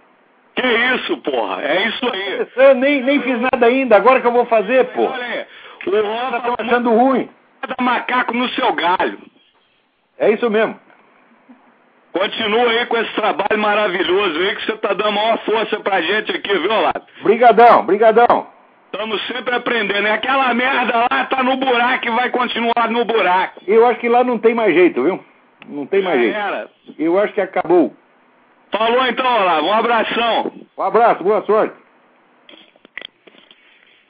Que 0.54 0.66
isso, 0.66 1.16
porra? 1.22 1.62
É 1.62 1.88
isso 1.88 2.10
aí. 2.12 2.46
Eu 2.56 2.74
nem, 2.74 3.02
nem 3.02 3.22
fiz 3.22 3.40
nada 3.40 3.66
ainda, 3.66 3.96
agora 3.96 4.20
que 4.20 4.26
eu 4.26 4.32
vou 4.32 4.44
fazer, 4.44 4.84
pô. 4.88 5.04
Olha 5.06 5.24
aí, 5.24 5.46
o 5.86 5.96
Estão 5.96 6.54
tá 6.54 6.62
achando 6.62 6.90
ruim. 6.90 7.30
muito 7.66 7.82
macaco 7.82 8.34
no 8.34 8.46
seu 8.50 8.74
galho. 8.74 9.18
É 10.18 10.30
isso 10.32 10.50
mesmo. 10.50 10.78
Continua 12.16 12.70
aí 12.70 12.86
com 12.86 12.96
esse 12.96 13.12
trabalho 13.14 13.58
maravilhoso 13.58 14.38
aí 14.38 14.56
que 14.56 14.64
você 14.64 14.76
tá 14.78 14.94
dando 14.94 15.12
maior 15.12 15.38
força 15.44 15.78
pra 15.80 16.00
gente 16.00 16.32
aqui, 16.34 16.58
viu, 16.58 16.80
Lato? 16.80 17.02
Brigadão, 17.22 17.84
brigadão. 17.84 18.46
Estamos 18.90 19.20
sempre 19.26 19.54
aprendendo. 19.54 20.06
E 20.06 20.10
aquela 20.10 20.54
merda 20.54 21.06
lá 21.10 21.26
tá 21.26 21.42
no 21.42 21.58
buraco 21.58 22.06
e 22.08 22.10
vai 22.12 22.30
continuar 22.30 22.88
no 22.88 23.04
buraco. 23.04 23.60
Eu 23.66 23.84
acho 23.86 24.00
que 24.00 24.08
lá 24.08 24.24
não 24.24 24.38
tem 24.38 24.54
mais 24.54 24.74
jeito, 24.74 25.02
viu? 25.02 25.22
Não 25.66 25.84
tem 25.84 26.00
mais 26.00 26.16
Já 26.16 26.22
jeito. 26.22 26.38
era. 26.38 26.70
Eu 26.98 27.18
acho 27.18 27.34
que 27.34 27.40
acabou. 27.42 27.94
Falou 28.72 29.06
então, 29.06 29.26
Olavo. 29.26 29.66
Um 29.66 29.72
abração. 29.74 30.52
Um 30.78 30.82
abraço, 30.82 31.22
boa 31.22 31.42
sorte. 31.42 31.76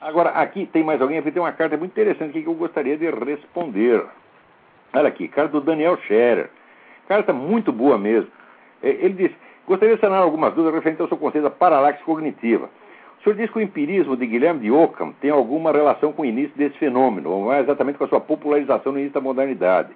Agora, 0.01 0.31
aqui 0.31 0.67
tem 0.67 0.85
mais 0.85 1.03
alguém, 1.03 1.19
aqui 1.19 1.33
tem 1.33 1.43
uma 1.43 1.51
carta 1.51 1.77
muito 1.77 1.91
interessante 1.91 2.31
aqui 2.31 2.43
que 2.43 2.49
eu 2.49 2.55
gostaria 2.55 2.97
de 2.97 3.11
responder. 3.11 4.07
Olha 4.95 5.09
aqui, 5.09 5.27
carta 5.27 5.51
do 5.51 5.61
Daniel 5.61 5.99
Scherer. 6.07 6.51
Carta 7.09 7.33
muito 7.33 7.73
boa 7.73 7.99
mesmo. 7.99 8.31
É, 8.83 8.89
Ele 8.89 9.15
diz, 9.15 9.33
gostaria 9.67 9.95
de 9.95 10.01
sanar 10.01 10.23
algumas 10.23 10.53
dúvidas 10.55 10.75
referentes 10.75 11.01
ao 11.01 11.09
seu 11.09 11.17
conceito 11.17 11.45
da 11.45 11.51
paralaxe 11.51 12.03
cognitiva. 12.03 12.69
O 13.19 13.23
senhor 13.23 13.37
diz 13.37 13.51
que 13.51 13.59
o 13.59 13.63
empirismo 13.63 14.17
de 14.17 14.27
Guilherme 14.27 14.61
de 14.61 14.71
Ockham 14.71 15.13
tem 15.21 15.31
alguma 15.31 15.73
relação 15.73 16.13
com 16.13 16.23
o 16.23 16.27
início 16.27 16.57
desse 16.57 16.79
fenômeno, 16.79 17.31
ou 17.31 17.47
mais 17.47 17.65
exatamente 17.65 17.99
com 17.99 18.05
a 18.05 18.09
sua 18.09 18.21
popularização 18.21 18.93
no 18.93 18.99
início 18.99 19.15
da 19.15 19.21
modernidade. 19.21 19.91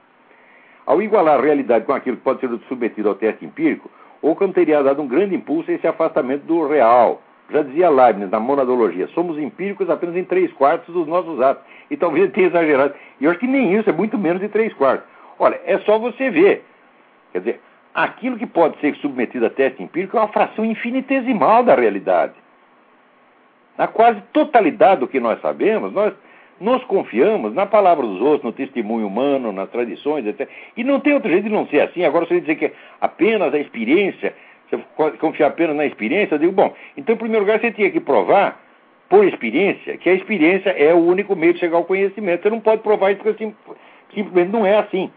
Ao 0.86 1.00
igualar 1.00 1.38
a 1.38 1.42
realidade 1.42 1.84
com 1.84 1.92
aquilo 1.92 2.16
que 2.16 2.22
pode 2.22 2.40
ser 2.40 2.50
submetido 2.68 3.08
ao 3.08 3.14
teste 3.14 3.44
empírico, 3.44 3.90
Ockham 4.22 4.50
teria 4.50 4.82
dado 4.82 5.00
um 5.00 5.06
grande 5.06 5.34
impulso 5.34 5.70
a 5.70 5.74
esse 5.74 5.86
afastamento 5.86 6.42
do 6.42 6.66
real. 6.66 7.22
Já 7.50 7.62
dizia 7.62 7.90
Leibniz 7.90 8.30
na 8.30 8.38
monadologia, 8.38 9.08
somos 9.08 9.38
empíricos 9.38 9.88
apenas 9.90 10.16
em 10.16 10.24
três 10.24 10.52
quartos 10.52 10.92
dos 10.94 11.06
nossos 11.06 11.40
atos. 11.40 11.62
E 11.90 11.96
talvez 11.96 12.24
ele 12.24 12.32
tenha 12.32 12.46
exagerado. 12.46 12.94
E 13.20 13.24
eu 13.24 13.30
acho 13.30 13.40
que 13.40 13.46
nem 13.46 13.74
isso, 13.76 13.88
é 13.90 13.92
muito 13.92 14.16
menos 14.16 14.40
de 14.40 14.48
três 14.48 14.72
quartos. 14.74 15.06
Olha, 15.38 15.60
é 15.64 15.78
só 15.80 15.98
você 15.98 16.30
ver. 16.30 16.64
Quer 17.32 17.38
dizer, 17.38 17.60
aquilo 17.94 18.36
que 18.36 18.46
pode 18.46 18.78
ser 18.80 18.94
submetido 18.96 19.46
a 19.46 19.50
teste 19.50 19.82
empírico 19.82 20.16
é 20.16 20.20
uma 20.20 20.28
fração 20.28 20.64
infinitesimal 20.64 21.62
da 21.62 21.74
realidade. 21.74 22.34
Na 23.76 23.86
quase 23.86 24.20
totalidade 24.32 25.00
do 25.00 25.08
que 25.08 25.20
nós 25.20 25.40
sabemos, 25.40 25.92
nós 25.92 26.12
nos 26.60 26.84
confiamos 26.84 27.54
na 27.54 27.64
palavra 27.64 28.06
dos 28.06 28.20
outros, 28.20 28.44
no 28.44 28.52
testemunho 28.52 29.06
humano, 29.06 29.50
nas 29.50 29.70
tradições, 29.70 30.26
etc. 30.26 30.48
E 30.76 30.84
não 30.84 31.00
tem 31.00 31.14
outro 31.14 31.30
jeito 31.30 31.44
de 31.44 31.50
não 31.50 31.66
ser 31.66 31.80
assim. 31.80 32.04
Agora, 32.04 32.26
se 32.26 32.34
ele 32.34 32.42
dizer 32.42 32.56
que 32.56 32.72
apenas 33.00 33.54
a 33.54 33.58
experiência, 33.58 34.34
você 34.68 34.78
confiar 35.18 35.48
apenas 35.48 35.74
na 35.74 35.86
experiência, 35.86 36.34
eu 36.34 36.38
digo, 36.38 36.52
bom, 36.52 36.74
então, 36.96 37.14
em 37.14 37.18
primeiro 37.18 37.44
lugar, 37.44 37.58
você 37.58 37.72
tinha 37.72 37.90
que 37.90 38.00
provar, 38.00 38.60
por 39.08 39.24
experiência, 39.24 39.96
que 39.96 40.08
a 40.08 40.14
experiência 40.14 40.70
é 40.70 40.94
o 40.94 40.98
único 40.98 41.34
meio 41.34 41.54
de 41.54 41.60
chegar 41.60 41.78
ao 41.78 41.84
conhecimento. 41.84 42.42
Você 42.42 42.50
não 42.50 42.60
pode 42.60 42.82
provar 42.82 43.10
isso 43.10 43.22
porque 43.22 43.44
sim- 43.44 43.54
simplesmente 44.14 44.52
não 44.52 44.64
é 44.64 44.78
assim. 44.78 45.10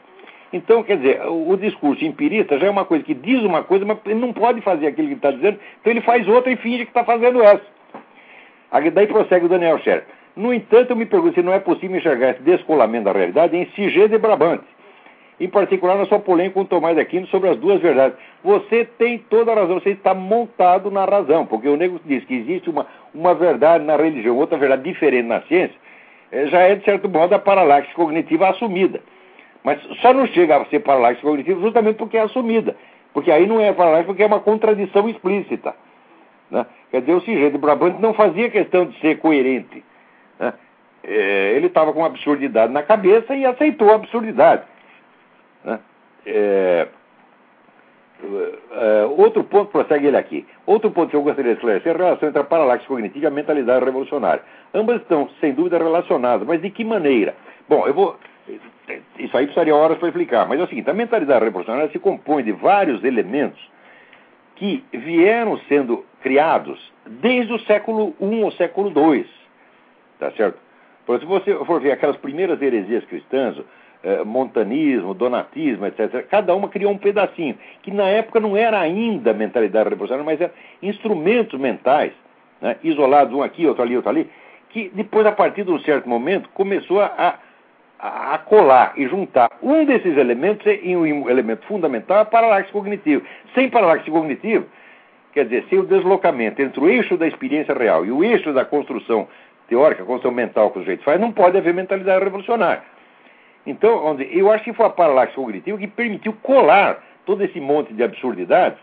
Então, 0.53 0.83
quer 0.83 0.97
dizer, 0.97 1.21
o, 1.25 1.49
o 1.49 1.57
discurso 1.57 2.05
empirista 2.05 2.59
já 2.59 2.67
é 2.67 2.69
uma 2.69 2.85
coisa 2.85 3.03
que 3.03 3.15
diz 3.15 3.41
uma 3.43 3.63
coisa, 3.63 3.83
mas 3.83 3.97
ele 4.05 4.19
não 4.19 4.31
pode 4.31 4.61
fazer 4.61 4.85
aquilo 4.85 5.07
que 5.07 5.15
está 5.15 5.31
dizendo, 5.31 5.57
então 5.81 5.91
ele 5.91 6.01
faz 6.01 6.27
outra 6.27 6.51
e 6.51 6.55
finge 6.55 6.85
que 6.85 6.91
está 6.91 7.03
fazendo 7.03 7.41
essa. 7.41 7.65
Aí 8.71 8.91
daí 8.91 9.07
prossegue 9.07 9.45
o 9.45 9.49
Daniel 9.49 9.79
Scher. 9.79 10.05
No 10.35 10.53
entanto, 10.53 10.91
eu 10.91 10.95
me 10.95 11.05
pergunto 11.07 11.33
se 11.33 11.41
não 11.41 11.53
é 11.53 11.59
possível 11.59 11.97
enxergar 11.97 12.31
esse 12.31 12.41
descolamento 12.43 13.05
da 13.05 13.11
realidade 13.11 13.57
em 13.57 13.65
Sigê 13.75 14.07
de 14.07 14.17
Brabante. 14.19 14.63
Em 15.39 15.47
particular, 15.47 15.97
na 15.97 16.05
sua 16.05 16.19
polêmica 16.19 16.53
com 16.53 16.65
Tomás 16.65 16.97
Aquino 16.97 17.25
sobre 17.27 17.49
as 17.49 17.57
duas 17.57 17.81
verdades. 17.81 18.17
Você 18.43 18.85
tem 18.85 19.17
toda 19.17 19.51
a 19.51 19.55
razão, 19.55 19.79
você 19.79 19.89
está 19.89 20.13
montado 20.13 20.91
na 20.91 21.05
razão, 21.05 21.45
porque 21.45 21.67
o 21.67 21.75
nego 21.75 21.99
diz 22.05 22.23
que 22.25 22.35
existe 22.35 22.69
uma, 22.69 22.85
uma 23.13 23.33
verdade 23.33 23.83
na 23.83 23.95
religião, 23.95 24.37
outra 24.37 24.57
verdade 24.57 24.83
diferente 24.83 25.27
na 25.27 25.41
ciência, 25.41 25.75
eh, 26.31 26.47
já 26.47 26.59
é, 26.59 26.75
de 26.75 26.85
certo 26.85 27.09
modo, 27.09 27.33
a 27.33 27.39
paralaxe 27.39 27.93
cognitiva 27.93 28.49
assumida. 28.49 29.01
Mas 29.63 29.81
só 30.01 30.13
não 30.13 30.27
chega 30.27 30.57
a 30.57 30.65
ser 30.65 30.79
paralaxe 30.79 31.21
cognitiva 31.21 31.61
justamente 31.61 31.97
porque 31.97 32.17
é 32.17 32.21
assumida. 32.21 32.75
Porque 33.13 33.31
aí 33.31 33.47
não 33.47 33.61
é 33.61 33.71
paralaxe, 33.71 34.05
porque 34.05 34.23
é 34.23 34.25
uma 34.27 34.39
contradição 34.39 35.07
explícita. 35.07 35.73
Né? 36.51 36.65
Quer 36.91 37.01
dizer, 37.01 37.13
o 37.13 37.21
Sigê 37.21 37.49
de 37.49 37.57
Brabante 37.57 38.01
não 38.01 38.13
fazia 38.13 38.49
questão 38.49 38.85
de 38.85 38.99
ser 38.99 39.19
coerente. 39.19 39.83
né? 40.39 40.53
É, 41.03 41.53
ele 41.55 41.67
estava 41.67 41.93
com 41.93 42.03
absurdidade 42.03 42.71
na 42.71 42.83
cabeça 42.83 43.35
e 43.35 43.45
aceitou 43.45 43.91
a 43.91 43.95
absurdidade. 43.95 44.63
né? 45.63 45.79
É, 46.25 46.87
é, 48.71 49.05
outro 49.17 49.43
ponto, 49.43 49.71
prossegue 49.71 50.07
ele 50.07 50.17
aqui. 50.17 50.45
Outro 50.65 50.91
ponto 50.91 51.09
que 51.09 51.15
eu 51.15 51.21
gostaria 51.21 51.51
de 51.51 51.57
esclarecer 51.57 51.91
é 51.91 51.95
a 51.95 51.97
relação 51.97 52.29
entre 52.29 52.41
a 52.41 52.45
paralaxe 52.45 52.87
cognitiva 52.87 53.25
e 53.25 53.27
a 53.27 53.31
mentalidade 53.31 53.83
revolucionária. 53.83 54.43
Ambas 54.73 55.01
estão, 55.01 55.29
sem 55.41 55.53
dúvida, 55.53 55.77
relacionadas, 55.77 56.47
mas 56.47 56.61
de 56.61 56.69
que 56.69 56.85
maneira? 56.85 57.35
Bom, 57.67 57.85
eu 57.85 57.93
vou. 57.93 58.17
Isso 59.17 59.37
aí 59.37 59.45
precisaria 59.45 59.75
horas 59.75 59.97
para 59.97 60.09
explicar, 60.09 60.47
mas 60.47 60.59
é 60.59 60.63
o 60.63 60.67
seguinte: 60.67 60.89
a 60.89 60.93
mentalidade 60.93 61.45
revolucionária 61.45 61.89
se 61.91 61.99
compõe 61.99 62.43
de 62.43 62.51
vários 62.51 63.03
elementos 63.03 63.59
que 64.55 64.83
vieram 64.91 65.57
sendo 65.69 66.05
criados 66.21 66.79
desde 67.05 67.53
o 67.53 67.59
século 67.59 68.13
I 68.19 68.43
ou 68.43 68.51
século 68.51 68.91
II. 68.95 69.25
Tá 70.19 70.31
certo? 70.31 70.57
Por 71.05 71.19
se 71.19 71.25
você 71.25 71.53
for 71.65 71.81
ver 71.81 71.91
aquelas 71.91 72.17
primeiras 72.17 72.61
heresias 72.61 73.03
cristãs, 73.05 73.57
eh, 74.03 74.23
montanismo, 74.23 75.13
donatismo, 75.13 75.85
etc., 75.85 76.25
cada 76.29 76.55
uma 76.55 76.69
criou 76.69 76.91
um 76.91 76.97
pedacinho, 76.97 77.57
que 77.81 77.91
na 77.91 78.07
época 78.07 78.39
não 78.39 78.55
era 78.55 78.79
ainda 78.79 79.33
mentalidade 79.33 79.89
revolucionária, 79.89 80.25
mas 80.25 80.39
eram 80.39 80.53
instrumentos 80.81 81.59
mentais, 81.59 82.13
né, 82.61 82.77
isolados, 82.83 83.33
um 83.33 83.41
aqui, 83.41 83.65
outro 83.65 83.83
ali, 83.83 83.95
outro 83.95 84.09
ali, 84.09 84.29
que 84.69 84.89
depois, 84.93 85.25
a 85.25 85.31
partir 85.31 85.63
de 85.63 85.71
um 85.71 85.79
certo 85.79 86.07
momento, 86.07 86.49
começou 86.53 87.01
a, 87.01 87.39
a, 88.03 88.37
colar 88.37 88.93
e 88.97 89.07
juntar 89.07 89.49
um 89.61 89.85
desses 89.85 90.17
elementos 90.17 90.67
em 90.67 90.97
um 90.97 91.29
elemento 91.29 91.65
fundamental, 91.65 92.19
a 92.19 92.25
paralaxe 92.25 92.69
cognitivo. 92.69 93.23
Sem 93.55 93.69
paralaxe 93.69 94.11
cognitivo, 94.11 94.65
quer 95.31 95.45
dizer, 95.45 95.65
sem 95.69 95.79
o 95.79 95.85
deslocamento 95.85 96.61
entre 96.61 96.81
o 96.81 96.89
eixo 96.89 97.15
da 97.15 97.25
experiência 97.25 97.73
real 97.73 98.05
e 98.05 98.11
o 98.11 98.21
eixo 98.21 98.51
da 98.51 98.65
construção 98.65 99.27
teórica, 99.69 100.03
construção 100.03 100.31
mental 100.31 100.69
que 100.71 100.79
o 100.79 100.81
sujeito 100.81 101.03
faz, 101.05 101.19
não 101.19 101.31
pode 101.31 101.57
haver 101.57 101.73
mentalidade 101.73 102.21
revolucionária. 102.21 102.83
Então, 103.65 104.05
onde, 104.05 104.27
eu 104.37 104.51
acho 104.51 104.65
que 104.65 104.73
foi 104.73 104.85
a 104.85 104.89
paralaxe 104.89 105.33
cognitiva 105.33 105.77
que 105.77 105.87
permitiu 105.87 106.33
colar 106.43 107.01
todo 107.25 107.41
esse 107.41 107.61
monte 107.61 107.93
de 107.93 108.03
absurdidades 108.03 108.77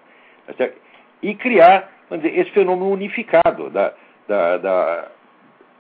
tá 0.57 0.71
e 1.23 1.35
criar 1.35 1.91
dizer, 2.11 2.39
esse 2.39 2.51
fenômeno 2.53 2.91
unificado 2.91 3.68
da, 3.68 3.93
da, 4.27 4.57
da, 4.57 5.09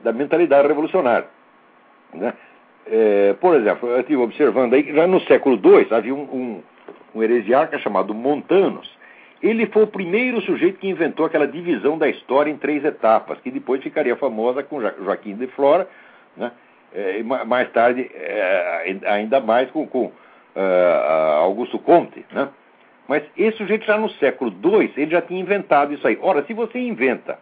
da 0.02 0.12
mentalidade 0.12 0.68
revolucionária. 0.68 1.26
Né? 2.12 2.34
É, 2.90 3.34
por 3.34 3.54
exemplo, 3.54 3.88
eu 3.88 4.00
estive 4.00 4.20
observando 4.20 4.74
aí 4.74 4.82
que 4.82 4.92
já 4.92 5.06
no 5.06 5.20
século 5.22 5.54
II 5.64 5.86
havia 5.92 6.14
um, 6.14 6.22
um, 6.22 6.62
um 7.14 7.22
heresiarca 7.22 7.78
chamado 7.78 8.12
Montanos. 8.12 8.90
Ele 9.40 9.66
foi 9.66 9.84
o 9.84 9.86
primeiro 9.86 10.40
sujeito 10.42 10.78
que 10.78 10.88
inventou 10.88 11.24
aquela 11.24 11.46
divisão 11.46 11.96
da 11.96 12.08
história 12.08 12.50
em 12.50 12.56
três 12.56 12.84
etapas, 12.84 13.38
que 13.40 13.50
depois 13.50 13.82
ficaria 13.82 14.16
famosa 14.16 14.62
com 14.62 14.80
Jo- 14.80 15.04
Joaquim 15.04 15.36
de 15.36 15.46
Flora, 15.48 15.88
né? 16.36 16.50
É, 16.92 17.22
ma- 17.22 17.44
mais 17.44 17.70
tarde, 17.70 18.10
é, 18.12 18.96
ainda 19.06 19.40
mais 19.40 19.70
com, 19.70 19.86
com 19.86 20.10
ah, 20.56 21.38
Augusto 21.42 21.78
Comte. 21.78 22.26
Né? 22.32 22.48
Mas 23.06 23.22
esse 23.36 23.56
sujeito 23.58 23.86
já 23.86 23.96
no 23.96 24.10
século 24.10 24.52
II, 24.64 24.92
ele 24.96 25.10
já 25.12 25.22
tinha 25.22 25.40
inventado 25.40 25.94
isso 25.94 26.06
aí. 26.06 26.18
Ora, 26.20 26.44
se 26.44 26.52
você 26.52 26.78
inventa, 26.80 27.38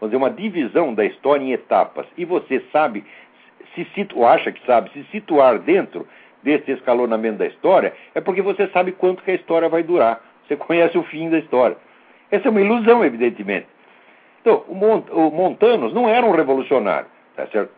vamos 0.00 0.10
dizer, 0.10 0.16
uma 0.16 0.30
divisão 0.30 0.92
da 0.92 1.04
história 1.04 1.44
em 1.44 1.52
etapas, 1.52 2.06
e 2.16 2.24
você 2.24 2.60
sabe, 2.72 3.04
se 3.74 3.84
situ, 3.94 4.18
ou 4.18 4.26
acha 4.26 4.52
que 4.52 4.64
sabe, 4.66 4.90
se 4.90 5.04
situar 5.10 5.58
dentro 5.58 6.06
desse 6.42 6.70
escalonamento 6.70 7.38
da 7.38 7.46
história, 7.46 7.92
é 8.14 8.20
porque 8.20 8.42
você 8.42 8.68
sabe 8.68 8.92
quanto 8.92 9.22
que 9.22 9.30
a 9.30 9.34
história 9.34 9.68
vai 9.68 9.82
durar. 9.82 10.20
Você 10.46 10.56
conhece 10.56 10.96
o 10.96 11.02
fim 11.04 11.28
da 11.28 11.38
história. 11.38 11.76
Essa 12.30 12.48
é 12.48 12.50
uma 12.50 12.60
ilusão, 12.60 13.04
evidentemente. 13.04 13.66
Então, 14.40 14.64
o, 14.68 14.74
Mont, 14.74 15.06
o 15.10 15.30
Montanos 15.30 15.92
não 15.92 16.08
era 16.08 16.24
um 16.24 16.30
revolucionário, 16.30 17.06
tá 17.36 17.46
certo? 17.48 17.70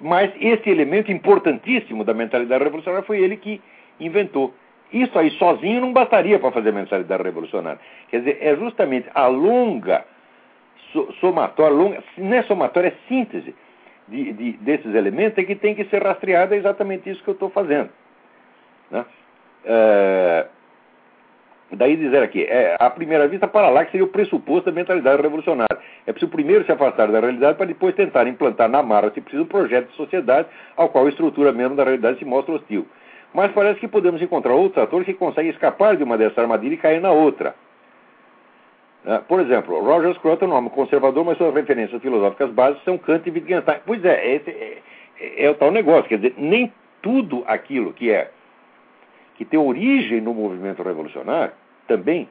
Mas 0.00 0.32
esse 0.40 0.68
elemento 0.68 1.10
importantíssimo 1.10 2.04
da 2.04 2.12
mentalidade 2.12 2.62
revolucionária 2.62 3.06
foi 3.06 3.20
ele 3.20 3.36
que 3.36 3.60
inventou. 3.98 4.54
Isso 4.92 5.18
aí 5.18 5.30
sozinho 5.32 5.80
não 5.80 5.92
bastaria 5.92 6.38
para 6.38 6.50
fazer 6.52 6.68
a 6.68 6.72
mensalidade 6.72 7.22
revolucionária. 7.22 7.80
Quer 8.10 8.18
dizer, 8.18 8.38
é 8.40 8.54
justamente 8.56 9.08
a 9.14 9.26
longa 9.26 10.04
somatória, 11.20 11.74
longa, 11.74 12.04
não 12.18 12.36
é 12.36 12.42
somatória, 12.42 12.88
é 12.88 13.08
síntese 13.08 13.54
de, 14.08 14.32
de, 14.32 14.52
desses 14.54 14.94
elementos 14.94 15.38
é 15.38 15.44
que 15.44 15.54
tem 15.54 15.74
que 15.74 15.84
ser 15.86 16.02
rastreada, 16.02 16.54
é 16.54 16.58
exatamente 16.58 17.08
isso 17.08 17.22
que 17.22 17.30
eu 17.30 17.34
estou 17.34 17.50
fazendo. 17.50 17.90
Né? 18.90 19.04
É, 19.64 20.46
daí 21.72 21.96
dizer 21.96 22.22
aqui, 22.22 22.42
é, 22.42 22.76
à 22.78 22.90
primeira 22.90 23.26
vista, 23.28 23.46
para 23.46 23.68
lá 23.70 23.84
que 23.84 23.92
seria 23.92 24.04
o 24.04 24.10
pressuposto 24.10 24.70
da 24.70 24.72
mentalidade 24.72 25.22
revolucionária. 25.22 25.78
É 26.06 26.12
preciso 26.12 26.30
primeiro 26.30 26.64
se 26.64 26.72
afastar 26.72 27.10
da 27.10 27.20
realidade 27.20 27.56
para 27.56 27.66
depois 27.66 27.94
tentar 27.94 28.26
implantar 28.26 28.68
na 28.68 28.82
mara, 28.82 29.10
se 29.12 29.20
precisa, 29.20 29.42
um 29.42 29.46
projeto 29.46 29.88
de 29.88 29.96
sociedade 29.96 30.48
ao 30.76 30.88
qual 30.88 31.06
a 31.06 31.08
estrutura 31.08 31.52
mesmo 31.52 31.76
da 31.76 31.84
realidade 31.84 32.18
se 32.18 32.24
mostra 32.24 32.54
hostil. 32.54 32.86
Mas 33.32 33.50
parece 33.52 33.80
que 33.80 33.88
podemos 33.88 34.20
encontrar 34.20 34.52
outros 34.52 34.82
atores 34.82 35.06
que 35.06 35.14
conseguem 35.14 35.50
escapar 35.50 35.96
de 35.96 36.04
uma 36.04 36.18
dessa 36.18 36.40
armadilha 36.40 36.74
e 36.74 36.78
cair 36.78 37.00
na 37.00 37.12
outra. 37.12 37.54
Né? 39.04 39.22
Por 39.26 39.40
exemplo, 39.40 39.80
Roger 39.80 40.14
Scruton, 40.14 40.46
um 40.46 40.54
homem 40.54 40.70
conservador, 40.70 41.24
mas 41.24 41.38
suas 41.38 41.54
referências 41.54 42.00
filosóficas 42.00 42.50
básicas 42.50 42.84
são 42.84 42.98
Kant 42.98 43.28
e 43.28 43.32
Wittgenstein. 43.32 43.80
Pois 43.84 44.04
é, 44.04 44.34
esse 44.34 44.50
é, 44.50 44.78
é, 45.20 45.44
é 45.46 45.50
o 45.50 45.54
tal 45.54 45.70
negócio. 45.70 46.08
Quer 46.08 46.16
dizer, 46.16 46.34
nem 46.36 46.72
tudo 47.00 47.42
aquilo 47.46 47.92
que 47.92 48.10
é 48.10 48.30
que 49.34 49.44
tem 49.44 49.58
origem 49.58 50.20
no 50.20 50.34
movimento 50.34 50.82
revolucionário 50.82 51.52
também 51.88 52.28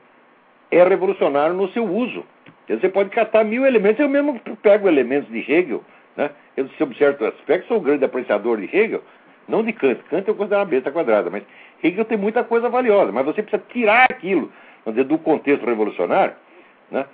é 0.69 0.83
revolucionário 0.83 1.53
no 1.53 1.67
seu 1.69 1.83
uso. 1.83 2.23
Quer 2.65 2.75
dizer, 2.75 2.87
você 2.87 2.93
pode 2.93 3.09
catar 3.09 3.43
mil 3.43 3.65
elementos. 3.65 3.99
Eu 3.99 4.07
mesmo 4.07 4.39
pego 4.61 4.87
elementos 4.87 5.29
de 5.29 5.39
Hegel. 5.39 5.83
Né? 6.15 6.29
Eu, 6.55 6.69
sob 6.77 6.95
certo 6.95 7.25
aspecto, 7.25 7.67
sou 7.67 7.77
um 7.77 7.83
grande 7.83 8.05
apreciador 8.05 8.57
de 8.57 8.65
Hegel, 8.73 9.01
não 9.47 9.63
de 9.63 9.73
Kant. 9.73 10.01
Kant 10.09 10.27
eu 10.27 10.35
considero 10.35 10.61
uma 10.61 10.67
besta 10.67 10.91
quadrada, 10.91 11.29
mas 11.29 11.43
Hegel 11.83 12.05
tem 12.05 12.17
muita 12.17 12.43
coisa 12.43 12.69
valiosa. 12.69 13.11
Mas 13.11 13.25
você 13.25 13.41
precisa 13.41 13.61
tirar 13.69 14.05
aquilo 14.09 14.51
dizer, 14.87 15.03
do 15.03 15.17
contexto 15.17 15.65
revolucionário 15.65 16.33
né? 16.91 17.05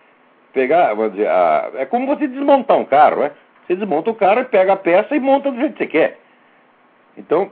Pegar, 0.53 0.93
vamos 0.93 1.13
dizer, 1.13 1.27
a, 1.27 1.71
é 1.75 1.85
como 1.85 2.07
você 2.07 2.27
desmontar 2.27 2.77
um 2.77 2.85
carro, 2.85 3.21
né? 3.21 3.31
Você 3.65 3.75
desmonta 3.75 4.09
o 4.09 4.15
carro, 4.15 4.45
pega 4.45 4.73
a 4.73 4.77
peça 4.77 5.15
e 5.15 5.19
monta 5.19 5.51
do 5.51 5.59
jeito 5.59 5.73
que 5.73 5.83
você 5.83 5.87
quer. 5.87 6.19
Então, 7.17 7.51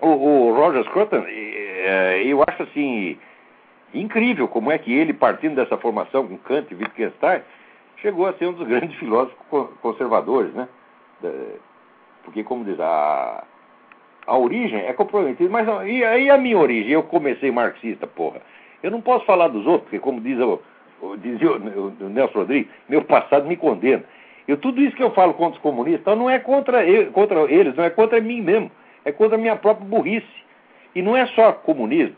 o, 0.00 0.08
o 0.08 0.54
Roger 0.54 0.84
Scruton, 0.84 1.24
é, 1.26 2.22
eu 2.24 2.42
acho 2.46 2.62
assim 2.62 3.18
incrível 3.94 4.46
como 4.46 4.70
é 4.70 4.78
que 4.78 4.92
ele, 4.92 5.12
partindo 5.12 5.56
dessa 5.56 5.76
formação 5.78 6.26
com 6.26 6.36
Kant 6.38 6.66
e 6.70 6.74
Wittgenstein, 6.74 7.42
chegou 7.96 8.26
a 8.26 8.34
ser 8.34 8.46
um 8.46 8.52
dos 8.52 8.66
grandes 8.66 8.96
filósofos 9.00 9.36
conservadores, 9.80 10.52
né? 10.52 10.68
Porque, 12.22 12.44
como 12.44 12.64
diz, 12.64 12.78
a, 12.78 13.44
a 14.26 14.36
origem 14.36 14.80
é 14.80 14.92
comprometida. 14.92 15.50
Mas 15.50 15.66
e 15.88 16.04
aí 16.04 16.30
a 16.30 16.36
minha 16.36 16.58
origem? 16.58 16.92
Eu 16.92 17.02
comecei 17.02 17.50
marxista, 17.50 18.06
porra. 18.06 18.40
Eu 18.82 18.90
não 18.90 19.00
posso 19.00 19.24
falar 19.24 19.48
dos 19.48 19.66
outros, 19.66 19.84
porque, 19.84 19.98
como 19.98 20.20
diz 20.20 20.38
o, 20.38 20.60
dizia 21.20 21.52
o, 21.52 21.92
o 22.00 22.08
Nelson 22.08 22.40
Rodrigues, 22.40 22.70
meu 22.88 23.02
passado 23.02 23.46
me 23.46 23.56
condena. 23.56 24.04
Eu, 24.46 24.56
tudo 24.56 24.80
isso 24.80 24.96
que 24.96 25.02
eu 25.02 25.10
falo 25.10 25.34
contra 25.34 25.56
os 25.56 25.62
comunistas 25.62 26.00
então 26.00 26.16
não 26.16 26.30
é 26.30 26.38
contra, 26.38 26.82
contra 27.12 27.42
eles, 27.52 27.76
não 27.76 27.84
é 27.84 27.90
contra 27.90 28.20
mim 28.20 28.40
mesmo, 28.40 28.70
é 29.04 29.12
contra 29.12 29.36
a 29.36 29.40
minha 29.40 29.56
própria 29.56 29.86
burrice. 29.86 30.26
E 30.94 31.02
não 31.02 31.16
é 31.16 31.26
só 31.26 31.52
comunismo. 31.52 32.16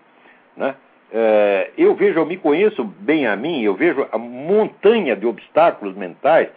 Né? 0.56 0.74
É, 1.12 1.70
eu 1.76 1.94
vejo, 1.94 2.20
eu 2.20 2.26
me 2.26 2.36
conheço 2.36 2.84
bem 2.84 3.26
a 3.26 3.34
mim, 3.34 3.62
eu 3.62 3.74
vejo 3.74 4.06
a 4.12 4.16
montanha 4.16 5.16
de 5.16 5.26
obstáculos 5.26 5.96
mentais 5.96 6.48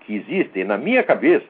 que 0.00 0.16
existem 0.16 0.64
na 0.64 0.76
minha 0.76 1.02
cabeça 1.02 1.46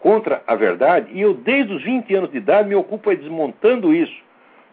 contra 0.00 0.42
a 0.46 0.54
verdade, 0.54 1.10
e 1.12 1.20
eu, 1.20 1.34
desde 1.34 1.72
os 1.72 1.82
20 1.82 2.14
anos 2.14 2.30
de 2.30 2.38
idade, 2.38 2.68
me 2.68 2.74
ocupo 2.74 3.14
desmontando 3.14 3.94
isso. 3.94 4.16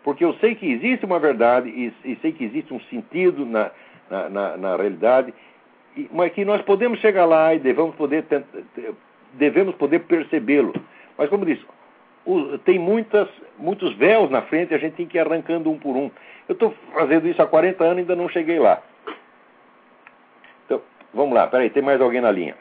Porque 0.03 0.23
eu 0.23 0.33
sei 0.35 0.53
que 0.53 0.71
existe 0.71 1.05
uma 1.05 1.19
verdade 1.19 1.67
e, 1.69 1.93
e 2.03 2.15
sei 2.21 2.31
que 2.31 2.43
existe 2.43 2.73
um 2.73 2.79
sentido 2.81 3.45
na, 3.45 3.71
na, 4.09 4.29
na, 4.29 4.57
na 4.57 4.75
realidade, 4.75 5.33
e, 5.95 6.09
mas 6.11 6.31
que 6.33 6.43
nós 6.43 6.61
podemos 6.61 6.99
chegar 6.99 7.25
lá 7.25 7.53
e 7.53 7.59
devemos 7.59 7.95
poder, 7.95 8.25
devemos 9.33 9.75
poder 9.75 9.99
percebê-lo. 9.99 10.73
Mas, 11.17 11.29
como 11.29 11.45
disse, 11.45 11.65
o, 12.25 12.57
tem 12.59 12.77
muitas, 12.77 13.29
muitos 13.57 13.95
véus 13.95 14.29
na 14.29 14.41
frente 14.43 14.71
e 14.71 14.75
a 14.75 14.77
gente 14.77 14.95
tem 14.95 15.07
que 15.07 15.17
ir 15.17 15.21
arrancando 15.21 15.71
um 15.71 15.77
por 15.77 15.95
um. 15.95 16.11
Eu 16.47 16.53
estou 16.53 16.73
fazendo 16.93 17.27
isso 17.27 17.41
há 17.41 17.47
40 17.47 17.83
anos 17.83 17.97
e 17.97 17.99
ainda 18.01 18.15
não 18.15 18.29
cheguei 18.29 18.59
lá. 18.59 18.81
Então, 20.65 20.81
vamos 21.13 21.33
lá, 21.33 21.47
peraí, 21.47 21.69
tem 21.69 21.83
mais 21.83 22.01
alguém 22.01 22.21
na 22.21 22.31
linha. 22.31 22.55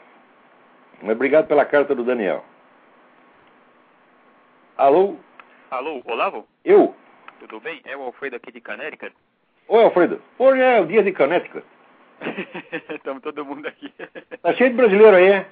Obrigado 1.01 1.47
pela 1.47 1.65
carta 1.65 1.93
do 1.93 2.03
Daniel. 2.03 2.43
Alô? 4.77 5.15
Alô, 5.71 6.01
Olavo? 6.05 6.47
Eu? 6.63 6.95
Tudo 7.39 7.59
bem? 7.59 7.81
É 7.85 7.95
o 7.95 8.01
Alfredo 8.01 8.35
aqui 8.35 8.51
de 8.51 8.61
Canérica. 8.61 9.11
Oi, 9.67 9.83
Alfredo. 9.83 10.21
Hoje 10.37 10.61
é 10.61 10.79
o 10.79 10.85
dia 10.85 11.01
de 11.01 11.11
Connecticut. 11.11 11.65
Estamos 12.93 13.23
todo 13.23 13.43
mundo 13.43 13.67
aqui. 13.67 13.91
Tá 14.41 14.53
cheio 14.53 14.69
de 14.69 14.75
brasileiro 14.75 15.15
aí, 15.15 15.25
é? 15.25 15.45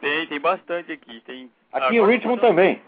Tem, 0.00 0.26
tem 0.28 0.40
bastante 0.40 0.90
aqui. 0.90 1.20
Tem... 1.26 1.50
Aqui 1.70 1.96
em 1.96 2.06
Richmond 2.06 2.36
mandando... 2.36 2.40
também. 2.40 2.80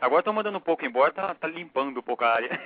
Agora 0.00 0.20
estão 0.20 0.32
mandando 0.32 0.58
um 0.58 0.60
pouco 0.60 0.84
embora, 0.84 1.12
tá, 1.12 1.32
tá 1.34 1.46
limpando 1.46 1.98
um 1.98 2.02
pouco 2.02 2.24
a 2.24 2.34
área. 2.34 2.50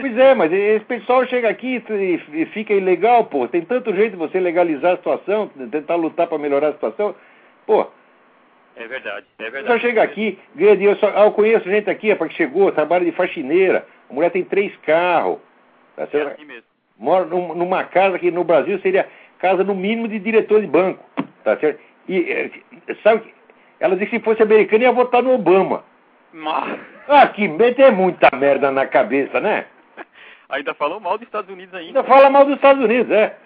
Pois 0.00 0.16
é, 0.16 0.34
mas 0.34 0.50
esse 0.50 0.86
pessoal 0.86 1.26
chega 1.26 1.50
aqui 1.50 1.84
e 2.32 2.46
fica 2.46 2.72
ilegal, 2.72 3.26
pô. 3.26 3.46
Tem 3.46 3.60
tanto 3.60 3.94
jeito 3.94 4.12
de 4.12 4.16
você 4.16 4.40
legalizar 4.40 4.94
a 4.94 4.96
situação, 4.96 5.48
tentar 5.70 5.96
lutar 5.96 6.26
para 6.26 6.38
melhorar 6.38 6.68
a 6.68 6.72
situação. 6.72 7.14
Pô. 7.66 7.86
É 8.74 8.88
verdade, 8.88 9.26
é 9.38 9.50
verdade. 9.50 9.66
Só 9.66 9.78
chega 9.78 10.02
aqui, 10.02 10.38
ganha 10.54 10.78
dinheiro. 10.78 10.98
Só... 10.98 11.12
Ah, 11.14 11.26
eu 11.26 11.32
conheço 11.32 11.68
gente 11.68 11.90
aqui, 11.90 12.14
para 12.14 12.26
que 12.26 12.34
chegou, 12.36 12.72
trabalha 12.72 13.04
de 13.04 13.12
faxineira. 13.12 13.86
A 14.08 14.14
mulher 14.14 14.30
tem 14.30 14.42
três 14.42 14.74
carros. 14.78 15.38
Tá 15.96 16.08
é 16.12 16.22
assim 16.22 16.44
mesmo. 16.44 16.64
Mora 16.98 17.24
numa 17.24 17.84
casa 17.84 18.18
que 18.18 18.30
no 18.30 18.44
Brasil 18.44 18.78
seria 18.80 19.08
casa 19.38 19.64
no 19.64 19.74
mínimo 19.74 20.08
de 20.08 20.18
diretor 20.18 20.60
de 20.60 20.66
banco. 20.66 21.04
Tá 21.44 21.56
certo? 21.58 21.80
E 22.08 22.30
é, 22.30 22.50
sabe, 23.02 23.32
ela 23.80 23.96
disse 23.96 24.10
que 24.10 24.18
se 24.18 24.24
fosse 24.24 24.42
americana 24.42 24.84
ia 24.84 24.92
votar 24.92 25.22
no 25.22 25.34
Obama. 25.34 25.84
Mas... 26.32 26.80
Ah, 27.08 27.26
que 27.26 27.48
meter 27.48 27.92
muita 27.92 28.34
merda 28.36 28.70
na 28.70 28.86
cabeça, 28.86 29.40
né? 29.40 29.66
Ainda 30.48 30.74
falou 30.74 31.00
mal 31.00 31.18
dos 31.18 31.26
Estados 31.26 31.50
Unidos 31.50 31.74
ainda. 31.74 32.00
Ainda 32.00 32.04
fala 32.04 32.30
mal 32.30 32.44
dos 32.44 32.54
Estados 32.54 32.82
Unidos, 32.82 33.10
é. 33.10 33.36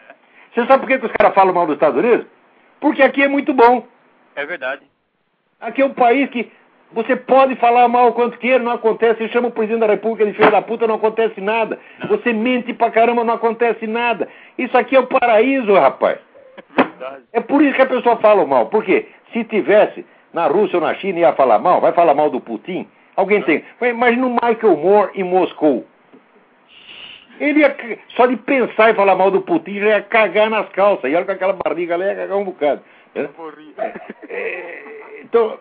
Você 0.53 0.67
sabe 0.67 0.81
por 0.81 0.89
que, 0.89 0.99
que 0.99 1.07
os 1.07 1.13
caras 1.13 1.35
falam 1.35 1.55
mal 1.55 1.67
dos 1.67 1.75
Estados 1.75 1.99
Unidos? 1.99 2.27
Porque 2.81 3.03
aqui 3.03 3.23
é 3.23 3.29
muito 3.29 3.53
bom. 3.55 3.87
É 4.35 4.45
verdade. 4.45 4.83
Aqui 5.61 5.83
é 5.83 5.87
um 5.87 5.95
país 5.95 6.29
que 6.31 6.51
você 6.93 7.17
pode 7.17 7.57
falar 7.57 7.89
mal 7.89 8.13
quanto 8.13 8.39
queira, 8.39 8.63
não 8.63 8.73
acontece. 8.73 9.19
Você 9.19 9.29
chama 9.29 9.49
o 9.49 9.53
presidente 9.53 9.81
da 9.81 9.87
república 9.87 10.25
de 10.25 10.37
filho 10.37 10.51
da 10.51 10.63
puta, 10.63 10.87
não 10.87 10.95
acontece 10.95 11.41
nada. 11.41 11.79
Você 12.09 12.33
mente 12.33 12.73
pra 12.73 12.91
caramba, 12.91 13.25
não 13.25 13.35
acontece 13.35 13.87
nada. 13.87 14.29
Isso 14.57 14.77
aqui 14.77 14.97
é 14.97 15.01
o 15.01 15.07
paraíso, 15.07 15.75
rapaz. 15.75 16.19
É 17.33 17.41
por 17.41 17.63
isso 17.63 17.75
que 17.75 17.83
a 17.83 17.87
pessoa 17.87 18.17
fala 18.17 18.47
mal. 18.47 18.67
Por 18.67 18.85
quê? 18.85 19.09
Se 19.33 19.45
tivesse 19.45 20.07
na 20.33 20.47
Rússia 20.47 20.79
ou 20.79 20.85
na 20.85 20.95
China 20.95 21.19
ia 21.19 21.33
falar 21.33 21.59
mal, 21.59 21.81
vai 21.81 21.93
falar 21.93 22.15
mal 22.15 22.31
do 22.31 22.41
Putin? 22.41 22.89
Alguém 23.17 23.43
tem. 23.43 23.65
Imagina 23.83 24.27
o 24.27 24.31
Michael 24.31 24.77
Moore 24.77 25.11
em 25.15 25.25
Moscou. 25.25 25.85
Ele 27.39 27.61
ia, 27.61 27.77
só 28.17 28.27
de 28.27 28.37
pensar 28.37 28.91
em 28.91 28.95
falar 28.95 29.15
mal 29.15 29.31
do 29.31 29.43
Putin 29.43 29.81
já 29.81 29.87
ia 29.89 30.03
cagar 30.03 30.49
nas 30.49 30.69
calças. 30.71 31.11
E 31.11 31.15
olha 31.15 31.25
com 31.25 31.33
aquela 31.33 31.53
barriga 31.53 31.95
ali 31.95 32.05
ia 32.05 32.15
cagar 32.15 32.37
um 32.39 32.45
bocado. 32.45 32.83
É, 33.15 33.29
é, 34.29 34.83
então, 35.23 35.59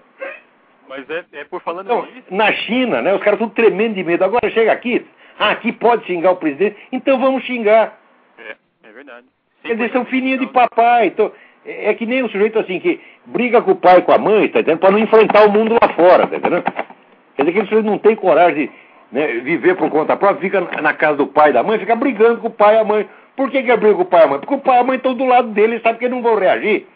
mas 0.88 1.10
é, 1.10 1.24
é 1.34 1.44
por 1.46 1.62
falando 1.62 1.94
nisso. 2.14 2.28
Na 2.30 2.52
China, 2.54 3.02
né? 3.02 3.14
Os 3.14 3.22
caras 3.22 3.40
estão 3.40 3.50
tremendo 3.50 3.96
de 3.96 4.04
medo. 4.04 4.24
Agora 4.24 4.50
chega 4.52 4.72
aqui, 4.72 5.06
ah, 5.40 5.52
aqui 5.52 5.72
pode 5.72 6.06
xingar 6.06 6.32
o 6.32 6.38
presidente, 6.38 6.78
então 6.92 7.20
vamos 7.20 7.44
xingar. 7.44 7.98
É, 8.38 8.56
é 8.88 8.92
verdade. 8.92 9.26
Quer 9.64 9.76
dizer, 9.76 9.92
são 9.92 10.06
filhinhos 10.06 10.40
de 10.40 10.48
papai. 10.48 11.08
Então, 11.08 11.32
é, 11.66 11.90
é 11.90 11.94
que 11.94 12.06
nem 12.06 12.24
o 12.24 12.30
sujeito 12.30 12.60
assim 12.60 12.80
que 12.80 13.02
briga 13.26 13.62
com 13.62 13.72
o 13.72 13.76
pai 13.76 14.00
e 14.00 14.02
com 14.04 14.12
a 14.12 14.18
mãe, 14.18 14.48
tá 14.48 14.60
entendendo? 14.60 14.80
Para 14.80 14.92
não 14.92 15.00
enfrentar 15.00 15.46
o 15.46 15.52
mundo 15.52 15.76
lá 15.82 15.94
fora, 15.94 16.28
tá 16.28 16.38
entendendo? 16.38 16.64
Quer 16.64 17.44
dizer, 17.44 17.50
aquele 17.52 17.68
sujeito 17.68 17.86
não 17.86 17.98
tem 17.98 18.16
coragem 18.16 18.68
de 18.68 18.72
né, 19.12 19.28
viver 19.40 19.76
por 19.76 19.90
conta 19.90 20.16
própria, 20.16 20.42
fica 20.42 20.82
na 20.82 20.94
casa 20.94 21.18
do 21.18 21.28
pai 21.28 21.50
e 21.50 21.54
da 21.54 21.64
mãe, 21.64 21.80
fica 21.80 21.96
brigando 21.96 22.40
com 22.40 22.48
o 22.48 22.52
pai 22.52 22.76
e 22.76 22.80
a 22.80 22.84
mãe. 22.84 23.10
Por 23.36 23.50
que, 23.50 23.62
que 23.62 23.76
briga 23.76 23.96
com 23.96 24.04
o 24.04 24.06
pai 24.06 24.22
e 24.22 24.24
a 24.24 24.28
mãe? 24.28 24.40
Porque 24.40 24.54
o 24.54 24.60
pai 24.60 24.78
e 24.78 24.80
a 24.80 24.84
mãe 24.84 24.98
estão 24.98 25.14
do 25.14 25.26
lado 25.26 25.50
dele 25.50 25.78
e 25.78 25.82
sabe 25.82 26.00
que 26.00 26.06
eles 26.06 26.16
não 26.16 26.24
vão 26.24 26.36
reagir. 26.36 26.88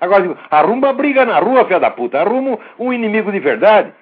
Agora, 0.00 0.38
arruma 0.50 0.92
briga 0.92 1.24
na 1.24 1.38
rua, 1.38 1.64
filha 1.64 1.80
da 1.80 1.90
puta. 1.90 2.20
Arruma 2.20 2.58
um 2.78 2.92
inimigo 2.92 3.32
de 3.32 3.40
verdade. 3.40 3.92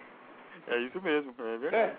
É 0.69 0.79
isso 0.79 1.01
mesmo, 1.01 1.35
é 1.39 1.57
verdade. 1.59 1.77
É. 1.77 1.97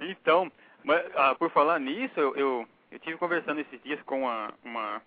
Então, 0.00 0.50
mas, 0.84 1.04
ah, 1.16 1.34
por 1.34 1.50
falar 1.50 1.78
nisso, 1.78 2.18
eu, 2.18 2.34
eu, 2.36 2.68
eu 2.90 2.98
tive 3.00 3.18
conversando 3.18 3.60
esses 3.60 3.82
dias 3.82 4.00
com 4.02 4.22
uma, 4.22 4.54
uma, 4.64 5.02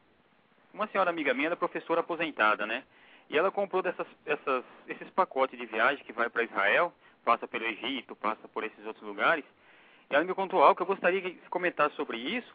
uma 0.73 0.87
senhora 0.87 1.09
amiga 1.09 1.33
minha, 1.33 1.49
da 1.49 1.55
professora 1.55 2.01
aposentada, 2.01 2.65
né? 2.65 2.83
E 3.29 3.37
ela 3.37 3.49
comprou 3.49 3.81
dessas, 3.81 4.05
essas, 4.25 4.63
esses 4.87 5.09
pacotes 5.11 5.57
de 5.57 5.65
viagem 5.65 6.03
que 6.03 6.11
vai 6.11 6.29
para 6.29 6.43
Israel, 6.43 6.93
passa 7.23 7.47
pelo 7.47 7.65
Egito, 7.65 8.15
passa 8.15 8.47
por 8.49 8.63
esses 8.63 8.85
outros 8.85 9.05
lugares. 9.05 9.45
E 10.09 10.15
ela 10.15 10.25
me 10.25 10.33
contou 10.33 10.61
algo 10.61 10.75
que 10.75 10.81
eu 10.81 10.87
gostaria 10.87 11.21
de 11.21 11.31
comentar 11.49 11.89
sobre 11.91 12.17
isso. 12.17 12.53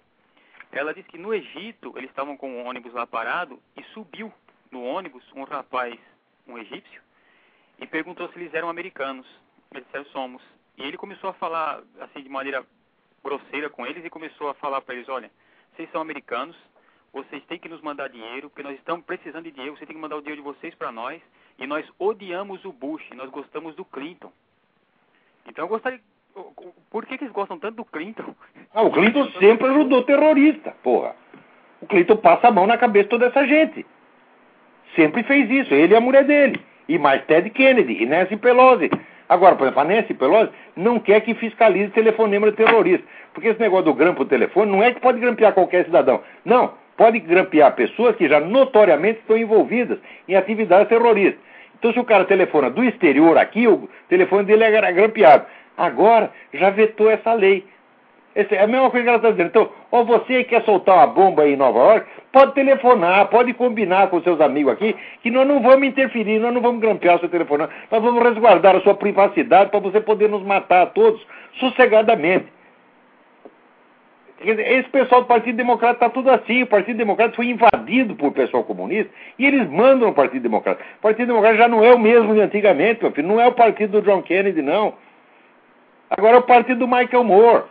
Ela 0.70 0.92
disse 0.92 1.08
que 1.08 1.16
no 1.16 1.32
Egito 1.32 1.94
eles 1.96 2.10
estavam 2.10 2.36
com 2.36 2.50
um 2.50 2.66
ônibus 2.66 2.92
lá 2.92 3.06
parado 3.06 3.58
e 3.76 3.82
subiu 3.94 4.30
no 4.70 4.82
ônibus 4.84 5.24
um 5.34 5.44
rapaz, 5.44 5.98
um 6.46 6.58
egípcio, 6.58 7.02
e 7.78 7.86
perguntou 7.86 8.28
se 8.28 8.38
eles 8.38 8.54
eram 8.54 8.68
americanos. 8.68 9.26
Eles 9.72 9.84
disseram 9.86 10.06
somos. 10.06 10.42
E 10.78 10.82
ele 10.82 10.96
começou 10.96 11.30
a 11.30 11.34
falar 11.34 11.82
assim 12.00 12.22
de 12.22 12.28
maneira 12.28 12.64
grosseira 13.22 13.68
com 13.68 13.86
eles 13.86 14.04
e 14.04 14.10
começou 14.10 14.48
a 14.48 14.54
falar 14.54 14.80
para 14.80 14.94
eles, 14.94 15.08
olha, 15.08 15.30
vocês 15.74 15.90
são 15.90 16.00
americanos, 16.00 16.56
vocês 17.12 17.44
têm 17.46 17.58
que 17.58 17.68
nos 17.68 17.80
mandar 17.80 18.08
dinheiro, 18.08 18.48
porque 18.48 18.62
nós 18.62 18.76
estamos 18.76 19.04
precisando 19.04 19.44
de 19.44 19.50
dinheiro, 19.50 19.76
vocês 19.76 19.86
têm 19.86 19.96
que 19.96 20.00
mandar 20.00 20.16
o 20.16 20.20
dinheiro 20.20 20.42
de 20.42 20.48
vocês 20.48 20.74
para 20.74 20.92
nós, 20.92 21.20
e 21.58 21.66
nós 21.66 21.86
odiamos 21.98 22.64
o 22.64 22.72
Bush, 22.72 23.02
nós 23.14 23.30
gostamos 23.30 23.74
do 23.74 23.84
Clinton. 23.84 24.32
Então 25.46 25.64
eu 25.64 25.68
gostaria. 25.68 26.00
Por 26.90 27.06
que, 27.06 27.16
que 27.16 27.24
eles 27.24 27.32
gostam 27.32 27.58
tanto 27.58 27.76
do 27.76 27.84
Clinton? 27.84 28.34
Ah, 28.74 28.82
o 28.82 28.92
Clinton 28.92 29.30
sempre 29.38 29.66
ajudou 29.68 30.04
terrorista, 30.04 30.72
porra. 30.82 31.16
O 31.80 31.86
Clinton 31.86 32.16
passa 32.18 32.48
a 32.48 32.50
mão 32.50 32.66
na 32.66 32.76
cabeça 32.76 33.04
de 33.04 33.10
toda 33.10 33.26
essa 33.26 33.46
gente. 33.46 33.86
Sempre 34.94 35.22
fez 35.24 35.50
isso, 35.50 35.74
ele 35.74 35.94
e 35.94 35.96
a 35.96 36.00
mulher 36.00 36.24
dele. 36.24 36.60
E 36.88 36.98
mais 36.98 37.24
Ted 37.24 37.50
Kennedy 37.50 38.02
e 38.02 38.06
Nancy 38.06 38.36
Pelosi. 38.36 38.90
Agora, 39.28 39.56
por 39.56 39.64
exemplo, 39.64 39.80
a 39.80 39.84
Nancy 39.84 40.14
Pelosi 40.14 40.50
não 40.76 41.00
quer 41.00 41.20
que 41.20 41.34
fiscalize 41.34 41.90
telefonema 41.90 42.50
de 42.50 42.56
terrorista. 42.56 43.04
Porque 43.34 43.48
esse 43.48 43.60
negócio 43.60 43.86
do 43.86 43.94
grampo 43.94 44.24
telefone 44.24 44.70
não 44.70 44.82
é 44.82 44.92
que 44.92 45.00
pode 45.00 45.18
grampear 45.18 45.52
qualquer 45.52 45.84
cidadão. 45.84 46.22
Não, 46.44 46.72
pode 46.96 47.18
grampear 47.20 47.74
pessoas 47.74 48.16
que 48.16 48.28
já 48.28 48.40
notoriamente 48.40 49.20
estão 49.20 49.36
envolvidas 49.36 49.98
em 50.28 50.36
atividades 50.36 50.88
terroristas. 50.88 51.40
Então, 51.78 51.92
se 51.92 51.98
o 52.00 52.04
cara 52.04 52.24
telefona 52.24 52.70
do 52.70 52.82
exterior 52.82 53.36
aqui, 53.36 53.68
o 53.68 53.88
telefone 54.08 54.44
dele 54.44 54.64
é 54.64 54.92
grampeado. 54.92 55.44
Agora, 55.76 56.30
já 56.54 56.70
vetou 56.70 57.10
essa 57.10 57.34
lei. 57.34 57.66
Esse, 58.34 58.54
é 58.54 58.62
a 58.62 58.66
mesma 58.66 58.90
coisa 58.90 59.04
que 59.04 59.08
ela 59.08 59.18
está 59.18 59.30
dizendo. 59.30 59.48
Então, 59.48 59.70
ou 59.90 60.04
você 60.04 60.44
quer 60.44 60.62
soltar 60.62 60.96
uma 60.96 61.06
bomba 61.06 61.46
em 61.46 61.56
Nova 61.56 61.78
York, 61.78 62.06
pode 62.36 62.52
telefonar, 62.52 63.28
pode 63.28 63.54
combinar 63.54 64.10
com 64.10 64.20
seus 64.20 64.38
amigos 64.42 64.74
aqui, 64.74 64.94
que 65.22 65.30
nós 65.30 65.48
não 65.48 65.62
vamos 65.62 65.88
interferir, 65.88 66.38
nós 66.38 66.52
não 66.52 66.60
vamos 66.60 66.82
grampear 66.82 67.16
o 67.16 67.20
seu 67.20 67.30
telefone, 67.30 67.66
nós 67.90 68.02
vamos 68.02 68.22
resguardar 68.22 68.76
a 68.76 68.80
sua 68.82 68.94
privacidade 68.94 69.70
para 69.70 69.80
você 69.80 70.02
poder 70.02 70.28
nos 70.28 70.42
matar 70.42 70.82
a 70.82 70.86
todos 70.86 71.26
sossegadamente. 71.54 72.44
Esse 74.38 74.86
pessoal 74.90 75.22
do 75.22 75.26
Partido 75.26 75.56
Democrata 75.56 75.94
está 75.94 76.10
tudo 76.10 76.30
assim. 76.30 76.64
O 76.64 76.66
Partido 76.66 76.98
Democrata 76.98 77.34
foi 77.34 77.46
invadido 77.46 78.14
por 78.14 78.32
pessoal 78.32 78.64
comunista 78.64 79.10
e 79.38 79.46
eles 79.46 79.66
mandam 79.70 80.10
o 80.10 80.12
Partido 80.12 80.42
Democrata. 80.42 80.84
O 80.98 81.00
Partido 81.00 81.28
Democrata 81.28 81.56
já 81.56 81.68
não 81.68 81.82
é 81.82 81.94
o 81.94 81.98
mesmo 81.98 82.34
de 82.34 82.42
antigamente, 82.42 83.02
meu 83.02 83.12
filho. 83.12 83.28
Não 83.28 83.40
é 83.40 83.46
o 83.46 83.52
partido 83.52 83.98
do 83.98 84.06
John 84.06 84.20
Kennedy, 84.20 84.60
não. 84.60 84.92
Agora 86.10 86.36
é 86.36 86.38
o 86.40 86.42
partido 86.42 86.80
do 86.80 86.86
Michael 86.86 87.24
Moore. 87.24 87.64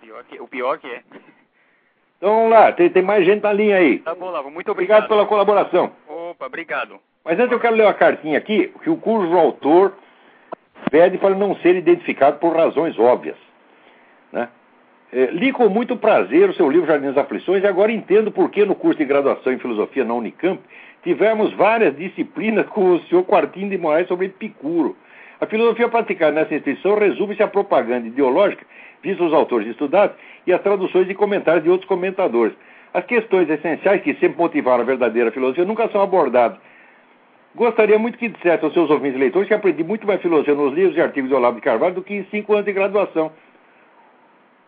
Pior 0.00 0.24
que, 0.24 0.40
o 0.40 0.48
pior 0.48 0.78
que 0.78 0.86
é. 0.86 1.02
Então 2.20 2.34
vamos 2.34 2.50
lá, 2.50 2.70
tem, 2.70 2.90
tem 2.90 3.02
mais 3.02 3.24
gente 3.24 3.42
na 3.42 3.50
linha 3.50 3.76
aí. 3.76 3.98
Tá 4.00 4.14
bom, 4.14 4.28
Lavo. 4.28 4.50
Muito 4.50 4.70
obrigado. 4.70 5.04
Obrigado 5.04 5.08
pela 5.08 5.26
colaboração. 5.26 5.90
Opa, 6.06 6.44
obrigado. 6.44 7.00
Mas 7.24 7.38
antes 7.38 7.50
eu 7.50 7.58
quero 7.58 7.74
ler 7.74 7.84
uma 7.84 7.94
cartinha 7.94 8.36
aqui, 8.36 8.70
que 8.82 8.90
o 8.90 8.98
cujo 8.98 9.38
autor 9.38 9.94
pede 10.90 11.16
para 11.16 11.34
não 11.34 11.56
ser 11.56 11.76
identificado 11.76 12.38
por 12.38 12.54
razões 12.54 12.98
óbvias. 12.98 13.36
Né? 14.30 14.50
É, 15.10 15.26
li 15.32 15.50
com 15.50 15.70
muito 15.70 15.96
prazer 15.96 16.50
o 16.50 16.54
seu 16.54 16.70
livro 16.70 16.86
Jardim 16.86 17.06
das 17.06 17.16
Aflições 17.16 17.64
e 17.64 17.66
agora 17.66 17.90
entendo 17.90 18.30
por 18.30 18.50
que 18.50 18.66
no 18.66 18.74
curso 18.74 18.98
de 18.98 19.06
graduação 19.06 19.50
em 19.50 19.58
filosofia 19.58 20.04
na 20.04 20.12
Unicamp 20.12 20.60
tivemos 21.02 21.54
várias 21.54 21.96
disciplinas 21.96 22.66
com 22.66 22.96
o 22.96 23.00
senhor 23.04 23.24
Quartinho 23.24 23.70
de 23.70 23.78
Moraes 23.78 24.08
sobre 24.08 24.26
Epicuro. 24.26 24.94
A 25.40 25.46
filosofia 25.46 25.88
praticada 25.88 26.32
nessa 26.32 26.54
instituição 26.54 26.98
resume-se 26.98 27.42
à 27.42 27.48
propaganda 27.48 28.06
ideológica, 28.06 28.64
visto 29.02 29.24
os 29.24 29.32
autores 29.32 29.66
estudados, 29.68 30.14
e 30.46 30.52
as 30.52 30.62
traduções 30.62 31.08
e 31.08 31.14
comentários 31.14 31.64
de 31.64 31.70
outros 31.70 31.88
comentadores. 31.88 32.54
As 32.92 33.04
questões 33.04 33.48
essenciais 33.48 34.02
que 34.02 34.14
sempre 34.14 34.38
motivaram 34.38 34.82
a 34.82 34.86
verdadeira 34.86 35.30
filosofia 35.30 35.64
nunca 35.64 35.88
são 35.88 36.00
abordadas. 36.00 36.58
Gostaria 37.54 37.98
muito 37.98 38.18
que 38.18 38.28
dissesse 38.28 38.64
aos 38.64 38.72
seus 38.72 38.90
ouvintes 38.90 39.18
leitores 39.18 39.48
que 39.48 39.54
aprendi 39.54 39.82
muito 39.82 40.06
mais 40.06 40.20
filosofia 40.20 40.54
nos 40.54 40.72
livros 40.72 40.96
e 40.96 41.00
artigos 41.00 41.30
do 41.30 41.36
Olavo 41.36 41.56
de 41.56 41.62
Carvalho 41.62 41.94
do 41.94 42.02
que 42.02 42.14
em 42.14 42.24
cinco 42.30 42.52
anos 42.52 42.64
de 42.64 42.72
graduação. 42.72 43.32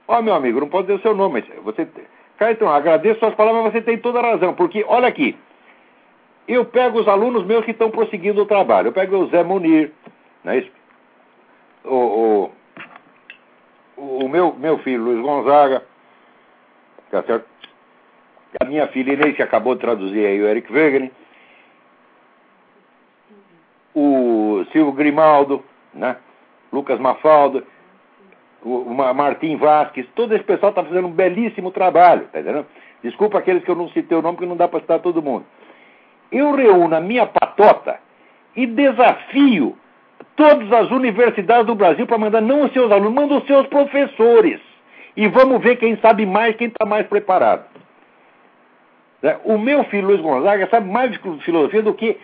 Ó, 0.09 0.19
oh, 0.19 0.23
meu 0.23 0.35
amigo, 0.35 0.61
não 0.61 0.69
pode 0.69 0.89
dizer 0.89 0.99
o 0.99 1.03
seu 1.03 1.15
nome, 1.15 1.45
mas 1.49 1.65
você. 1.65 1.87
Caetano, 2.37 2.73
agradeço 2.73 3.21
suas 3.21 3.35
palavras, 3.35 3.63
mas 3.63 3.73
você 3.73 3.83
tem 3.83 3.99
toda 3.99 4.19
a 4.19 4.33
razão, 4.33 4.53
porque, 4.55 4.85
olha 4.89 5.07
aqui, 5.07 5.37
eu 6.49 6.65
pego 6.65 6.99
os 6.99 7.07
alunos 7.07 7.47
meus 7.47 7.65
que 7.65 7.71
estão 7.71 7.91
prosseguindo 7.91 8.43
o 8.43 8.47
trabalho. 8.47 8.89
Eu 8.89 8.93
pego 8.93 9.17
o 9.17 9.27
Zé 9.29 9.45
Munir, 9.45 9.93
não 10.43 10.53
é 10.53 10.59
isso? 10.59 10.71
O, 11.85 11.95
o, 11.95 12.51
o 14.03 14.29
meu, 14.29 14.55
meu 14.55 14.79
filho, 14.79 15.03
Luiz 15.03 15.21
Gonzaga, 15.21 15.83
tá 17.11 17.23
certo? 17.23 17.47
A 18.61 18.65
minha 18.65 18.87
filha 18.89 19.13
Inês, 19.13 19.37
que 19.37 19.43
acabou 19.43 19.75
de 19.75 19.81
traduzir 19.81 20.27
aí 20.27 20.43
o 20.43 20.47
Eric 20.47 20.73
Wegener, 20.73 21.11
o 23.95 24.65
Silvio 24.73 24.93
Grimaldo, 24.93 25.65
né? 25.95 26.17
Lucas 26.73 26.99
Mafalda, 26.99 27.63
o 28.63 28.95
Martim 28.95 29.57
Vasques, 29.57 30.07
todo 30.15 30.35
esse 30.35 30.45
pessoal 30.45 30.71
está 30.71 30.83
fazendo 30.83 31.09
um 31.09 31.13
belíssimo 31.13 31.71
trabalho, 31.71 32.29
tá 32.33 32.41
entendendo? 32.41 32.67
Desculpa 33.03 33.39
aqueles 33.39 33.65
que 33.65 33.71
eu 33.71 33.75
não 33.75 33.89
citei 33.91 34.17
o 34.17 34.23
nome, 34.23 34.37
porque 34.37 34.49
não 34.49 34.57
dá 34.57 34.69
para 34.69 34.81
citar 34.81 35.01
todo 35.01 35.23
mundo. 35.23 35.45
Eu 36.31 36.53
reúno 36.55 36.95
a 36.95 37.01
minha 37.01 37.27
patota 37.27 37.99
e 38.57 38.67
desafio 38.67 39.77
todas 40.37 40.73
as 40.73 40.91
universidades 40.91 41.67
do 41.67 41.75
Brasil 41.75 42.07
para 42.07 42.19
mandar 42.19 42.41
não 42.41 42.65
os 42.65 42.73
seus 42.73 42.91
alunos, 42.91 43.15
manda 43.15 43.35
os 43.35 43.47
seus 43.47 43.67
professores. 43.67 44.61
E 45.17 45.29
vamos 45.29 45.63
ver 45.63 45.77
quem 45.77 45.97
sabe 45.97 46.25
mais, 46.25 46.57
quem 46.57 46.69
está 46.69 46.87
mais 46.87 47.07
preparado. 47.07 47.65
Né? 49.23 49.37
O 49.45 49.59
meu 49.59 49.85
filho 49.85 50.09
Luiz 50.09 50.21
Gonzaga 50.21 50.69
sabe 50.71 50.91
mais 50.91 51.13
de 51.13 51.19
filosofia 51.45 51.83
do 51.83 51.95
que 51.95 52.19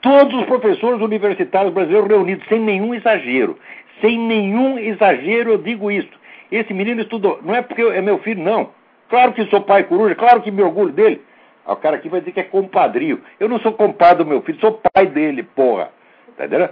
todos 0.00 0.34
os 0.40 0.46
professores 0.46 1.00
universitários 1.00 1.72
brasileiros 1.72 2.08
reunidos, 2.08 2.46
sem 2.48 2.58
nenhum 2.58 2.94
exagero. 2.94 3.58
Sem 4.00 4.18
nenhum 4.18 4.78
exagero 4.78 5.52
eu 5.52 5.58
digo 5.58 5.90
isso. 5.90 6.10
Esse 6.50 6.74
menino 6.74 7.00
estudou. 7.02 7.38
Não 7.42 7.54
é 7.54 7.62
porque 7.62 7.82
é 7.82 8.00
meu 8.00 8.18
filho, 8.18 8.42
não. 8.42 8.70
Claro 9.08 9.32
que 9.32 9.44
sou 9.46 9.60
pai 9.60 9.84
coruja, 9.84 10.14
claro 10.14 10.42
que 10.42 10.50
me 10.50 10.62
orgulho 10.62 10.92
dele. 10.92 11.22
O 11.66 11.76
cara 11.76 11.96
aqui 11.96 12.08
vai 12.08 12.20
dizer 12.20 12.32
que 12.32 12.40
é 12.40 12.44
compadrio. 12.44 13.22
Eu 13.38 13.48
não 13.48 13.60
sou 13.60 13.72
compadre 13.72 14.24
do 14.24 14.28
meu 14.28 14.42
filho, 14.42 14.58
sou 14.58 14.80
pai 14.92 15.06
dele, 15.06 15.42
porra. 15.42 15.90
Tá 16.36 16.46
entendendo? 16.46 16.70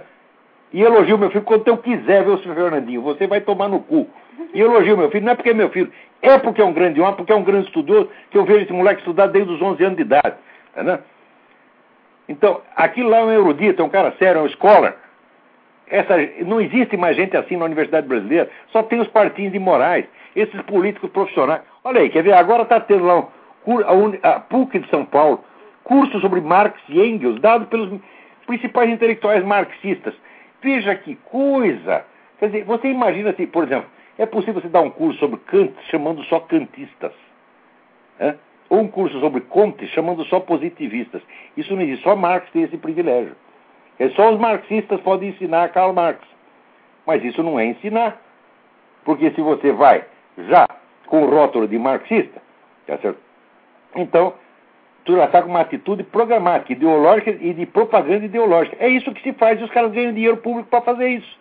E 0.73 0.81
elogio 0.81 1.17
meu 1.17 1.29
filho 1.29 1.43
quando 1.43 1.67
eu 1.67 1.77
quiser 1.77 2.23
ver 2.23 2.31
o 2.31 2.37
seu 2.39 2.53
Fernandinho. 2.53 3.01
Você 3.01 3.27
vai 3.27 3.41
tomar 3.41 3.67
no 3.67 3.81
cu. 3.81 4.07
E 4.53 4.61
elogio 4.61 4.97
meu 4.97 5.09
filho, 5.11 5.25
não 5.25 5.33
é 5.33 5.35
porque 5.35 5.49
é 5.49 5.53
meu 5.53 5.69
filho, 5.69 5.91
é 6.21 6.37
porque 6.37 6.61
é 6.61 6.65
um 6.65 6.73
grande 6.73 6.99
homem, 7.01 7.15
porque 7.15 7.31
é 7.31 7.35
um 7.35 7.43
grande 7.43 7.67
estudioso, 7.67 8.09
que 8.29 8.37
eu 8.37 8.45
vejo 8.45 8.63
esse 8.63 8.73
moleque 8.73 8.99
estudar 8.99 9.27
desde 9.27 9.51
os 9.51 9.61
11 9.61 9.83
anos 9.83 9.95
de 9.97 10.03
idade. 10.03 10.35
Tá 10.73 10.81
entendendo? 10.81 11.03
Então, 12.27 12.61
aquilo 12.75 13.09
lá 13.09 13.17
é 13.17 13.23
um 13.25 13.31
erudito, 13.31 13.81
é 13.81 13.85
um 13.85 13.89
cara 13.89 14.13
sério, 14.17 14.39
é 14.39 14.43
um 14.43 14.49
scholar. 14.49 14.95
Essa, 15.87 16.15
não 16.45 16.61
existe 16.61 16.95
mais 16.95 17.17
gente 17.17 17.35
assim 17.35 17.57
na 17.57 17.65
Universidade 17.65 18.07
Brasileira. 18.07 18.49
Só 18.71 18.81
tem 18.83 19.01
os 19.01 19.07
partidos 19.09 19.51
de 19.51 19.59
Moraes, 19.59 20.05
esses 20.33 20.61
políticos 20.61 21.09
profissionais. 21.11 21.61
Olha 21.83 21.99
aí, 21.99 22.09
quer 22.09 22.23
ver? 22.23 22.33
Agora 22.33 22.63
está 22.63 22.79
tendo 22.79 23.03
lá 23.03 23.27
um, 23.65 24.13
a, 24.23 24.39
PUC 24.39 24.79
de 24.79 24.89
São 24.89 25.03
Paulo, 25.03 25.43
curso 25.83 26.19
sobre 26.21 26.39
Marx 26.39 26.79
e 26.87 27.01
Engels, 27.01 27.41
dado 27.41 27.65
pelos 27.65 27.99
principais 28.47 28.89
intelectuais 28.89 29.43
marxistas. 29.43 30.13
Veja 30.61 30.95
que 30.95 31.15
coisa! 31.15 32.05
Quer 32.39 32.47
dizer, 32.47 32.63
você 32.65 32.87
imagina 32.89 33.33
se, 33.33 33.45
por 33.47 33.63
exemplo, 33.63 33.89
é 34.17 34.25
possível 34.25 34.61
você 34.61 34.67
dar 34.67 34.81
um 34.81 34.89
curso 34.89 35.19
sobre 35.19 35.39
Kant 35.39 35.73
chamando 35.89 36.23
só 36.25 36.39
kantistas? 36.39 37.13
É? 38.19 38.35
Ou 38.69 38.79
um 38.79 38.87
curso 38.87 39.19
sobre 39.19 39.41
Comte 39.41 39.87
chamando 39.87 40.23
só 40.25 40.39
positivistas? 40.39 41.21
Isso 41.57 41.75
não 41.75 41.81
existe, 41.81 42.03
só 42.03 42.15
Marx 42.15 42.49
tem 42.51 42.63
esse 42.63 42.77
privilégio. 42.77 43.35
É 43.99 44.09
só 44.09 44.31
os 44.31 44.39
marxistas 44.39 44.99
podem 45.01 45.29
ensinar 45.29 45.69
Karl 45.69 45.93
Marx. 45.93 46.19
Mas 47.05 47.23
isso 47.23 47.43
não 47.43 47.59
é 47.59 47.65
ensinar. 47.65 48.21
Porque 49.03 49.31
se 49.31 49.41
você 49.41 49.71
vai 49.71 50.05
já 50.49 50.67
com 51.07 51.23
o 51.23 51.29
rótulo 51.29 51.67
de 51.67 51.77
marxista, 51.77 52.41
tá 52.87 52.97
certo? 52.99 53.19
então 53.95 54.33
já 55.07 55.25
está 55.25 55.41
com 55.41 55.49
uma 55.49 55.61
atitude 55.61 56.03
programática, 56.03 56.73
ideológica 56.73 57.31
e 57.31 57.53
de 57.53 57.65
propaganda 57.65 58.25
ideológica. 58.25 58.77
É 58.79 58.87
isso 58.87 59.11
que 59.13 59.21
se 59.23 59.33
faz 59.33 59.59
e 59.59 59.63
os 59.63 59.71
caras 59.71 59.91
ganham 59.91 60.13
dinheiro 60.13 60.37
público 60.37 60.69
para 60.69 60.81
fazer 60.81 61.09
isso. 61.09 61.39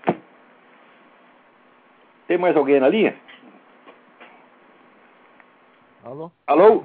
Tem 2.26 2.38
mais 2.38 2.56
alguém 2.56 2.80
na 2.80 2.88
linha? 2.88 3.16
Alô? 6.04 6.30
Alô? 6.46 6.84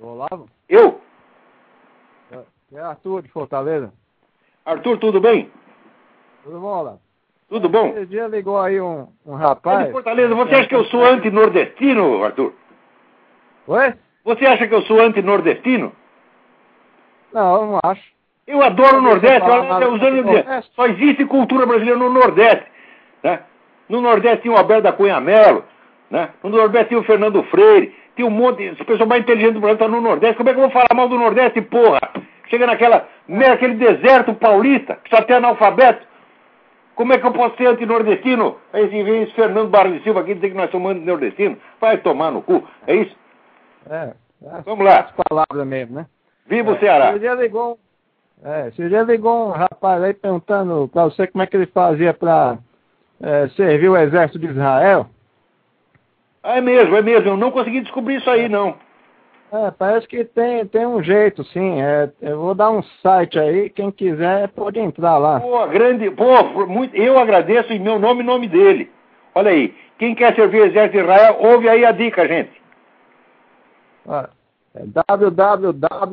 Olavo? 0.00 0.48
Eu? 0.68 1.00
É 2.72 2.80
Arthur 2.80 3.22
de 3.22 3.28
Fortaleza. 3.28 3.92
Arthur, 4.64 4.98
tudo 4.98 5.20
bem? 5.20 5.50
Tudo 6.42 6.60
bom, 6.60 6.82
lá? 6.82 6.96
Tudo 7.48 7.68
bom? 7.68 7.88
Esse 7.88 8.06
dia 8.06 8.26
ligou 8.26 8.58
aí 8.58 8.80
um, 8.80 9.06
um 9.24 9.34
rapaz. 9.34 9.82
É 9.82 9.86
de 9.86 9.92
Fortaleza, 9.92 10.34
você 10.34 10.54
acha 10.54 10.68
que 10.68 10.74
eu 10.74 10.84
sou 10.86 11.04
anti-nordestino, 11.04 12.24
Arthur? 12.24 12.52
Oi? 13.68 13.94
Você 14.26 14.44
acha 14.44 14.66
que 14.66 14.74
eu 14.74 14.82
sou 14.82 15.00
anti-nordestino? 15.00 15.92
Não, 17.32 17.54
eu 17.54 17.66
não 17.66 17.80
acho. 17.84 18.02
Eu 18.44 18.60
adoro 18.60 18.98
o 18.98 19.00
Nordeste. 19.00 19.48
Olha, 19.48 19.88
usando 19.88 20.64
só 20.74 20.86
existe 20.86 21.24
cultura 21.26 21.64
brasileira 21.64 21.96
no 21.96 22.10
Nordeste. 22.10 22.66
Né? 23.22 23.38
No 23.88 24.00
Nordeste 24.00 24.42
tinha 24.42 24.52
o 24.52 24.56
Alberto 24.56 24.82
da 24.82 24.92
Cunha 24.92 25.20
Mello. 25.20 25.62
Né? 26.10 26.30
No 26.42 26.50
Nordeste 26.50 26.88
tinha 26.88 26.98
o 26.98 27.04
Fernando 27.04 27.40
Freire. 27.44 27.94
Tinha 28.16 28.26
um 28.26 28.30
monte. 28.30 28.66
As 28.68 28.78
pessoas 28.78 29.08
mais 29.08 29.22
inteligentes 29.22 29.54
do 29.54 29.60
Brasil 29.60 29.74
estão 29.74 29.88
no 29.88 30.00
Nordeste. 30.00 30.36
Como 30.36 30.48
é 30.48 30.52
que 30.52 30.58
eu 30.58 30.62
vou 30.62 30.72
falar 30.72 30.88
mal 30.92 31.08
do 31.08 31.18
Nordeste, 31.18 31.60
porra? 31.62 32.00
Chega 32.48 32.66
naquela, 32.66 33.06
naquele 33.28 33.74
deserto 33.74 34.34
paulista, 34.34 34.98
que 35.04 35.14
só 35.14 35.22
tem 35.22 35.36
analfabeto. 35.36 36.04
Como 36.96 37.12
é 37.12 37.18
que 37.18 37.26
eu 37.26 37.32
posso 37.32 37.56
ser 37.56 37.66
antinordestino? 37.66 38.56
Aí 38.72 38.86
vem 38.86 39.22
esse 39.22 39.32
Fernando 39.34 39.68
Barra 39.68 39.90
de 39.90 40.02
Silva 40.02 40.20
aqui 40.20 40.34
dizer 40.34 40.50
que 40.50 40.56
nós 40.56 40.70
somos 40.72 40.90
antinordestinos. 40.90 41.58
Vai 41.80 41.98
tomar 41.98 42.32
no 42.32 42.42
cu. 42.42 42.64
É 42.88 42.96
isso? 42.96 43.14
É. 43.90 44.12
é 44.44 44.60
Vamos 44.64 44.84
lá. 44.84 45.00
As 45.00 45.12
palavras 45.28 45.66
mesmo, 45.66 45.96
né? 45.96 46.06
Viva 46.46 46.72
o 46.72 46.78
Ceará. 46.78 47.12
Você 47.12 47.20
já 47.20 47.34
ligou, 47.34 47.78
é, 48.44 48.70
ligou 49.04 49.48
um 49.48 49.50
rapaz 49.50 50.02
aí 50.02 50.14
perguntando 50.14 50.88
pra 50.92 51.04
você 51.04 51.26
como 51.26 51.42
é 51.42 51.46
que 51.46 51.56
ele 51.56 51.66
fazia 51.66 52.14
pra 52.14 52.58
é, 53.20 53.48
servir 53.48 53.88
o 53.88 53.96
exército 53.96 54.38
de 54.38 54.46
Israel. 54.46 55.06
É 56.42 56.60
mesmo, 56.60 56.96
é 56.96 57.02
mesmo. 57.02 57.30
Eu 57.30 57.36
não 57.36 57.50
consegui 57.50 57.80
descobrir 57.80 58.16
isso 58.16 58.30
aí, 58.30 58.48
não. 58.48 58.76
É, 59.52 59.70
parece 59.70 60.06
que 60.06 60.24
tem, 60.24 60.66
tem 60.66 60.86
um 60.86 61.02
jeito, 61.02 61.44
sim. 61.44 61.80
É, 61.80 62.10
eu 62.20 62.40
vou 62.40 62.54
dar 62.54 62.70
um 62.70 62.82
site 63.02 63.38
aí, 63.38 63.70
quem 63.70 63.90
quiser 63.90 64.48
pode 64.48 64.78
entrar 64.78 65.18
lá. 65.18 65.40
Pô, 65.40 65.66
grande. 65.68 66.10
Pô, 66.10 66.66
muito, 66.66 66.94
eu 66.96 67.18
agradeço 67.18 67.72
em 67.72 67.78
meu 67.78 67.98
nome 67.98 68.22
e 68.22 68.26
nome 68.26 68.48
dele. 68.48 68.90
Olha 69.34 69.50
aí. 69.50 69.74
Quem 69.98 70.14
quer 70.14 70.34
servir 70.34 70.60
o 70.60 70.66
exército 70.66 70.98
de 70.98 71.02
Israel, 71.02 71.36
ouve 71.40 71.68
aí 71.68 71.84
a 71.84 71.92
dica, 71.92 72.26
gente. 72.28 72.50
Ó, 74.06 74.28
É 74.76 74.82
www.sar 74.84 76.10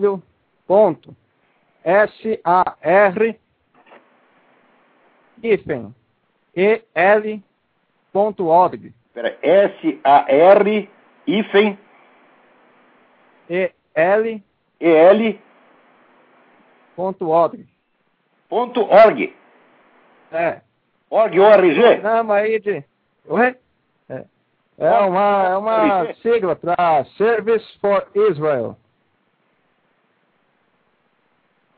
el.org 6.95 8.93
Pera, 9.13 9.37
S-A-R, 9.41 10.89
hífen, 11.27 11.77
el 13.49 14.41
E-L, 14.79 15.41
ponto 16.95 17.29
org. 17.29 17.67
ponto 18.49 18.81
org. 18.89 19.35
É. 20.31 20.61
Org, 21.09 21.37
O-R-G? 21.37 21.81
Programa 21.81 22.35
aí 22.35 22.59
de. 22.59 22.83
Oi? 23.27 23.55
É, 24.83 24.99
uma, 24.99 25.47
é 25.47 25.57
uma 25.57 26.13
sigla 26.15 26.55
para 26.57 27.05
Service 27.17 27.65
for 27.79 28.05
Israel. 28.13 28.75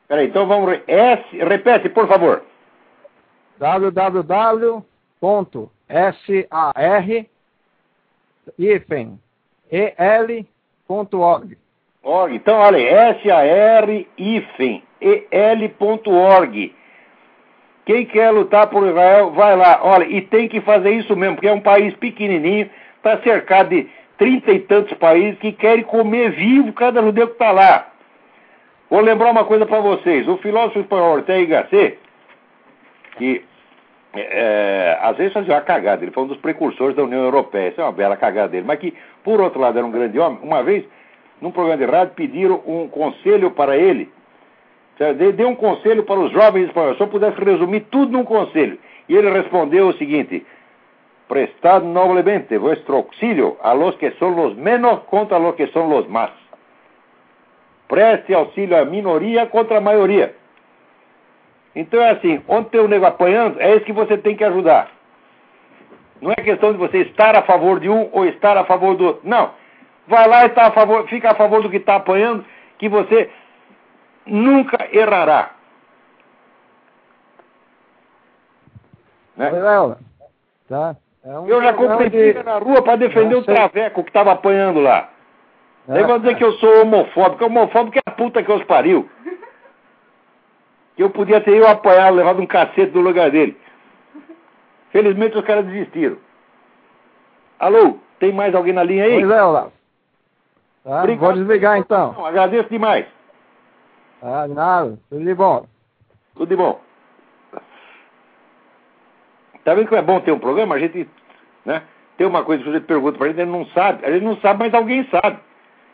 Peraí, 0.07 0.27
então 0.27 0.47
vamos. 0.47 0.79
S, 0.87 1.37
repete, 1.37 1.87
por 1.89 2.07
favor. 2.07 2.43
www.sar 3.59 4.85
hífen 8.57 9.19
el.org. 9.71 11.57
Org. 12.03 12.35
Então, 12.35 12.57
olha 12.57 12.77
aí, 12.77 12.87
S-A-R, 12.87 14.07
hífen, 14.17 14.83
E-L, 15.01 15.69
ponto 15.69 16.11
org. 16.11 16.73
Quem 17.85 18.05
quer 18.05 18.31
lutar 18.31 18.67
por 18.67 18.87
Israel, 18.87 19.31
vai 19.31 19.55
lá. 19.55 19.79
Olha, 19.83 20.05
e 20.05 20.21
tem 20.21 20.47
que 20.47 20.59
fazer 20.61 20.91
isso 20.91 21.15
mesmo, 21.15 21.35
porque 21.35 21.47
é 21.47 21.53
um 21.53 21.61
país 21.61 21.95
pequenininho, 21.95 22.69
está 23.05 23.21
cercado 23.21 23.69
de 23.69 23.87
trinta 24.17 24.51
e 24.51 24.59
tantos 24.59 24.97
países 24.97 25.37
que 25.39 25.51
querem 25.51 25.83
comer 25.83 26.31
vivo 26.31 26.73
cada 26.73 27.01
judeu 27.01 27.27
que 27.27 27.33
está 27.33 27.51
lá. 27.51 27.87
Vou 28.89 29.01
lembrar 29.01 29.29
uma 29.31 29.45
coisa 29.45 29.65
para 29.65 29.79
vocês. 29.79 30.27
O 30.27 30.37
filósofo 30.37 30.79
espanhol 30.79 31.15
Ortega 31.15 31.41
y 31.41 31.47
Gasset, 31.47 31.99
que 33.17 33.43
é, 34.13 34.97
às 35.01 35.17
vezes 35.17 35.33
fazia 35.33 35.53
uma 35.53 35.61
cagada, 35.61 36.03
ele 36.03 36.11
foi 36.11 36.23
um 36.23 36.27
dos 36.27 36.37
precursores 36.37 36.95
da 36.95 37.03
União 37.03 37.21
Europeia, 37.21 37.69
isso 37.69 37.81
é 37.81 37.83
uma 37.83 37.91
bela 37.91 38.15
cagada 38.15 38.47
dele, 38.47 38.65
mas 38.65 38.79
que, 38.79 38.93
por 39.23 39.41
outro 39.41 39.59
lado, 39.59 39.77
era 39.77 39.85
um 39.85 39.91
grande 39.91 40.17
homem. 40.17 40.39
Uma 40.41 40.63
vez, 40.63 40.85
num 41.41 41.51
programa 41.51 41.85
de 41.85 41.91
rádio, 41.91 42.13
pediram 42.15 42.61
um 42.65 42.87
conselho 42.87 43.51
para 43.51 43.75
ele, 43.75 44.09
dê 45.35 45.43
um 45.43 45.55
conselho 45.55 46.03
para 46.03 46.19
os 46.19 46.31
jovens 46.31 46.67
espanhóis, 46.67 46.95
se 46.95 47.03
eu 47.03 47.07
pudesse 47.07 47.37
resumir 47.43 47.81
tudo 47.91 48.13
num 48.13 48.23
conselho. 48.23 48.79
E 49.09 49.15
ele 49.15 49.29
respondeu 49.29 49.89
o 49.89 49.93
seguinte: 49.97 50.45
Prestad 51.27 51.83
noblemente 51.83 52.57
vuestro 52.57 52.97
auxilio 52.97 53.57
a 53.63 53.73
los 53.73 53.95
que 53.95 54.11
son 54.19 54.35
los 54.35 54.55
menos 54.55 54.99
contra 55.05 55.39
los 55.39 55.55
que 55.55 55.67
son 55.67 55.89
los 55.89 56.07
más. 56.07 56.31
Preste 57.87 58.33
auxílio 58.33 58.77
à 58.77 58.85
minoria 58.85 59.47
contra 59.47 59.77
a 59.77 59.81
maioria. 59.81 60.35
Então 61.75 62.01
é 62.01 62.11
assim, 62.11 62.41
onde 62.47 62.69
tem 62.69 62.79
o 62.79 62.87
nego 62.87 63.05
apanhando, 63.05 63.59
é 63.59 63.75
esse 63.75 63.85
que 63.85 63.93
você 63.93 64.17
tem 64.17 64.35
que 64.35 64.43
ajudar. 64.43 64.89
Não 66.21 66.31
é 66.31 66.35
questão 66.35 66.71
de 66.71 66.77
você 66.77 66.99
estar 66.99 67.35
a 67.35 67.43
favor 67.43 67.79
de 67.79 67.89
um 67.89 68.09
ou 68.11 68.25
estar 68.25 68.57
a 68.57 68.65
favor 68.65 68.95
do 68.95 69.05
outro. 69.05 69.21
Não. 69.27 69.51
Vai 70.07 70.27
lá 70.27 70.45
e 70.45 70.49
tá 70.49 70.67
a 70.67 70.71
favor, 70.71 71.07
fica 71.07 71.31
a 71.31 71.35
favor 71.35 71.61
do 71.61 71.69
que 71.69 71.77
está 71.77 71.95
apanhando, 71.95 72.45
que 72.77 72.87
você 72.87 73.29
nunca 74.25 74.87
errará. 74.91 75.51
Né? 79.35 79.51
Oi, 79.51 79.59
Léo. 79.59 79.97
Tá? 80.69 80.95
É 81.25 81.39
um 81.39 81.47
Eu 81.47 81.61
já 81.61 81.73
programa 81.73 82.03
comprei 82.03 82.33
de- 82.33 82.43
na 82.43 82.57
rua 82.59 82.81
para 82.83 82.95
defender 82.97 83.33
Não 83.33 83.39
o 83.39 83.43
traveco 83.43 84.03
que 84.03 84.09
estava 84.09 84.31
apanhando 84.31 84.79
lá. 84.79 85.09
Aí 85.87 86.03
vão 86.03 86.19
dizer 86.19 86.35
que 86.35 86.43
eu 86.43 86.53
sou 86.53 86.81
homofóbico. 86.83 87.45
Homofóbico 87.45 87.97
é 87.97 88.01
a 88.07 88.11
puta 88.11 88.43
que 88.43 88.51
os 88.51 88.63
pariu. 88.65 89.09
Que 90.95 91.03
eu 91.03 91.09
podia 91.09 91.41
ter 91.41 91.57
eu 91.57 91.67
apanhado, 91.67 92.15
levado 92.15 92.41
um 92.41 92.45
cacete 92.45 92.91
do 92.91 93.01
lugar 93.01 93.29
dele. 93.31 93.57
Felizmente 94.91 95.37
os 95.37 95.43
caras 95.43 95.65
desistiram. 95.65 96.17
Alô, 97.59 97.97
tem 98.19 98.31
mais 98.31 98.53
alguém 98.55 98.73
na 98.73 98.83
linha 98.83 99.05
aí? 99.05 99.13
Pois 99.19 99.29
é, 99.29 99.43
Olavo. 99.43 99.73
Tá? 100.83 100.99
Obrigado. 100.99 101.25
Vou 101.25 101.33
desligar 101.33 101.77
então. 101.77 102.13
Não, 102.13 102.25
agradeço 102.25 102.69
demais. 102.69 103.05
Ah, 104.21 104.47
nada. 104.47 104.97
Tudo 105.09 105.25
de 105.25 105.33
bom. 105.33 105.65
Tudo 106.35 106.49
de 106.49 106.55
bom. 106.55 106.79
Tá 109.65 109.73
vendo 109.73 109.89
que 109.89 109.95
é 109.95 110.01
bom 110.01 110.19
ter 110.21 110.31
um 110.31 110.39
programa? 110.39 110.75
A 110.75 110.79
gente, 110.79 111.09
né? 111.65 111.83
Tem 112.17 112.25
uma 112.25 112.45
coisa 112.45 112.63
que 112.63 112.69
você 112.71 112.79
pergunta 112.79 113.17
pra 113.17 113.27
gente, 113.27 113.41
ele 113.41 113.51
não 113.51 113.65
sabe. 113.67 114.05
A 114.05 114.11
gente 114.11 114.23
não 114.23 114.37
sabe, 114.37 114.59
mas 114.59 114.73
alguém 114.73 115.05
sabe. 115.09 115.39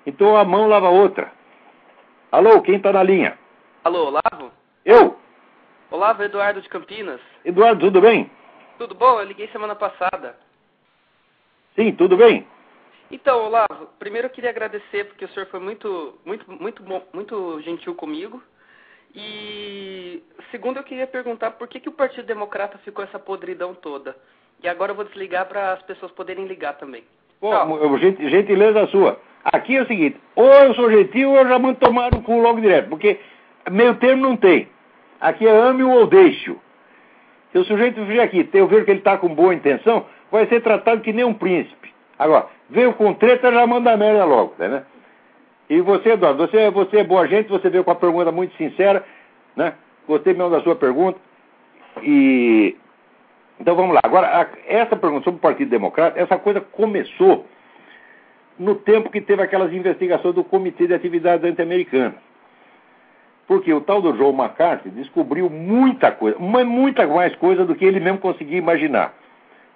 Então 0.06 0.36
a 0.36 0.44
mão 0.44 0.68
lava 0.68 0.88
a 0.88 0.92
outra. 0.92 1.32
Alô, 2.32 2.62
quem 2.62 2.80
tá 2.80 2.92
na 2.92 3.02
linha? 3.02 3.40
Alô, 3.84 4.08
Olavo? 4.08 4.52
Eu? 4.86 5.18
Olavo, 5.90 6.22
Eduardo 6.22 6.62
de 6.62 6.70
Campinas. 6.70 7.20
Eduardo, 7.44 7.80
tudo 7.86 8.02
bem? 8.02 8.30
Tudo 8.78 8.94
bom? 8.94 9.20
Eu 9.20 9.26
liguei 9.26 9.48
semana 9.48 9.74
passada. 9.76 10.38
Sim, 11.76 11.94
tudo 11.94 12.18
bem? 12.18 12.46
Então, 13.10 13.46
Olavo, 13.46 13.88
primeiro 14.00 14.28
eu 14.28 14.32
queria 14.32 14.50
agradecer 14.50 15.06
porque 15.06 15.26
o 15.26 15.30
senhor 15.30 15.48
foi 15.48 15.60
muito, 15.60 16.20
muito, 16.26 16.50
muito, 16.52 16.84
bom- 16.84 17.04
muito 17.14 17.62
gentil 17.62 17.96
comigo. 17.96 18.42
E 19.16 20.24
segundo 20.52 20.78
eu 20.78 20.84
queria 20.84 21.08
perguntar 21.08 21.52
por 21.52 21.68
que, 21.68 21.80
que 21.80 21.90
o 21.90 21.94
Partido 21.94 22.26
Democrata 22.26 22.78
ficou 22.80 23.04
essa 23.04 23.20
podridão 23.20 23.74
toda. 23.74 24.16
E 24.64 24.68
agora 24.68 24.92
eu 24.92 24.96
vou 24.96 25.06
desligar 25.06 25.46
para 25.48 25.74
as 25.74 25.82
pessoas 25.84 26.12
poderem 26.12 26.46
ligar 26.46 26.74
também. 26.78 27.04
Tchau. 27.42 27.98
gen- 27.98 28.30
gentileza 28.30 28.88
sua. 28.88 29.20
Aqui 29.44 29.76
é 29.76 29.82
o 29.82 29.88
seguinte, 29.88 30.18
ou 30.36 30.46
eu 30.46 30.74
sou 30.76 30.92
gentil 30.92 31.32
ou 31.32 31.38
eu 31.38 31.48
já 31.48 31.58
mando 31.58 31.80
tomar 31.80 32.12
no 32.12 32.22
cu 32.22 32.40
logo 32.40 32.62
direto, 32.62 32.90
porque 32.90 33.20
meio 33.72 33.96
termo 33.96 34.22
não 34.22 34.38
tem. 34.38 34.68
Aqui 35.20 35.48
é 35.48 35.52
ame 35.52 35.82
ou 35.84 36.06
deixe. 36.06 36.56
Se 37.52 37.58
o 37.58 37.66
sujeito 37.66 38.04
vier 38.06 38.24
aqui, 38.24 38.48
eu 38.54 38.68
ver 38.68 38.86
que 38.86 38.92
ele 38.92 39.00
está 39.00 39.18
com 39.18 39.34
boa 39.34 39.54
intenção, 39.54 40.06
vai 40.32 40.46
ser 40.48 40.62
tratado 40.62 41.02
que 41.02 41.12
nem 41.12 41.26
um 41.26 41.34
príncipe. 41.34 41.92
Agora, 42.20 42.46
veio 42.70 42.94
com 42.94 43.14
treta, 43.16 43.52
já 43.52 43.66
manda 43.66 43.98
merda 43.98 44.26
logo, 44.26 44.54
né? 44.60 44.84
E 45.72 45.80
você, 45.80 46.10
Eduardo, 46.10 46.46
você, 46.46 46.70
você 46.70 46.98
é 46.98 47.04
boa 47.06 47.26
gente, 47.26 47.48
você 47.48 47.70
veio 47.70 47.86
com 47.86 47.92
uma 47.92 47.96
pergunta 47.96 48.30
muito 48.30 48.54
sincera, 48.58 49.06
né? 49.56 49.74
Gostei 50.06 50.34
mesmo 50.34 50.50
da 50.50 50.62
sua 50.64 50.76
pergunta. 50.76 51.18
E 52.04 52.76
então 53.58 53.74
vamos 53.74 53.94
lá. 53.94 54.02
Agora, 54.04 54.50
essa 54.68 54.98
pergunta 54.98 55.24
sobre 55.24 55.38
o 55.38 55.42
Partido 55.42 55.70
Democrata, 55.70 56.20
essa 56.20 56.38
coisa 56.38 56.60
começou 56.60 57.46
no 58.60 58.76
tempo 58.76 59.10
que 59.10 59.22
teve 59.22 59.42
aquelas 59.42 59.72
investigações 59.72 60.36
do 60.36 60.44
Comitê 60.44 60.88
de 60.88 60.94
Atividades 60.94 61.50
Anti-Americanas. 61.50 62.16
Porque 63.48 63.74
o 63.74 63.80
tal 63.80 64.02
do 64.02 64.14
Joe 64.18 64.34
McCarthy 64.34 64.90
descobriu 64.90 65.50
muita 65.50 66.12
coisa, 66.12 66.38
muita 66.38 67.08
mais 67.08 67.34
coisa 67.38 67.64
do 67.64 67.76
que 67.76 67.86
ele 67.86 68.02
mesmo 68.02 68.20
conseguia 68.20 68.58
imaginar. 68.58 69.14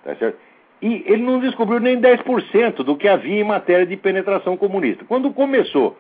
Tá 0.04 0.14
certo? 0.16 0.38
E 0.86 1.04
ele 1.08 1.24
não 1.24 1.40
descobriu 1.40 1.80
nem 1.80 2.00
10% 2.00 2.84
do 2.84 2.96
que 2.96 3.08
havia 3.08 3.42
em 3.42 3.44
matéria 3.44 3.88
de 3.88 3.98
penetração 3.98 4.56
comunista. 4.56 5.04
Quando 5.04 5.34
começou 5.34 5.98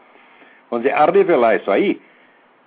vamos 0.69 0.86
dizer, 0.86 0.95
a 0.95 1.05
revelar 1.05 1.55
isso 1.55 1.71
aí, 1.71 1.99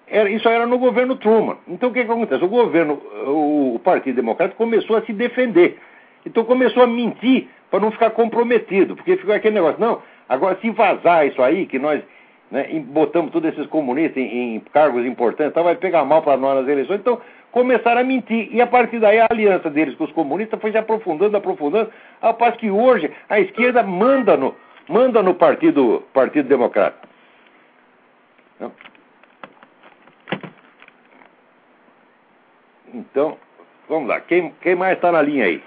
era, 0.08 0.28
isso 0.28 0.48
era 0.48 0.66
no 0.66 0.78
governo 0.78 1.14
Truman. 1.14 1.58
Então 1.68 1.90
o 1.90 1.92
que, 1.92 2.04
que 2.04 2.10
acontece? 2.10 2.42
O 2.42 2.48
governo, 2.48 2.94
o, 2.94 3.80
Partido 3.84 4.16
Democrata 4.16 4.52
começou 4.56 4.96
a 4.96 5.02
se 5.02 5.12
defender. 5.12 5.78
Então 6.26 6.44
começou 6.44 6.82
a 6.82 6.88
mentir 6.88 7.46
para 7.70 7.78
não 7.78 7.92
ficar 7.92 8.10
comprometido, 8.10 8.96
porque 8.96 9.16
ficou 9.16 9.32
aquele 9.32 9.54
negócio, 9.54 9.80
não, 9.80 10.02
agora 10.28 10.58
se 10.60 10.70
vazar 10.70 11.24
isso 11.24 11.40
aí, 11.40 11.66
que 11.66 11.78
nós 11.78 12.02
né, 12.50 12.66
botamos 12.86 13.30
todos 13.30 13.52
esses 13.52 13.68
comunistas 13.68 14.20
em, 14.20 14.56
em 14.56 14.60
cargos 14.72 15.06
importantes, 15.06 15.52
então 15.52 15.62
vai 15.62 15.76
pegar 15.76 16.04
mal 16.04 16.20
para 16.20 16.36
nós 16.36 16.56
nas 16.56 16.68
eleições, 16.68 16.98
então 16.98 17.20
começaram 17.52 18.00
a 18.00 18.04
mentir. 18.04 18.48
E 18.52 18.60
a 18.60 18.66
partir 18.66 18.98
daí 18.98 19.18
a 19.20 19.28
aliança 19.30 19.70
deles 19.70 19.94
com 19.96 20.04
os 20.04 20.12
comunistas 20.12 20.60
foi 20.60 20.72
se 20.72 20.78
aprofundando, 20.78 21.36
aprofundando, 21.36 21.90
ao 22.20 22.34
passo 22.34 22.58
que 22.58 22.70
hoje 22.70 23.10
a 23.28 23.40
esquerda 23.40 23.82
manda 23.82 24.36
no, 24.36 24.54
manda 24.88 25.22
no 25.22 25.34
Partido, 25.34 26.04
partido 26.12 26.48
Democrata. 26.48 27.08
Não. 28.60 28.72
Então, 32.94 33.38
Vamos 33.88 34.08
lá. 34.08 34.20
Quem, 34.20 34.52
quem 34.60 34.74
mais 34.74 34.96
está 34.96 35.10
na 35.10 35.22
linha 35.22 35.46
aí? 35.46 35.62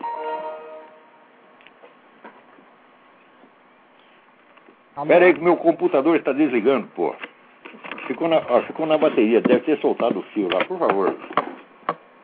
Espera 5.01 5.25
aí 5.25 5.33
que 5.33 5.41
meu 5.41 5.57
computador 5.57 6.15
está 6.15 6.31
desligando, 6.31 6.87
pô. 6.89 7.15
Ficou 8.05 8.27
na, 8.27 8.43
ó, 8.47 8.61
ficou 8.63 8.85
na 8.85 8.97
bateria, 8.97 9.41
deve 9.41 9.61
ter 9.61 9.79
soltado 9.79 10.19
o 10.19 10.23
fio 10.33 10.49
lá, 10.53 10.63
por 10.65 10.77
favor. 10.77 11.15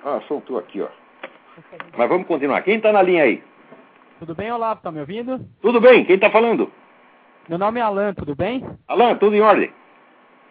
Ah, 0.09 0.21
soltou 0.25 0.57
aqui, 0.57 0.81
ó. 0.81 0.87
Mas 1.97 2.07
vamos 2.07 2.27
continuar. 2.27 2.61
Quem 2.61 2.77
está 2.77 2.93
na 2.93 3.01
linha 3.01 3.23
aí? 3.23 3.43
Tudo 4.19 4.33
bem, 4.33 4.49
Olavo? 4.49 4.79
Tá 4.81 4.89
me 4.89 5.01
ouvindo? 5.01 5.45
Tudo 5.61 5.81
bem, 5.81 6.05
quem 6.05 6.15
está 6.15 6.29
falando? 6.29 6.71
Meu 7.49 7.57
nome 7.57 7.81
é 7.81 7.83
Alan, 7.83 8.13
tudo 8.13 8.33
bem? 8.33 8.65
Alan, 8.87 9.15
tudo 9.15 9.35
em 9.35 9.41
ordem? 9.41 9.69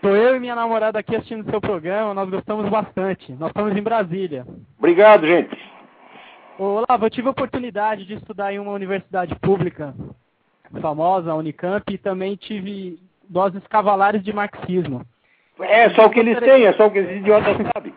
Sou 0.02 0.14
eu 0.14 0.36
e 0.36 0.40
minha 0.40 0.54
namorada 0.54 0.98
aqui 0.98 1.16
assistindo 1.16 1.50
seu 1.50 1.58
programa, 1.58 2.12
nós 2.12 2.28
gostamos 2.28 2.68
bastante. 2.68 3.32
Nós 3.32 3.48
estamos 3.48 3.74
em 3.74 3.82
Brasília. 3.82 4.46
Obrigado, 4.78 5.26
gente. 5.26 5.58
Olavo, 6.58 7.06
eu 7.06 7.10
tive 7.10 7.28
a 7.28 7.30
oportunidade 7.30 8.04
de 8.04 8.12
estudar 8.12 8.52
em 8.52 8.58
uma 8.58 8.72
universidade 8.72 9.34
pública 9.36 9.94
famosa, 10.82 11.32
a 11.32 11.34
Unicamp, 11.34 11.82
e 11.90 11.96
também 11.96 12.36
tive 12.36 12.98
doses 13.26 13.66
cavalares 13.68 14.22
de 14.22 14.34
marxismo. 14.34 15.00
É 15.58 15.88
só 15.90 16.04
o 16.04 16.10
que 16.10 16.20
eles 16.20 16.38
têm, 16.40 16.66
é 16.66 16.74
só 16.74 16.88
o 16.88 16.90
que 16.90 16.98
esses 16.98 17.16
idiotas 17.16 17.56
sabem. 17.74 17.94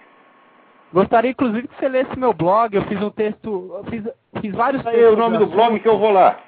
Gostaria, 0.91 1.31
inclusive, 1.31 1.67
que 1.67 1.75
você 1.75 1.87
lesse 1.87 2.17
meu 2.17 2.33
blog. 2.33 2.75
Eu 2.75 2.83
fiz 2.85 2.99
um 3.01 3.11
texto, 3.11 3.75
eu 3.77 3.83
fiz, 3.85 4.03
fiz 4.41 4.51
vários 4.53 4.83
Aí 4.85 5.01
é 5.01 5.09
o 5.09 5.15
nome 5.15 5.37
do 5.37 5.47
blog 5.47 5.79
que 5.79 5.87
eu 5.87 5.97
vou 5.99 6.11
lá. 6.11 6.39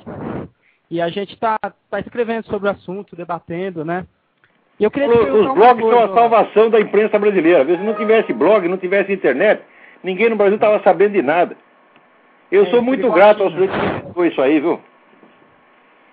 E 0.91 1.01
a 1.01 1.09
gente 1.09 1.35
está 1.35 1.59
tá 1.91 2.01
escrevendo 2.01 2.47
sobre 2.47 2.69
o 2.69 2.73
assunto, 2.73 3.15
debatendo, 3.15 3.85
né? 3.85 4.07
E 4.81 4.85
eu 4.85 4.91
queria 4.91 5.09
os, 5.09 5.47
os 5.47 5.55
blogs 5.55 5.83
coisa, 5.83 5.99
são 5.99 6.13
a 6.13 6.15
salvação 6.15 6.71
da 6.71 6.81
imprensa 6.81 7.19
brasileira. 7.19 7.65
Vezes 7.65 7.85
não 7.85 7.95
tivesse 7.95 8.33
blog, 8.33 8.67
não 8.69 8.79
tivesse 8.79 9.13
internet, 9.13 9.63
ninguém 10.03 10.31
no 10.31 10.37
Brasil 10.37 10.55
estava 10.55 10.83
sabendo 10.83 11.13
de 11.13 11.23
nada. 11.23 11.57
Eu 12.51 12.65
é, 12.65 12.71
sou 12.71 12.81
muito 12.81 13.11
grato 13.13 13.43
ao 13.43 13.51
senhor 13.51 13.69
que 13.69 13.77
explicou 13.77 14.25
isso 14.25 14.41
aí, 14.41 14.61
viu? 14.61 14.81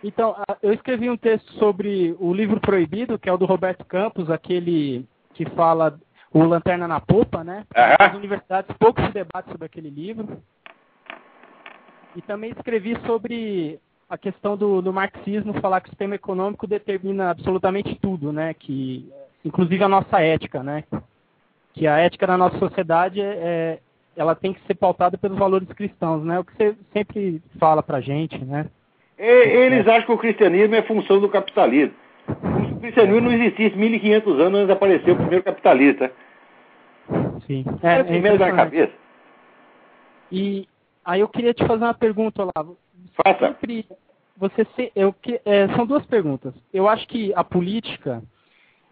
Então, 0.04 0.36
eu 0.62 0.74
escrevi 0.74 1.10
um 1.10 1.18
texto 1.18 1.52
sobre 1.54 2.16
o 2.20 2.34
livro 2.34 2.60
proibido, 2.60 3.18
que 3.18 3.30
é 3.30 3.34
o 3.34 3.38
do 3.38 3.46
Roberto 3.46 3.86
Campos, 3.86 4.30
aquele 4.30 5.06
que 5.34 5.46
fala 5.52 5.98
o 6.32 6.44
Lanterna 6.44 6.88
na 6.88 7.00
Popa, 7.00 7.44
né? 7.44 7.66
Uhum. 7.76 7.96
Nas 8.00 8.16
universidades 8.16 8.76
pouco 8.78 9.02
se 9.02 9.12
debate 9.12 9.50
sobre 9.50 9.66
aquele 9.66 9.90
livro. 9.90 10.42
E 12.16 12.22
também 12.22 12.52
escrevi 12.52 12.98
sobre 13.06 13.80
a 14.10 14.18
questão 14.18 14.56
do, 14.56 14.82
do, 14.82 14.94
marxismo, 14.94 15.60
falar 15.60 15.82
que 15.82 15.88
o 15.88 15.92
sistema 15.92 16.16
econômico 16.16 16.68
determina 16.68 17.32
absolutamente 17.32 17.96
tudo, 17.96 18.32
né? 18.32 18.54
Que, 18.54 19.10
inclusive 19.44 19.84
a 19.84 19.90
nossa 19.90 20.22
ética, 20.22 20.62
né? 20.62 20.84
Que 21.74 21.88
a 21.88 21.98
ética 21.98 22.28
da 22.28 22.38
nossa 22.38 22.58
sociedade 22.60 23.20
é, 23.20 23.26
é 23.26 23.80
ela 24.16 24.34
tem 24.34 24.54
que 24.54 24.66
ser 24.66 24.76
pautada 24.76 25.18
pelos 25.18 25.38
valores 25.38 25.68
cristãos, 25.70 26.24
né? 26.24 26.40
O 26.40 26.46
que 26.46 26.56
você 26.56 26.76
sempre 26.94 27.42
fala 27.60 27.84
pra 27.84 28.00
gente, 28.00 28.38
né? 28.46 28.68
Eles 29.18 29.88
acham 29.88 30.06
que 30.06 30.12
o 30.12 30.18
cristianismo 30.18 30.76
é 30.76 30.82
função 30.82 31.20
do 31.20 31.30
capitalismo. 31.30 31.94
Se 32.28 32.74
o 32.74 32.80
cristianismo 32.80 33.22
não 33.22 33.34
existisse 33.34 33.76
1500 33.76 34.40
anos 34.40 34.54
antes 34.56 34.68
de 34.68 34.74
aparecer 34.74 35.12
o 35.12 35.16
primeiro 35.16 35.44
capitalista. 35.44 36.12
Sim. 37.46 37.66
É, 37.82 38.14
é, 38.14 38.18
é 38.18 38.38
na 38.38 38.52
cabeça. 38.52 38.94
E 40.32 40.68
aí 41.04 41.20
eu 41.20 41.28
queria 41.28 41.54
te 41.54 41.66
fazer 41.66 41.84
uma 41.84 41.94
pergunta, 41.94 42.42
Olavo. 42.44 42.78
Faça. 43.14 43.56
Sempre, 43.60 43.86
você 44.38 44.66
se, 44.76 44.92
eu, 44.96 45.16
é, 45.46 45.68
são 45.76 45.86
duas 45.86 46.06
perguntas. 46.06 46.54
Eu 46.74 46.88
acho 46.90 47.08
que 47.08 47.34
a 47.36 47.44
política 47.44 48.22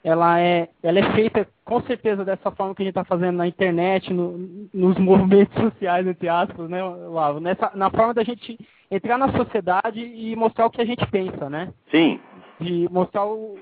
ela 0.03 0.39
é, 0.39 0.67
ela 0.81 0.99
é 0.99 1.13
feita 1.13 1.47
com 1.63 1.81
certeza 1.83 2.25
dessa 2.25 2.51
forma 2.51 2.75
que 2.75 2.81
a 2.81 2.85
gente 2.85 2.91
está 2.91 3.05
fazendo 3.05 3.37
na 3.37 3.47
internet, 3.47 4.13
no, 4.13 4.67
nos 4.73 4.97
movimentos 4.99 5.55
sociais, 5.61 6.05
entre 6.05 6.27
aspas, 6.27 6.69
né, 6.69 6.83
Lavo? 6.83 7.39
Nessa, 7.39 7.71
na 7.73 7.89
forma 7.89 8.13
da 8.13 8.23
gente 8.23 8.59
entrar 8.91 9.17
na 9.17 9.31
sociedade 9.31 9.99
e 9.99 10.35
mostrar 10.35 10.65
o 10.65 10.69
que 10.69 10.81
a 10.81 10.85
gente 10.85 11.05
pensa, 11.07 11.49
né? 11.49 11.73
Sim. 11.89 12.19
De 12.59 12.87
mostrar 12.91 13.25
o. 13.25 13.57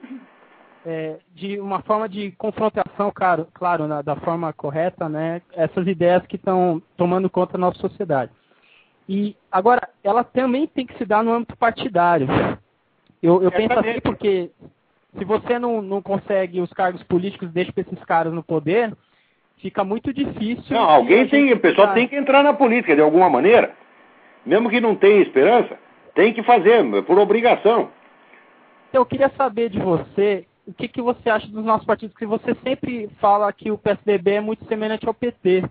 É, 0.84 1.20
de 1.36 1.60
uma 1.60 1.80
forma 1.84 2.10
de 2.10 2.32
confrontação, 2.32 3.12
claro, 3.14 3.48
claro 3.54 3.88
na, 3.88 4.02
da 4.02 4.16
forma 4.16 4.52
correta, 4.52 5.08
né? 5.08 5.44
Essas 5.54 5.86
ideias 5.86 6.26
que 6.26 6.38
estão 6.38 6.82
tomando 6.98 7.30
conta 7.30 7.54
da 7.54 7.60
nossa 7.60 7.80
sociedade. 7.80 8.32
E 9.14 9.36
agora, 9.52 9.90
ela 10.02 10.24
também 10.24 10.66
tem 10.66 10.86
que 10.86 10.98
se 10.98 11.04
dar 11.04 11.22
no 11.22 11.34
âmbito 11.34 11.58
partidário. 11.58 12.30
Eu, 13.22 13.44
eu 13.44 13.52
penso 13.52 13.78
assim 13.78 14.00
porque 14.00 14.50
se 15.18 15.26
você 15.26 15.60
não, 15.60 15.82
não 15.82 16.02
consegue 16.02 16.62
os 16.62 16.72
cargos 16.72 17.04
políticos, 17.04 17.52
deixa 17.52 17.74
para 17.74 17.82
esses 17.82 18.02
caras 18.06 18.32
no 18.32 18.42
poder, 18.42 18.96
fica 19.58 19.84
muito 19.84 20.14
difícil. 20.14 20.74
Não, 20.74 20.90
alguém 20.90 21.28
tem, 21.28 21.52
o 21.52 21.60
pessoal 21.60 21.94
tem 21.94 22.08
que 22.08 22.16
entrar 22.16 22.42
na 22.42 22.54
política 22.54 22.96
de 22.96 23.02
alguma 23.02 23.30
maneira. 23.30 23.76
Mesmo 24.46 24.70
que 24.70 24.80
não 24.80 24.96
tenha 24.96 25.22
esperança, 25.22 25.78
tem 26.16 26.34
que 26.34 26.42
fazer, 26.42 26.82
por 27.04 27.20
obrigação. 27.20 27.92
Eu 28.94 29.06
queria 29.06 29.30
saber 29.36 29.70
de 29.70 29.80
você, 29.80 30.48
o 30.66 30.74
que, 30.74 30.88
que 30.88 31.02
você 31.02 31.30
acha 31.30 31.48
dos 31.48 31.66
nossos 31.66 31.86
partidos, 31.86 32.16
que 32.16 32.26
você 32.26 32.56
sempre 32.64 33.10
fala 33.20 33.52
que 33.52 33.72
o 33.72 33.78
PSDB 33.78 34.36
é 34.36 34.42
muito 34.42 34.64
semelhante 34.70 35.06
ao 35.06 35.14
PT. 35.14 35.66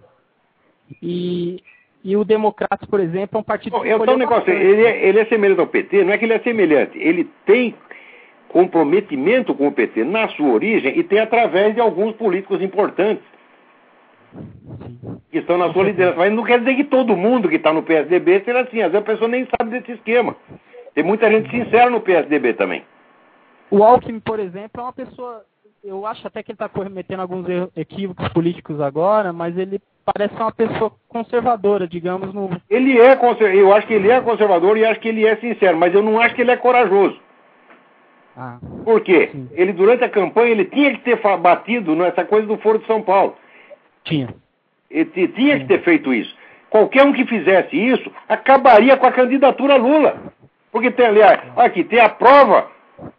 E, 1.01 1.63
e 2.03 2.17
o 2.17 2.25
Democratas, 2.25 2.89
por 2.89 3.01
exemplo, 3.01 3.37
é 3.37 3.41
um 3.41 3.45
partido 3.45 3.77
Bom, 3.77 3.85
então, 3.85 4.15
um 4.15 4.19
negócio, 4.19 4.51
ele 4.51 4.85
é, 4.85 5.07
ele 5.07 5.21
é 5.21 5.25
semelhante 5.27 5.61
ao 5.61 5.67
PT, 5.67 6.05
não 6.05 6.13
é 6.13 6.19
que 6.19 6.25
ele 6.25 6.33
é 6.33 6.39
semelhante, 6.39 6.99
ele 6.99 7.29
tem 7.45 7.75
comprometimento 8.49 9.55
com 9.55 9.69
o 9.69 9.73
PT 9.73 10.05
na 10.05 10.29
sua 10.31 10.49
origem 10.49 10.99
e 10.99 11.05
tem 11.05 11.21
através 11.21 11.75
de 11.75 11.81
alguns 11.81 12.15
políticos 12.17 12.61
importantes 12.61 13.23
que 15.31 15.39
estão 15.39 15.57
na 15.57 15.73
sua 15.73 15.85
liderança. 15.85 16.19
Mas 16.19 16.33
não 16.33 16.45
quer 16.45 16.59
dizer 16.59 16.75
que 16.75 16.85
todo 16.85 17.17
mundo 17.17 17.49
que 17.49 17.57
está 17.57 17.73
no 17.73 17.83
PSDB 17.83 18.43
seja 18.45 18.61
assim. 18.61 18.83
Às 18.83 18.93
vezes 18.93 18.97
a 18.97 19.13
pessoa 19.13 19.29
nem 19.29 19.47
sabe 19.57 19.71
desse 19.71 19.93
esquema. 19.93 20.37
Tem 20.95 21.05
muita 21.05 21.31
gente 21.31 21.51
sincera 21.51 21.89
no 21.91 22.01
PSDB 22.01 22.55
também. 22.55 22.85
O 23.71 23.85
Alckmin, 23.85 24.21
por 24.21 24.41
exemplo, 24.41 24.81
é 24.81 24.83
uma 24.83 24.93
pessoa. 24.93 25.45
Eu 25.83 26.05
acho 26.05 26.27
até 26.27 26.43
que 26.43 26.51
ele 26.51 26.57
está 26.57 26.69
cometendo 26.69 27.21
alguns 27.21 27.47
equívocos 27.77 28.29
políticos 28.31 28.81
agora, 28.81 29.33
mas 29.33 29.57
ele 29.57 29.81
parece 30.13 30.35
uma 30.35 30.53
pessoa 30.53 30.93
conservadora, 31.09 31.87
digamos. 31.87 32.33
No... 32.33 32.51
Ele 32.69 32.99
é 32.99 33.17
conservador. 33.17 33.61
Eu 33.61 33.73
acho 33.73 33.87
que 33.87 33.95
ele 33.95 34.11
é 34.11 34.21
conservador 34.21 34.77
e 34.77 34.85
acho 34.85 35.01
que 35.01 35.09
ele 35.09 35.27
é 35.27 35.37
sincero, 35.37 35.77
mas 35.77 35.95
eu 35.95 36.03
não 36.03 36.21
acho 36.21 36.35
que 36.35 36.43
ele 36.43 36.51
é 36.51 36.57
corajoso. 36.57 37.19
Ah, 38.37 38.59
Por 38.85 39.01
quê? 39.01 39.29
Sim. 39.33 39.49
Ele, 39.53 39.73
durante 39.73 40.05
a 40.05 40.09
campanha, 40.09 40.53
ele 40.53 40.65
tinha 40.65 40.93
que 40.93 41.01
ter 41.01 41.21
batido 41.39 41.95
nessa 41.95 42.25
coisa 42.25 42.47
do 42.47 42.57
Foro 42.59 42.79
de 42.79 42.87
São 42.87 43.03
Paulo. 43.03 43.37
Tinha. 44.05 44.35
Ele 44.91 45.29
tinha 45.29 45.59
que 45.61 45.67
ter 45.67 45.83
feito 45.83 46.13
isso. 46.13 46.35
Qualquer 46.69 47.05
um 47.05 47.13
que 47.13 47.27
fizesse 47.27 47.77
isso, 47.77 48.11
acabaria 48.29 48.97
com 48.97 49.07
a 49.07 49.13
candidatura 49.13 49.77
Lula. 49.77 50.33
Porque 50.71 50.91
tem, 50.91 51.07
aliás, 51.07 51.41
aqui, 51.57 51.83
tem 51.83 52.01
a 52.01 52.09
prova, 52.09 52.71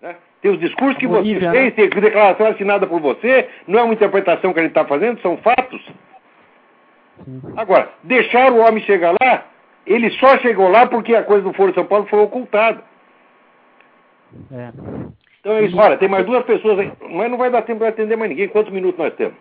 né? 0.01 0.15
tem 0.41 0.51
os 0.51 0.59
discursos 0.59 0.97
que 0.97 1.07
Bolívia, 1.07 1.51
você 1.51 1.57
fez, 1.57 1.65
né? 1.65 1.71
tem 1.71 1.85
a 1.85 2.01
declaração 2.01 2.47
assinada 2.47 2.87
por 2.87 3.01
você, 3.01 3.49
não 3.67 3.79
é 3.79 3.83
uma 3.83 3.93
interpretação 3.93 4.53
que 4.53 4.59
a 4.59 4.63
gente 4.63 4.71
está 4.71 4.85
fazendo, 4.85 5.21
são 5.21 5.37
fatos. 5.37 5.81
Agora, 7.57 7.89
deixar 8.03 8.51
o 8.51 8.59
homem 8.59 8.83
chegar 8.83 9.15
lá, 9.21 9.45
ele 9.85 10.09
só 10.11 10.37
chegou 10.39 10.69
lá 10.69 10.85
porque 10.87 11.15
a 11.15 11.23
coisa 11.23 11.43
do 11.43 11.53
Foro 11.53 11.71
de 11.71 11.75
São 11.75 11.85
Paulo 11.85 12.05
foi 12.07 12.19
ocultada. 12.19 12.83
É. 14.51 14.71
Então 15.39 15.53
é 15.53 15.63
isso. 15.63 15.77
Olha, 15.77 15.97
tem 15.97 16.07
mais 16.07 16.25
duas 16.25 16.45
pessoas 16.45 16.79
aí, 16.79 16.91
mas 17.09 17.29
não 17.29 17.37
vai 17.37 17.49
dar 17.49 17.63
tempo 17.63 17.79
para 17.79 17.89
atender 17.89 18.15
mais 18.15 18.29
ninguém. 18.29 18.47
Quantos 18.47 18.71
minutos 18.71 18.97
nós 18.97 19.13
temos? 19.15 19.35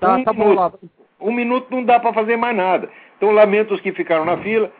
Tá, 0.00 0.16
um 0.16 0.24
tá 0.24 0.32
minuto. 0.32 0.48
bom 0.48 0.54
lá. 0.54 0.72
Um 1.20 1.32
minuto 1.32 1.66
não 1.70 1.84
dá 1.84 1.98
para 1.98 2.12
fazer 2.12 2.36
mais 2.36 2.56
nada. 2.56 2.88
Então 3.16 3.30
lamento 3.30 3.74
os 3.74 3.80
que 3.80 3.92
ficaram 3.92 4.24
na 4.24 4.36
fila, 4.38 4.70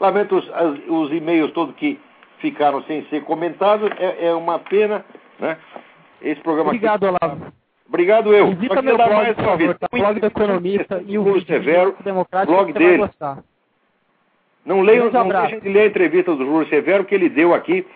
lamento 0.00 0.36
os, 0.36 0.50
os 0.88 1.12
e-mails 1.12 1.52
todos 1.52 1.74
que 1.76 2.00
ficaram 2.38 2.82
sem 2.84 3.04
ser 3.06 3.22
comentados. 3.24 3.90
É, 3.98 4.28
é 4.28 4.34
uma 4.34 4.58
pena, 4.58 5.04
né? 5.38 5.56
Esse 6.20 6.40
programa 6.40 6.70
Obrigado, 6.70 7.06
aqui... 7.06 7.16
Olavo. 7.22 7.52
Obrigado 7.88 8.34
eu. 8.34 8.48
Visita 8.48 8.82
meu 8.82 8.96
blog, 8.96 9.14
mais 9.14 9.34
por 9.34 9.44
favor, 9.44 9.78
tá? 9.78 9.88
blog 9.90 10.20
do 10.20 10.26
economista 10.26 11.02
e 11.06 11.16
o 11.16 11.24
vídeo 11.24 11.46
Severo, 11.46 11.96
blog 12.46 12.72
dele. 12.74 13.08
Não 14.64 14.82
leiam, 14.82 15.10
não 15.10 15.28
deixem 15.28 15.60
de 15.60 15.68
ler 15.70 15.80
a 15.80 15.86
entrevista 15.86 16.34
do 16.34 16.44
Júlio 16.44 16.68
Severo 16.68 17.04
que 17.06 17.14
ele 17.14 17.30
deu 17.30 17.54
aqui, 17.54 17.86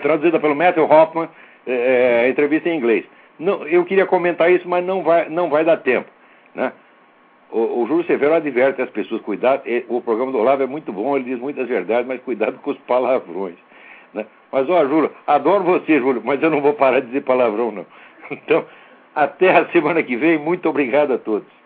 traduzida 0.00 0.38
pelo 0.38 0.54
Matthew 0.54 0.84
Hoffman, 0.84 1.28
é, 1.66 2.26
é, 2.26 2.28
entrevista 2.28 2.68
em 2.68 2.76
inglês. 2.76 3.04
Não, 3.36 3.66
eu 3.66 3.84
queria 3.84 4.06
comentar 4.06 4.52
isso, 4.52 4.68
mas 4.68 4.84
não 4.84 5.02
vai, 5.02 5.28
não 5.28 5.50
vai 5.50 5.64
dar 5.64 5.78
tempo. 5.78 6.08
Né? 6.54 6.72
O, 7.50 7.82
o 7.82 7.86
Júlio 7.88 8.06
Severo 8.06 8.34
adverte 8.34 8.80
as 8.80 8.90
pessoas, 8.90 9.20
cuidado, 9.22 9.64
o 9.88 10.00
programa 10.00 10.30
do 10.30 10.38
Olavo 10.38 10.62
é 10.62 10.66
muito 10.66 10.92
bom, 10.92 11.16
ele 11.16 11.24
diz 11.24 11.38
muitas 11.40 11.66
verdades, 11.66 12.06
mas 12.06 12.22
cuidado 12.22 12.60
com 12.60 12.70
os 12.70 12.78
palavrões. 12.80 13.56
Né? 14.14 14.24
Mas, 14.52 14.68
ó, 14.68 14.86
Júlio, 14.86 15.10
adoro 15.26 15.64
você, 15.64 15.98
Júlio, 15.98 16.22
mas 16.24 16.40
eu 16.40 16.50
não 16.50 16.60
vou 16.60 16.74
parar 16.74 17.00
de 17.00 17.06
dizer 17.06 17.22
palavrão, 17.22 17.72
não. 17.72 17.86
Então, 18.30 18.64
até 19.14 19.56
a 19.56 19.66
semana 19.70 20.02
que 20.02 20.16
vem. 20.16 20.38
Muito 20.38 20.68
obrigado 20.68 21.12
a 21.12 21.18
todos. 21.18 21.59